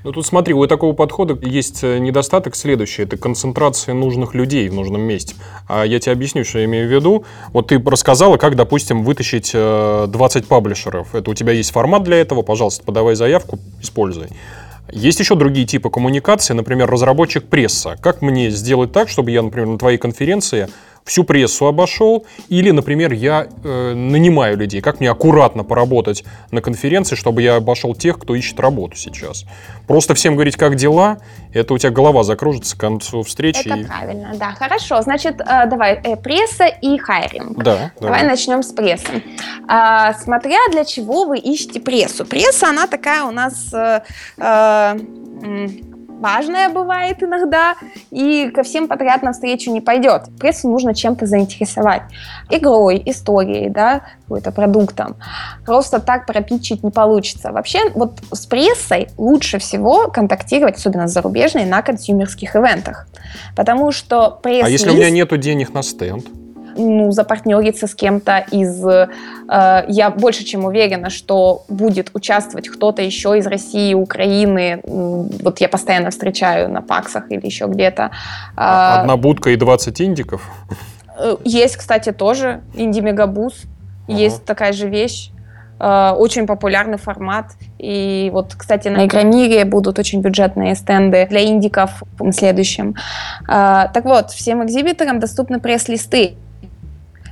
Ну 0.03 0.11
тут 0.11 0.25
смотри, 0.25 0.55
у 0.55 0.65
такого 0.65 0.93
подхода 0.93 1.37
есть 1.45 1.83
э, 1.83 1.99
недостаток 1.99 2.55
следующий. 2.55 3.03
Это 3.03 3.17
концентрация 3.17 3.93
нужных 3.93 4.33
людей 4.33 4.67
в 4.67 4.73
нужном 4.73 5.01
месте. 5.01 5.35
А 5.67 5.83
я 5.83 5.99
тебе 5.99 6.13
объясню, 6.13 6.43
что 6.43 6.57
я 6.57 6.65
имею 6.65 6.87
в 6.87 6.91
виду. 6.91 7.23
Вот 7.53 7.67
ты 7.67 7.79
рассказала, 7.79 8.37
как, 8.37 8.55
допустим, 8.55 9.03
вытащить 9.03 9.51
э, 9.53 10.05
20 10.07 10.47
паблишеров. 10.47 11.13
Это 11.13 11.29
у 11.29 11.35
тебя 11.35 11.53
есть 11.53 11.71
формат 11.71 12.03
для 12.03 12.17
этого, 12.17 12.41
пожалуйста, 12.41 12.83
подавай 12.83 13.13
заявку, 13.13 13.59
используй. 13.79 14.29
Есть 14.91 15.19
еще 15.19 15.35
другие 15.35 15.67
типы 15.67 15.91
коммуникации, 15.91 16.53
например, 16.53 16.89
разработчик 16.89 17.45
пресса. 17.45 17.95
Как 18.01 18.23
мне 18.23 18.49
сделать 18.49 18.91
так, 18.91 19.07
чтобы 19.07 19.29
я, 19.29 19.43
например, 19.43 19.67
на 19.67 19.77
твоей 19.77 19.99
конференции 19.99 20.67
всю 21.03 21.23
прессу 21.23 21.65
обошел, 21.65 22.25
или, 22.49 22.71
например, 22.71 23.11
я 23.13 23.47
э, 23.63 23.93
нанимаю 23.93 24.57
людей. 24.57 24.81
Как 24.81 24.99
мне 24.99 25.09
аккуратно 25.09 25.63
поработать 25.63 26.23
на 26.51 26.61
конференции, 26.61 27.15
чтобы 27.15 27.41
я 27.41 27.55
обошел 27.55 27.95
тех, 27.95 28.19
кто 28.19 28.35
ищет 28.35 28.59
работу 28.59 28.95
сейчас? 28.97 29.45
Просто 29.87 30.13
всем 30.13 30.35
говорить, 30.35 30.55
как 30.55 30.75
дела, 30.75 31.17
это 31.53 31.73
у 31.73 31.77
тебя 31.77 31.89
голова 31.91 32.23
закружится 32.23 32.77
к 32.77 32.79
концу 32.79 33.23
встречи. 33.23 33.67
Это 33.67 33.77
и- 33.77 33.83
правильно, 33.83 34.31
да, 34.35 34.51
хорошо. 34.51 35.01
Значит, 35.01 35.41
э, 35.41 35.65
давай, 35.67 35.95
э, 36.03 36.15
пресса 36.15 36.65
и 36.67 36.97
хайринг. 36.97 37.57
Да, 37.57 37.91
Давай 37.99 38.19
давай. 38.21 38.23
начнем 38.23 38.63
с 38.63 38.71
прессы. 38.71 39.23
А, 39.67 40.13
смотря 40.13 40.57
для 40.71 40.85
чего 40.85 41.25
вы 41.25 41.39
ищете 41.39 41.79
прессу. 41.79 42.25
Пресса, 42.25 42.69
она 42.69 42.87
такая 42.87 43.23
у 43.23 43.31
нас 43.31 43.73
э, 43.73 44.01
э, 44.37 44.97
м, 46.21 46.23
важная 46.23 46.69
бывает 46.69 47.21
иногда, 47.23 47.75
и 48.11 48.49
ко 48.49 48.63
всем 48.63 48.87
подряд 48.87 49.23
навстречу 49.23 49.71
не 49.71 49.81
пойдет. 49.81 50.23
Прессу 50.39 50.69
нужно 50.69 50.93
чем-то 50.93 51.25
заинтересовать. 51.25 52.03
Игрой, 52.49 53.01
историей, 53.05 53.69
да, 53.69 54.01
какой-то 54.23 54.51
продуктом. 54.51 55.15
Просто 55.65 55.99
так 55.99 56.25
пропичить 56.25 56.83
не 56.83 56.91
получится. 56.91 57.51
Вообще, 57.51 57.89
вот 57.93 58.19
с 58.31 58.45
прессой 58.45 59.09
лучше 59.17 59.59
всего 59.59 60.07
контактировать, 60.07 60.77
особенно 60.77 61.07
с 61.07 61.11
зарубежной, 61.11 61.65
на 61.65 61.81
консюмерских 61.81 62.55
ивентах. 62.55 63.07
Потому 63.55 63.91
что 63.91 64.39
пресс 64.41 64.65
А 64.65 64.69
если 64.69 64.89
у 64.89 64.93
меня 64.93 65.09
нету 65.09 65.37
денег 65.37 65.73
на 65.73 65.83
стенд? 65.83 66.25
Ну, 66.75 67.11
запартнериться 67.11 67.87
с 67.87 67.95
кем-то 67.95 68.45
из... 68.51 68.85
э, 68.85 69.07
я 69.87 70.09
больше 70.09 70.43
чем 70.43 70.65
уверена, 70.65 71.09
что 71.09 71.63
будет 71.67 72.11
участвовать 72.13 72.69
кто-то 72.69 73.01
еще 73.01 73.37
из 73.37 73.47
России, 73.47 73.93
Украины. 73.93 74.81
Вот 74.83 75.59
я 75.61 75.69
постоянно 75.69 76.09
встречаю 76.11 76.69
на 76.69 76.81
паксах 76.81 77.31
или 77.31 77.45
еще 77.45 77.65
где-то. 77.65 78.11
А, 78.55 79.01
Одна 79.01 79.17
будка 79.17 79.49
и 79.51 79.55
20 79.55 80.01
индиков? 80.01 80.41
э, 81.17 81.35
Есть, 81.43 81.77
кстати, 81.77 82.11
тоже 82.11 82.61
инди-мегабус. 82.73 83.63
Ага. 84.07 84.17
Есть 84.17 84.45
такая 84.45 84.73
же 84.73 84.87
вещь. 84.89 85.31
Э, 85.79 86.11
Очень 86.17 86.45
популярный 86.47 86.97
формат. 86.97 87.45
И 87.79 88.29
вот, 88.33 88.53
кстати, 88.55 88.87
на 88.89 89.05
Игромире 89.05 89.65
будут 89.65 89.99
очень 89.99 90.21
бюджетные 90.21 90.75
стенды 90.75 91.25
для 91.29 91.43
индиков 91.43 92.03
на 92.19 92.31
следующем. 92.33 92.95
Э, 93.47 93.87
Так 93.93 94.05
вот, 94.05 94.29
всем 94.31 94.63
экзибиторам 94.63 95.19
доступны 95.19 95.59
пресс-листы 95.59 96.35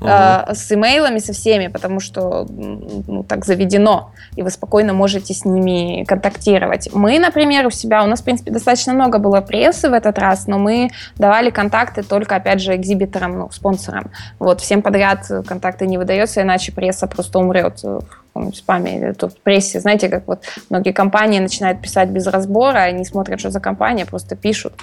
Ага. 0.02 0.46
э, 0.52 0.56
с 0.56 0.72
имейлами, 0.72 1.20
со 1.20 1.34
всеми, 1.34 1.68
потому 1.68 2.00
что 2.00 2.46
ну, 2.50 3.24
так 3.24 3.46
заведено, 3.46 4.12
и 4.36 4.44
вы 4.44 4.50
спокойно 4.50 4.94
можете 4.94 5.34
с 5.34 5.46
ними 5.46 6.04
контактировать. 6.06 6.90
Мы, 6.94 7.20
например, 7.20 7.68
у 7.68 7.72
себя, 7.72 8.04
у 8.04 8.08
нас, 8.08 8.22
в 8.22 8.24
принципе, 8.24 8.52
достаточно 8.52 8.94
много 8.94 9.18
было 9.18 9.42
прессы 9.42 9.90
в 9.90 9.94
этот 9.94 10.20
раз, 10.20 10.48
но 10.48 10.58
мы 10.58 10.90
давали 11.18 11.50
контакты 11.50 12.04
только, 12.04 12.36
опять 12.36 12.62
же, 12.62 12.76
экзибиторам, 12.76 13.40
ну, 13.40 13.52
спонсорам. 13.52 14.12
Вот, 14.40 14.62
всем 14.62 14.82
подряд 14.82 15.26
контакты 15.48 15.88
не 15.88 15.98
выдается, 15.98 16.42
иначе 16.42 16.72
пресса 16.72 17.08
просто 17.08 17.40
умрет 17.40 17.84
каком-нибудь 18.40 18.58
спаме 18.58 18.98
или 18.98 19.12
тут 19.12 19.34
в 19.34 19.40
прессе. 19.42 19.80
Знаете, 19.80 20.10
как 20.10 20.28
вот 20.28 20.44
многие 20.70 20.92
компании 20.92 21.40
начинают 21.40 21.82
писать 21.82 22.10
без 22.10 22.28
разбора, 22.28 22.80
они 22.80 23.06
смотрят, 23.06 23.40
что 23.40 23.52
за 23.52 23.60
компания, 23.60 24.06
просто 24.06 24.36
пишут 24.36 24.74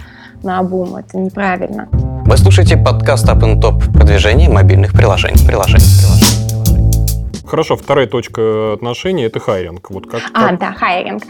на 0.42 0.59
обум. 0.59 0.96
Это 0.96 1.18
неправильно. 1.18 1.88
Вы 2.26 2.36
слушаете 2.36 2.76
подкаст 2.76 3.28
App 3.28 3.38
in 3.38 3.61
Top 3.60 3.92
продвижение 3.92 4.48
мобильных 4.48 4.92
приложений. 4.92 5.46
Приложений. 5.46 5.84
приложений. 6.00 7.46
Хорошо, 7.46 7.76
вторая 7.76 8.08
точка 8.08 8.72
отношений– 8.72 9.22
это 9.26 9.38
hiring. 9.38 9.90
Вот 9.90 10.10
как, 10.10 10.22
А, 10.34 10.48
как- 10.48 10.58
да, 10.58 10.72
hiring. 10.72 11.22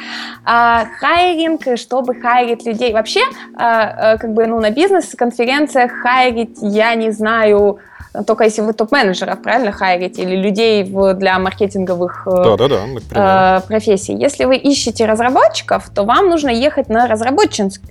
А, 0.47 0.87
hiring, 0.99 1.79
чтобы 1.79 2.15
хайрить 2.15 2.65
людей. 2.65 2.95
Вообще, 2.95 3.21
а, 3.59 4.13
а, 4.15 4.17
как 4.17 4.33
бы, 4.33 4.47
ну, 4.47 4.59
на 4.59 4.71
бизнес-конференциях 4.71 5.93
хайрить, 6.03 6.57
я 6.63 6.95
не 6.95 7.11
знаю, 7.11 7.77
только 8.25 8.45
если 8.45 8.63
вы 8.63 8.73
топ-менеджеров, 8.73 9.43
правильно, 9.43 9.73
хайрите, 9.73 10.23
или 10.23 10.37
людей 10.37 10.85
в- 10.85 11.15
для 11.15 11.39
маркетинговых 11.39 12.27
э, 12.27 12.31
Да-да-да, 12.31 12.87
например. 12.87 13.01
э, 13.13 13.61
профессий. 13.67 14.15
Если 14.15 14.45
вы 14.45 14.57
ищете 14.57 15.07
разработчиков, 15.07 15.89
то 15.95 16.05
вам 16.05 16.29
нужно 16.29 16.51
ехать 16.51 16.89
на 16.89 17.07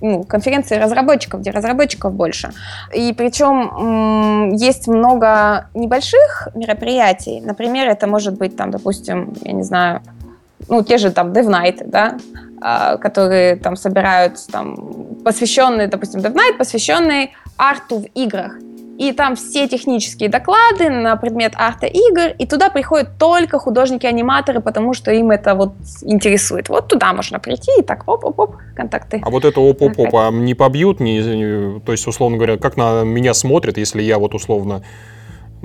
ну, 0.00 0.24
конференции 0.24 0.76
разработчиков, 0.76 1.40
где 1.40 1.50
разработчиков 1.50 2.12
больше. 2.12 2.52
И 2.94 3.12
причем 3.12 4.54
есть 4.54 4.88
много 4.88 5.68
небольших 5.74 6.48
мероприятий. 6.54 7.40
Например, 7.40 7.88
это 7.88 8.06
может 8.06 8.38
быть, 8.38 8.56
там, 8.56 8.70
допустим, 8.70 9.34
я 9.42 9.52
не 9.52 9.62
знаю, 9.62 10.00
ну, 10.68 10.82
те 10.82 10.98
же 10.98 11.10
там 11.10 11.32
DevNight, 11.32 11.82
да, 11.84 12.16
а, 12.60 12.96
которые 12.96 13.56
там 13.56 13.76
собирают, 13.76 14.34
там, 14.50 14.76
посвященные, 15.24 15.88
допустим, 15.88 16.20
DevNight, 16.20 16.56
посвященный 16.58 17.34
арту 17.56 17.98
в 18.00 18.04
играх. 18.14 18.52
И 18.98 19.12
там 19.12 19.36
все 19.36 19.68
технические 19.68 20.28
доклады 20.28 20.88
на 20.88 21.16
предмет 21.16 21.52
арта 21.56 21.86
игр, 21.86 22.34
и 22.38 22.46
туда 22.46 22.70
приходят 22.70 23.18
только 23.18 23.58
художники-аниматоры, 23.58 24.60
потому 24.60 24.94
что 24.94 25.10
им 25.10 25.30
это 25.30 25.54
вот 25.54 25.74
интересует. 26.02 26.68
Вот 26.68 26.88
туда 26.88 27.12
можно 27.12 27.38
прийти 27.38 27.70
и 27.78 27.82
так 27.82 28.08
оп-оп-оп, 28.08 28.56
контакты. 28.74 29.20
А 29.22 29.30
вот 29.30 29.44
это 29.44 29.60
оп-оп-оп, 29.60 30.14
а 30.14 30.30
не 30.30 30.54
побьют, 30.54 31.00
не, 31.00 31.18
не- 31.18 31.80
то 31.80 31.92
есть, 31.92 32.06
условно 32.06 32.36
говоря, 32.36 32.56
как 32.56 32.76
на 32.76 33.04
меня 33.04 33.34
смотрят, 33.34 33.76
если 33.76 34.02
я 34.02 34.18
вот 34.18 34.34
условно, 34.34 34.82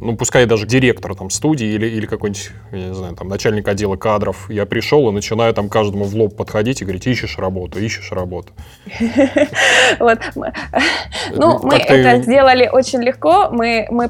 ну, 0.02 0.16
пускай 0.18 0.46
даже 0.46 0.66
директор 0.66 1.16
там 1.16 1.30
студии 1.30 1.68
или, 1.68 1.86
или 1.88 2.06
какой-нибудь, 2.06 2.52
я 2.72 2.88
не 2.90 2.94
знаю, 2.94 3.16
там, 3.16 3.28
начальник 3.28 3.68
отдела 3.68 3.96
кадров, 3.96 4.50
я 4.50 4.66
пришел 4.66 5.08
и 5.10 5.12
начинаю 5.14 5.54
там 5.54 5.70
каждому 5.70 6.06
в 6.06 6.16
лоб 6.16 6.36
подходить 6.36 6.82
и 6.82 6.86
говорить, 6.86 7.08
ищешь 7.08 7.38
работу, 7.38 7.80
ищешь 7.80 8.12
работу. 8.12 8.54
Вот. 10.00 10.20
мы- 10.36 10.54
Ну, 11.36 11.60
мы 11.64 11.76
это 11.76 12.22
сделали 12.24 12.68
очень 12.72 13.02
легко. 13.02 13.50
Мы, 13.52 13.88
мы, 13.92 14.10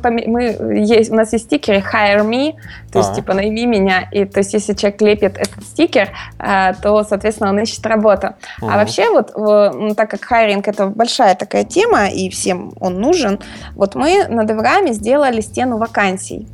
есть, 0.80 1.12
у 1.12 1.16
нас 1.16 1.34
есть 1.34 1.46
стикеры 1.46 1.80
Hire 1.80 2.24
Me, 2.26 2.54
то 2.92 3.00
есть 3.00 3.12
А. 3.12 3.16
типа 3.16 3.34
найми 3.34 3.66
меня. 3.66 4.08
И 4.12 4.26
то 4.26 4.40
есть 4.40 4.54
если 4.54 4.74
человек 4.74 5.02
лепит 5.02 5.38
этот 5.38 5.64
стикер, 5.66 6.10
э, 6.40 6.74
то, 6.82 7.04
соответственно, 7.04 7.50
он 7.50 7.60
ищет 7.60 7.86
работу. 7.86 8.36
А 8.62 8.78
вообще 8.78 9.10
вот, 9.10 9.32
ну, 9.36 9.94
так 9.96 10.10
как 10.12 10.24
хайринг 10.24 10.68
это 10.68 10.88
большая 10.88 11.36
такая 11.36 11.64
тема, 11.64 12.08
и 12.08 12.30
всем 12.30 12.74
он 12.80 13.00
нужен, 13.00 13.40
вот 13.76 13.96
мы 13.96 14.28
на 14.28 14.46
Девраме 14.46 14.94
сделали 14.94 15.42
стену 15.42 15.78
вакансий. 15.82 16.48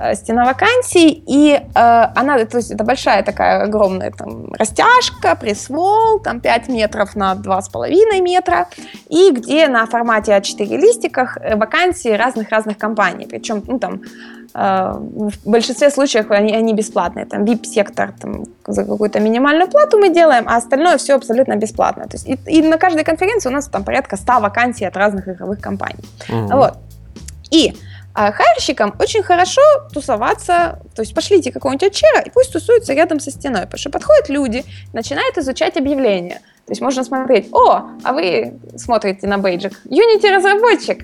Э, 0.00 0.14
стена 0.14 0.44
вакансий, 0.44 1.22
и 1.28 1.54
э, 1.54 2.20
она, 2.20 2.44
то 2.44 2.58
есть 2.58 2.70
это 2.70 2.84
большая 2.84 3.22
такая 3.22 3.64
огромная 3.64 4.10
там 4.10 4.52
растяжка, 4.58 5.34
пресс-волл, 5.34 6.20
там 6.20 6.40
5 6.40 6.68
метров 6.68 7.16
на 7.16 7.34
2,5 7.34 8.20
метра, 8.20 8.66
и 9.10 9.30
где 9.32 9.68
на 9.68 9.86
формате 9.86 10.32
А4 10.32 10.76
листиках 10.76 11.36
э, 11.36 11.56
вакансии 11.56 12.16
разных-разных 12.16 12.78
компаний, 12.78 13.26
причем, 13.26 13.62
ну 13.66 13.78
там, 13.78 14.00
в 14.52 15.32
большинстве 15.44 15.90
случаев 15.90 16.30
они, 16.30 16.56
они 16.56 16.74
бесплатные, 16.74 17.24
там 17.24 17.44
VIP-сектор 17.44 18.12
там, 18.20 18.44
за 18.66 18.84
какую-то 18.84 19.20
минимальную 19.20 19.70
плату 19.70 19.98
мы 19.98 20.08
делаем, 20.12 20.44
а 20.48 20.56
остальное 20.56 20.96
все 20.96 21.14
абсолютно 21.14 21.56
бесплатно. 21.56 22.04
То 22.08 22.16
есть 22.16 22.28
и, 22.28 22.58
и 22.58 22.62
на 22.62 22.76
каждой 22.76 23.04
конференции 23.04 23.48
у 23.48 23.52
нас 23.52 23.68
там 23.68 23.84
порядка 23.84 24.16
100 24.16 24.40
вакансий 24.40 24.88
от 24.88 24.96
разных 24.96 25.28
игровых 25.28 25.60
компаний. 25.60 26.04
Мгм. 26.28 26.48
Вот. 26.48 26.72
И 27.52 27.74
А 28.12 28.32
хайерщикам 28.32 28.94
очень 28.98 29.22
хорошо 29.22 29.62
тусоваться, 29.92 30.80
то 30.94 31.02
есть 31.02 31.14
пошлите 31.14 31.52
какого-нибудь 31.52 31.94
чера 31.94 32.20
и 32.22 32.30
пусть 32.30 32.52
тусуются 32.52 32.92
рядом 32.92 33.20
со 33.20 33.30
стеной, 33.30 33.62
потому 33.62 33.78
что 33.78 33.90
подходят 33.90 34.28
люди, 34.28 34.64
начинают 34.92 35.38
изучать 35.38 35.76
объявления. 35.76 36.40
То 36.66 36.72
есть 36.72 36.82
можно 36.82 37.02
смотреть, 37.02 37.48
о, 37.52 37.82
а 38.04 38.12
вы 38.12 38.54
смотрите 38.76 39.26
на 39.26 39.38
бейджик, 39.38 39.72
Unity 39.86 40.36
разработчик, 40.36 41.02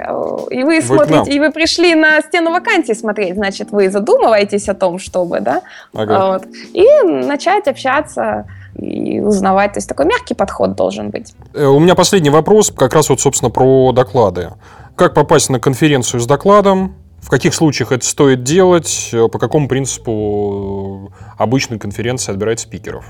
и 0.50 0.62
вы 0.62 0.80
смотрите, 0.80 1.32
и 1.32 1.40
вы 1.40 1.50
пришли 1.50 1.96
на 1.96 2.20
стену 2.20 2.52
вакансий 2.52 2.94
смотреть, 2.94 3.34
значит, 3.34 3.72
вы 3.72 3.90
задумываетесь 3.90 4.68
о 4.68 4.74
том, 4.74 5.00
чтобы, 5.00 5.40
да, 5.40 5.62
ага. 5.92 6.34
вот, 6.34 6.46
и 6.72 6.86
начать 7.02 7.66
общаться 7.66 8.46
и 8.76 9.20
узнавать. 9.20 9.72
То 9.72 9.78
есть 9.78 9.88
такой 9.88 10.06
мягкий 10.06 10.34
подход 10.34 10.76
должен 10.76 11.10
быть. 11.10 11.34
Э, 11.54 11.64
у 11.64 11.80
меня 11.80 11.94
последний 11.94 12.30
вопрос, 12.30 12.70
как 12.70 12.94
раз 12.94 13.08
вот, 13.08 13.20
собственно, 13.20 13.50
про 13.50 13.92
доклады. 13.92 14.50
Как 14.96 15.12
попасть 15.12 15.50
на 15.50 15.60
конференцию 15.60 16.20
с 16.20 16.26
докладом? 16.26 16.94
В 17.20 17.28
каких 17.28 17.54
случаях 17.54 17.92
это 17.92 18.06
стоит 18.06 18.44
делать? 18.44 19.10
По 19.12 19.38
какому 19.38 19.68
принципу 19.68 21.12
обычная 21.36 21.78
конференция 21.78 22.32
отбирает 22.32 22.60
спикеров? 22.60 23.04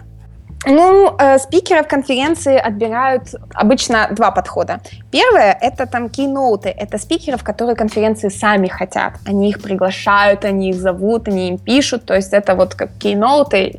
Ну, 0.69 1.15
э, 1.17 1.39
спикеров 1.39 1.87
конференции 1.87 2.57
отбирают 2.57 3.37
обычно 3.55 4.09
два 4.11 4.33
подхода. 4.33 4.81
Первое— 5.13 5.57
это 5.61 5.87
там 5.87 6.09
кейноуты, 6.09 6.71
это 6.71 6.99
спикеров, 6.99 7.45
которые 7.45 7.77
конференции 7.77 8.31
сами 8.31 8.67
хотят. 8.67 9.13
Они 9.29 9.49
их 9.49 9.63
приглашают, 9.63 10.45
они 10.45 10.71
их 10.71 10.77
зовут, 10.77 11.29
они 11.29 11.51
им 11.51 11.59
пишут, 11.59 12.05
то 12.05 12.15
есть 12.15 12.33
это 12.33 12.57
вот 12.57 12.75
как 12.75 12.91
кейноуты, 12.99 13.79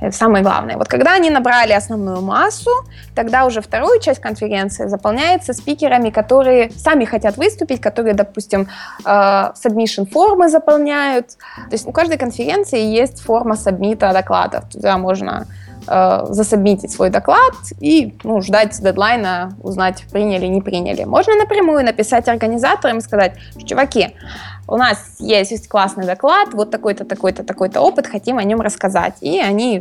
э, 0.00 0.12
самое 0.12 0.44
главное. 0.44 0.76
Вот 0.76 0.86
когда 0.86 1.14
они 1.14 1.30
набрали 1.30 1.72
основную 1.72 2.22
массу, 2.22 2.70
тогда 3.16 3.44
уже 3.44 3.60
вторую 3.60 4.00
часть 4.00 4.20
конференции 4.20 4.86
заполняется 4.86 5.52
спикерами, 5.52 6.10
которые 6.10 6.70
сами 6.76 7.04
хотят 7.04 7.36
выступить, 7.36 7.80
которые, 7.80 8.14
допустим, 8.14 8.68
э, 9.04 9.08
submission 9.08 10.06
формы 10.06 10.48
заполняют. 10.48 11.30
То 11.68 11.72
есть 11.72 11.88
у 11.88 11.90
каждой 11.90 12.16
конференции 12.16 12.80
есть 12.80 13.20
форма 13.20 13.56
сабмита 13.56 14.12
докладов, 14.12 14.68
туда 14.72 14.98
можно 14.98 15.46
э, 15.88 16.26
засобмитить 16.30 16.92
свой 16.92 17.10
доклад 17.10 17.54
и 17.80 18.16
ну, 18.24 18.40
ждать 18.40 18.80
дедлайна, 18.80 19.56
узнать, 19.62 20.04
приняли, 20.12 20.46
не 20.46 20.60
приняли. 20.60 21.04
Можно 21.04 21.34
напрямую 21.36 21.84
написать 21.84 22.28
организаторам 22.28 22.98
и 22.98 23.00
сказать, 23.00 23.34
чуваки, 23.64 24.14
у 24.68 24.76
нас 24.76 24.98
есть 25.18 25.66
классный 25.68 26.04
доклад, 26.04 26.52
вот 26.52 26.70
такой-то, 26.70 27.04
такой-то, 27.04 27.42
такой-то 27.42 27.80
опыт, 27.80 28.06
хотим 28.06 28.36
о 28.36 28.44
нем 28.44 28.60
рассказать. 28.60 29.14
И 29.22 29.40
они, 29.40 29.80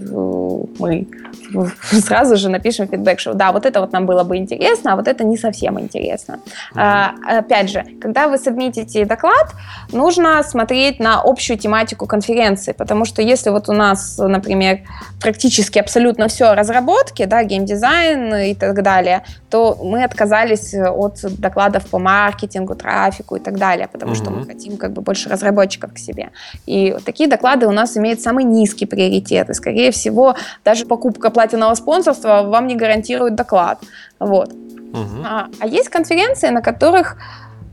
мы 0.79 1.07
сразу 1.91 2.37
же 2.37 2.49
напишем 2.49 2.87
фидбэк, 2.87 3.19
что 3.19 3.33
да, 3.33 3.51
вот 3.51 3.65
это 3.65 3.81
вот 3.81 3.91
нам 3.91 4.05
было 4.05 4.23
бы 4.23 4.37
интересно, 4.37 4.93
а 4.93 4.95
вот 4.95 5.09
это 5.09 5.25
не 5.25 5.37
совсем 5.37 5.77
интересно. 5.77 6.39
Mm-hmm. 6.73 7.39
Опять 7.39 7.69
же, 7.69 7.85
когда 8.01 8.29
вы 8.29 8.37
сабмитите 8.37 9.05
доклад, 9.05 9.53
нужно 9.91 10.41
смотреть 10.43 10.99
на 10.99 11.21
общую 11.21 11.59
тематику 11.59 12.07
конференции, 12.07 12.71
потому 12.71 13.03
что 13.03 13.21
если 13.21 13.49
вот 13.49 13.67
у 13.67 13.73
нас, 13.73 14.17
например, 14.17 14.79
практически 15.21 15.79
абсолютно 15.79 16.29
все 16.29 16.53
разработки, 16.53 17.25
да, 17.25 17.43
геймдизайн 17.43 18.35
и 18.35 18.55
так 18.55 18.81
далее, 18.83 19.23
то 19.49 19.77
мы 19.83 20.05
отказались 20.05 20.73
от 20.73 21.19
докладов 21.39 21.87
по 21.87 21.99
маркетингу, 21.99 22.75
трафику 22.75 23.35
и 23.35 23.39
так 23.39 23.57
далее, 23.57 23.89
потому 23.91 24.13
mm-hmm. 24.13 24.15
что 24.15 24.31
мы 24.31 24.45
хотим 24.45 24.76
как 24.77 24.93
бы 24.93 25.01
больше 25.01 25.29
разработчиков 25.29 25.93
к 25.93 25.97
себе. 25.97 26.29
И 26.65 26.95
такие 27.05 27.29
доклады 27.29 27.67
у 27.67 27.71
нас 27.71 27.97
имеют 27.97 28.21
самый 28.21 28.43
низкий 28.43 28.85
приоритет. 28.85 29.49
И, 29.49 29.53
скорее 29.53 29.91
всего, 29.91 30.35
даже 30.65 30.85
покупка 30.85 31.29
платинового 31.29 31.75
спонсорства 31.75 32.43
вам 32.43 32.67
не 32.67 32.75
гарантирует 32.75 33.35
доклад. 33.35 33.79
Вот. 34.19 34.53
Угу. 34.93 35.23
А, 35.25 35.47
а 35.59 35.67
есть 35.67 35.89
конференции, 35.89 36.49
на 36.49 36.61
которых 36.61 37.17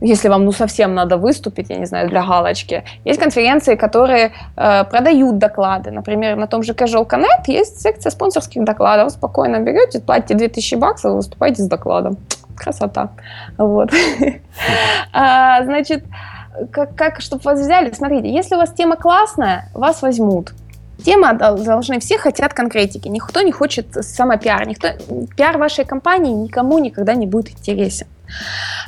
если 0.00 0.28
вам 0.28 0.44
ну 0.44 0.52
совсем 0.52 0.94
надо 0.94 1.16
выступить, 1.16 1.70
я 1.70 1.76
не 1.76 1.86
знаю, 1.86 2.09
для 2.09 2.22
галочки. 2.22 2.84
Есть 3.05 3.20
конференции, 3.20 3.74
которые 3.74 4.32
э, 4.57 4.84
продают 4.84 5.38
доклады. 5.38 5.90
Например, 5.90 6.36
на 6.36 6.46
том 6.46 6.62
же 6.62 6.72
Casual 6.72 7.09
Connect 7.09 7.44
есть 7.46 7.80
секция 7.80 8.11
спонсорских 8.11 8.64
докладов. 8.64 9.12
Спокойно 9.12 9.61
берете, 9.61 10.00
платите 10.00 10.34
2000 10.34 10.74
баксов, 10.76 11.14
выступаете 11.14 11.62
с 11.62 11.68
докладом. 11.68 12.18
Красота. 12.57 13.11
Вот. 13.59 13.90
А, 15.12 15.64
значит, 15.64 16.05
как, 16.70 16.94
как 16.94 17.20
чтобы 17.20 17.42
вас 17.42 17.61
взяли, 17.61 17.92
смотрите, 17.92 18.32
если 18.32 18.55
у 18.55 18.59
вас 18.59 18.72
тема 18.72 18.96
классная, 18.96 19.68
вас 19.74 20.02
возьмут. 20.02 20.52
Тема 21.05 21.34
должны, 21.34 21.98
все 21.98 22.18
хотят 22.18 22.55
конкретики, 22.55 23.09
никто 23.09 23.42
не 23.42 23.52
хочет 23.52 23.86
самопиар, 24.05 24.66
никто, 24.66 24.88
пиар 25.36 25.59
вашей 25.59 25.84
компании 25.84 26.32
никому 26.32 26.78
никогда 26.78 27.14
не 27.14 27.26
будет 27.26 27.50
интересен. 27.50 28.07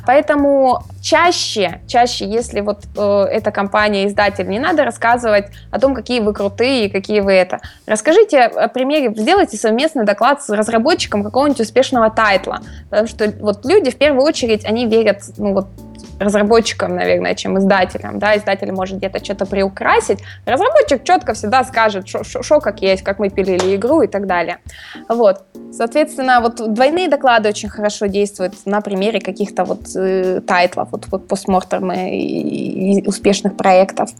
Поэтому 0.06 0.82
чаще, 1.02 1.80
чаще, 1.86 2.26
если 2.26 2.60
вот 2.60 2.84
э, 2.96 3.24
эта 3.30 3.50
компания, 3.50 4.06
издатель, 4.06 4.48
не 4.48 4.58
надо 4.58 4.84
рассказывать 4.84 5.46
о 5.70 5.78
том, 5.78 5.94
какие 5.94 6.20
вы 6.20 6.32
крутые 6.32 6.86
и 6.86 6.88
какие 6.88 7.20
вы 7.20 7.32
это. 7.32 7.60
Расскажите 7.86 8.42
о 8.42 8.68
примере, 8.68 9.12
сделайте 9.14 9.56
совместный 9.56 10.04
доклад 10.04 10.42
с 10.42 10.48
разработчиком 10.50 11.22
какого-нибудь 11.22 11.60
успешного 11.60 12.10
тайтла. 12.10 12.60
Потому 12.88 13.08
что 13.08 13.32
вот 13.40 13.64
люди 13.64 13.90
в 13.90 13.96
первую 13.96 14.22
очередь, 14.22 14.64
они 14.64 14.86
верят 14.86 15.22
ну, 15.36 15.52
вот, 15.52 15.66
разработчикам, 16.18 16.96
наверное, 16.96 17.34
чем 17.34 17.58
издателям. 17.58 18.18
Да? 18.18 18.36
Издатель 18.36 18.72
может 18.72 18.98
где-то 18.98 19.24
что-то 19.24 19.46
приукрасить. 19.46 20.20
Разработчик 20.46 21.04
четко 21.04 21.34
всегда 21.34 21.64
скажет, 21.64 22.08
что 22.08 22.60
как 22.60 22.80
есть, 22.82 23.02
как 23.02 23.18
мы 23.18 23.30
пилили 23.30 23.76
игру 23.76 24.02
и 24.02 24.06
так 24.06 24.26
далее. 24.26 24.58
Вот. 25.08 25.44
Соответственно, 25.72 26.40
вот 26.40 26.72
двойные 26.72 27.08
доклады 27.08 27.48
очень 27.48 27.68
хорошо 27.68 28.06
действуют 28.06 28.54
на 28.64 28.80
примере 28.80 29.20
каких-то 29.20 29.64
вот 29.64 29.94
э, 29.94 30.40
тайтлов, 30.40 30.88
вот, 30.92 31.06
вот 31.10 31.28
постмортемы 31.28 32.10
и, 32.16 33.00
и 33.00 33.06
успешных 33.06 33.56
проектов. 33.56 34.10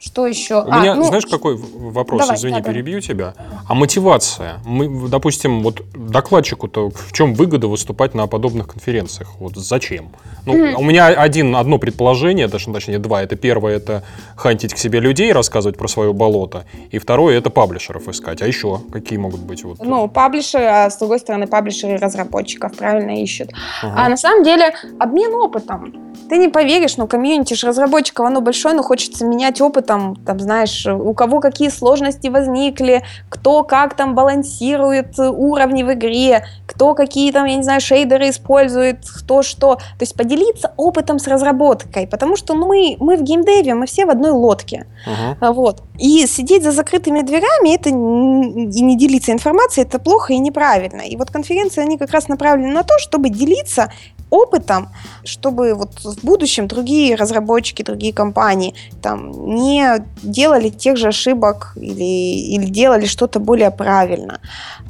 Что 0.00 0.26
еще? 0.26 0.62
У 0.62 0.70
а, 0.70 0.80
меня, 0.80 0.94
ну, 0.94 1.04
знаешь, 1.04 1.26
какой 1.26 1.56
вопрос? 1.56 2.22
Давай, 2.22 2.36
Извини, 2.36 2.62
да, 2.62 2.72
перебью 2.72 3.00
да. 3.00 3.06
тебя. 3.06 3.34
А 3.68 3.74
мотивация? 3.74 4.54
Мы, 4.64 5.08
допустим, 5.10 5.62
вот 5.62 5.82
докладчику-то 5.94 6.88
в 6.88 7.12
чем 7.12 7.34
выгода 7.34 7.68
выступать 7.68 8.14
на 8.14 8.26
подобных 8.26 8.68
конференциях? 8.68 9.28
Вот 9.38 9.56
зачем? 9.56 10.08
Ну, 10.46 10.54
mm-hmm. 10.54 10.74
у 10.78 10.82
меня 10.82 11.08
один, 11.08 11.54
одно 11.54 11.76
предположение, 11.76 12.48
даже, 12.48 12.72
точнее, 12.72 12.98
два. 12.98 13.22
Это 13.22 13.36
первое, 13.36 13.76
это 13.76 14.02
хантить 14.36 14.72
к 14.72 14.78
себе 14.78 15.00
людей, 15.00 15.34
рассказывать 15.34 15.76
про 15.76 15.86
свое 15.86 16.14
болото. 16.14 16.64
И 16.90 16.98
второе, 16.98 17.36
это 17.36 17.50
паблишеров 17.50 18.08
искать. 18.08 18.40
А 18.40 18.46
еще 18.46 18.80
какие 18.90 19.18
могут 19.18 19.40
быть? 19.40 19.64
Вот? 19.64 19.84
Ну, 19.84 20.08
паблишеры, 20.08 20.64
а 20.64 20.88
с 20.88 20.96
другой 20.96 21.18
стороны, 21.18 21.46
паблишеры 21.46 21.98
разработчиков 21.98 22.74
правильно 22.74 23.22
ищут. 23.22 23.50
Uh-huh. 23.50 23.92
А 23.94 24.08
на 24.08 24.16
самом 24.16 24.44
деле 24.44 24.72
обмен 24.98 25.34
опытом. 25.34 25.92
Ты 26.30 26.38
не 26.38 26.48
поверишь, 26.48 26.96
но 26.96 27.06
комьюнити 27.06 27.54
же 27.54 27.66
разработчиков, 27.66 28.24
оно 28.24 28.40
большое, 28.40 28.74
но 28.74 28.82
хочется 28.82 29.26
менять 29.26 29.60
опыт 29.60 29.89
там, 29.90 30.14
там, 30.14 30.38
знаешь, 30.38 30.86
у 30.86 31.12
кого 31.14 31.40
какие 31.40 31.68
сложности 31.68 32.28
возникли, 32.28 33.02
кто 33.28 33.64
как 33.64 33.96
там 33.96 34.14
балансирует 34.14 35.18
уровни 35.18 35.82
в 35.82 35.92
игре, 35.94 36.44
кто 36.64 36.94
какие 36.94 37.32
там, 37.32 37.44
я 37.46 37.56
не 37.56 37.64
знаю, 37.64 37.80
шейдеры 37.80 38.30
использует, 38.30 38.98
кто 39.04 39.42
что. 39.42 39.74
То 39.74 40.02
есть 40.02 40.14
поделиться 40.14 40.72
опытом 40.76 41.18
с 41.18 41.26
разработкой, 41.26 42.06
потому 42.06 42.36
что 42.36 42.54
ну, 42.54 42.68
мы, 42.68 42.96
мы 43.00 43.16
в 43.16 43.22
геймдеве, 43.22 43.74
мы 43.74 43.86
все 43.86 44.06
в 44.06 44.10
одной 44.10 44.30
лодке. 44.30 44.86
Uh-huh. 45.08 45.52
Вот. 45.52 45.82
И 45.98 46.24
сидеть 46.28 46.62
за 46.62 46.70
закрытыми 46.70 47.22
дверями 47.22 47.74
это 47.74 47.88
и 47.88 47.92
не 47.92 48.96
делиться 48.96 49.32
информацией, 49.32 49.86
это 49.86 49.98
плохо 49.98 50.34
и 50.34 50.38
неправильно. 50.38 51.00
И 51.00 51.16
вот 51.16 51.32
конференции, 51.32 51.82
они 51.82 51.98
как 51.98 52.12
раз 52.12 52.28
направлены 52.28 52.72
на 52.72 52.84
то, 52.84 52.94
чтобы 53.00 53.28
делиться 53.28 53.90
опытом, 54.30 54.88
чтобы 55.24 55.74
вот 55.74 55.90
в 56.04 56.24
будущем 56.24 56.68
другие 56.68 57.16
разработчики, 57.16 57.82
другие 57.82 58.12
компании 58.12 58.74
там 59.02 59.54
не 59.54 60.04
делали 60.22 60.68
тех 60.70 60.96
же 60.96 61.08
ошибок 61.08 61.72
или, 61.76 62.54
или 62.54 62.66
делали 62.66 63.06
что-то 63.06 63.40
более 63.40 63.70
правильно. 63.70 64.40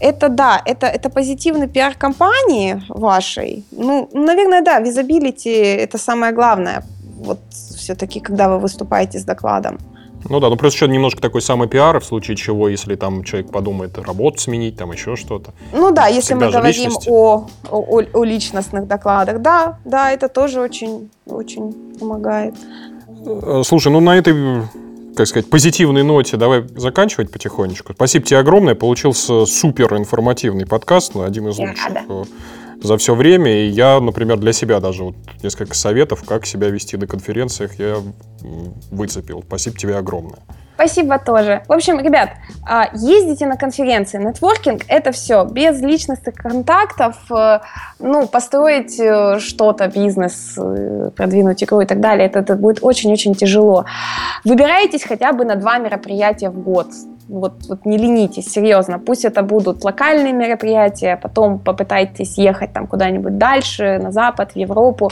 Это 0.00 0.28
да, 0.28 0.60
это, 0.64 0.86
это 0.86 1.10
позитивный 1.10 1.68
пиар 1.68 1.94
компании 1.94 2.82
вашей. 2.88 3.64
Ну, 3.72 4.08
наверное, 4.12 4.62
да, 4.62 4.80
визабилити 4.80 5.50
это 5.50 5.98
самое 5.98 6.32
главное. 6.32 6.82
Вот 7.18 7.40
все-таки, 7.50 8.20
когда 8.20 8.48
вы 8.48 8.58
выступаете 8.58 9.18
с 9.18 9.24
докладом. 9.24 9.78
Ну 10.28 10.40
да, 10.40 10.48
ну 10.48 10.56
плюс 10.56 10.74
еще 10.74 10.88
немножко 10.88 11.20
такой 11.20 11.42
самый 11.42 11.68
пиар, 11.68 12.00
в 12.00 12.04
случае 12.04 12.36
чего, 12.36 12.68
если 12.68 12.94
там 12.94 13.24
человек 13.24 13.50
подумает 13.50 13.98
работу 13.98 14.38
сменить, 14.38 14.76
там 14.76 14.92
еще 14.92 15.16
что-то. 15.16 15.52
Ну 15.72 15.92
да, 15.92 16.06
если 16.06 16.34
мы 16.34 16.50
говорим 16.50 16.92
о, 17.06 17.46
о, 17.70 18.02
о 18.12 18.24
личностных 18.24 18.86
докладах, 18.86 19.40
да, 19.40 19.78
да, 19.84 20.12
это 20.12 20.28
тоже 20.28 20.60
очень, 20.60 21.10
очень 21.26 21.72
помогает. 21.98 22.54
Э, 23.26 23.62
слушай, 23.64 23.90
ну 23.90 24.00
на 24.00 24.16
этой 24.16 24.34
как 25.16 25.26
сказать, 25.26 25.50
позитивной 25.50 26.02
ноте 26.02 26.36
давай 26.36 26.64
заканчивать 26.76 27.30
потихонечку. 27.30 27.92
Спасибо 27.92 28.24
тебе 28.24 28.38
огромное. 28.38 28.74
Получился 28.74 29.44
супер 29.44 29.94
информативный 29.96 30.66
подкаст, 30.66 31.16
один 31.16 31.48
из 31.48 31.58
лучших 31.58 31.90
э, 32.08 32.24
за 32.82 32.96
все 32.96 33.14
время. 33.14 33.64
И 33.64 33.68
я, 33.68 34.00
например, 34.00 34.38
для 34.38 34.52
себя 34.52 34.80
даже 34.80 35.04
вот 35.04 35.14
несколько 35.42 35.74
советов, 35.74 36.24
как 36.26 36.46
себя 36.46 36.68
вести 36.68 36.96
на 36.96 37.06
конференциях, 37.06 37.78
я 37.78 37.96
выцепил. 38.90 39.42
Спасибо 39.46 39.76
тебе 39.76 39.96
огромное. 39.96 40.40
Спасибо 40.80 41.18
тоже. 41.18 41.62
В 41.68 41.72
общем, 41.74 42.00
ребят, 42.00 42.30
а, 42.66 42.88
ездите 42.94 43.44
на 43.44 43.56
конференции. 43.58 44.16
Нетворкинг– 44.16 44.84
это 44.88 45.12
все. 45.12 45.44
Без 45.44 45.78
личностных 45.82 46.34
контактов, 46.34 47.16
э, 47.30 47.60
ну, 47.98 48.26
построить 48.26 48.98
э, 48.98 49.40
что-то, 49.40 49.88
бизнес, 49.88 50.54
э, 50.56 51.10
продвинуть 51.14 51.62
игру 51.62 51.82
и 51.82 51.84
так 51.84 52.00
далее, 52.00 52.28
это, 52.28 52.38
это 52.38 52.54
будет 52.56 52.78
очень-очень 52.80 53.34
тяжело. 53.34 53.84
Выбирайтесь 54.42 55.04
хотя 55.04 55.34
бы 55.34 55.44
на 55.44 55.56
два 55.56 55.76
мероприятия 55.76 56.48
в 56.48 56.58
год. 56.58 56.86
Вот, 57.30 57.52
вот 57.68 57.86
не 57.86 57.96
ленитесь, 57.96 58.50
серьезно. 58.50 58.98
Пусть 58.98 59.24
это 59.24 59.42
будут 59.42 59.84
локальные 59.84 60.32
мероприятия, 60.32 61.16
потом 61.16 61.60
попытайтесь 61.60 62.38
ехать 62.38 62.72
там 62.72 62.88
куда-нибудь 62.88 63.38
дальше, 63.38 64.00
на 64.02 64.10
Запад, 64.10 64.52
в 64.52 64.56
Европу. 64.56 65.10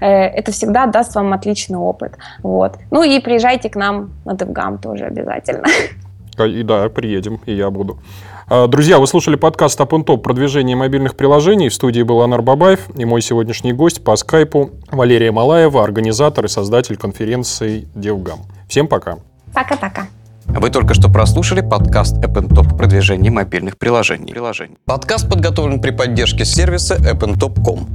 Это 0.00 0.50
всегда 0.50 0.86
даст 0.86 1.14
вам 1.14 1.32
отличный 1.32 1.78
опыт. 1.78 2.18
Вот. 2.42 2.78
Ну 2.90 3.04
и 3.04 3.20
приезжайте 3.20 3.70
к 3.70 3.76
нам 3.76 4.10
на 4.24 4.32
DevGam 4.32 4.80
тоже 4.82 5.04
обязательно. 5.04 5.66
И 6.38 6.62
да, 6.62 6.88
приедем, 6.88 7.40
и 7.44 7.54
я 7.54 7.70
буду. 7.70 7.98
А, 8.48 8.66
друзья, 8.66 8.98
вы 8.98 9.06
слушали 9.06 9.36
подкаст 9.36 9.78
Top 9.78 10.18
продвижение 10.18 10.74
мобильных 10.74 11.14
приложений. 11.14 11.68
В 11.68 11.74
студии 11.74 12.02
был 12.02 12.22
Анар 12.22 12.42
Бабаев 12.42 12.88
и 12.96 13.04
мой 13.04 13.20
сегодняшний 13.20 13.74
гость 13.74 14.02
по 14.02 14.16
скайпу 14.16 14.70
Валерия 14.90 15.30
Малаева, 15.30 15.84
организатор 15.84 16.46
и 16.46 16.48
создатель 16.48 16.96
конференции 16.96 17.86
DevGam. 17.94 18.40
Всем 18.66 18.88
пока. 18.88 19.18
Пока-пока. 19.54 20.06
Вы 20.54 20.70
только 20.70 20.94
что 20.94 21.08
прослушали 21.08 21.60
подкаст 21.60 22.16
AppnTop 22.18 22.76
продвижение 22.76 23.32
мобильных 23.32 23.78
приложений. 23.78 24.32
приложений. 24.32 24.76
Подкаст 24.84 25.28
подготовлен 25.28 25.80
при 25.80 25.90
поддержке 25.90 26.44
сервиса 26.44 26.96
AppnTop.com. 26.96 27.88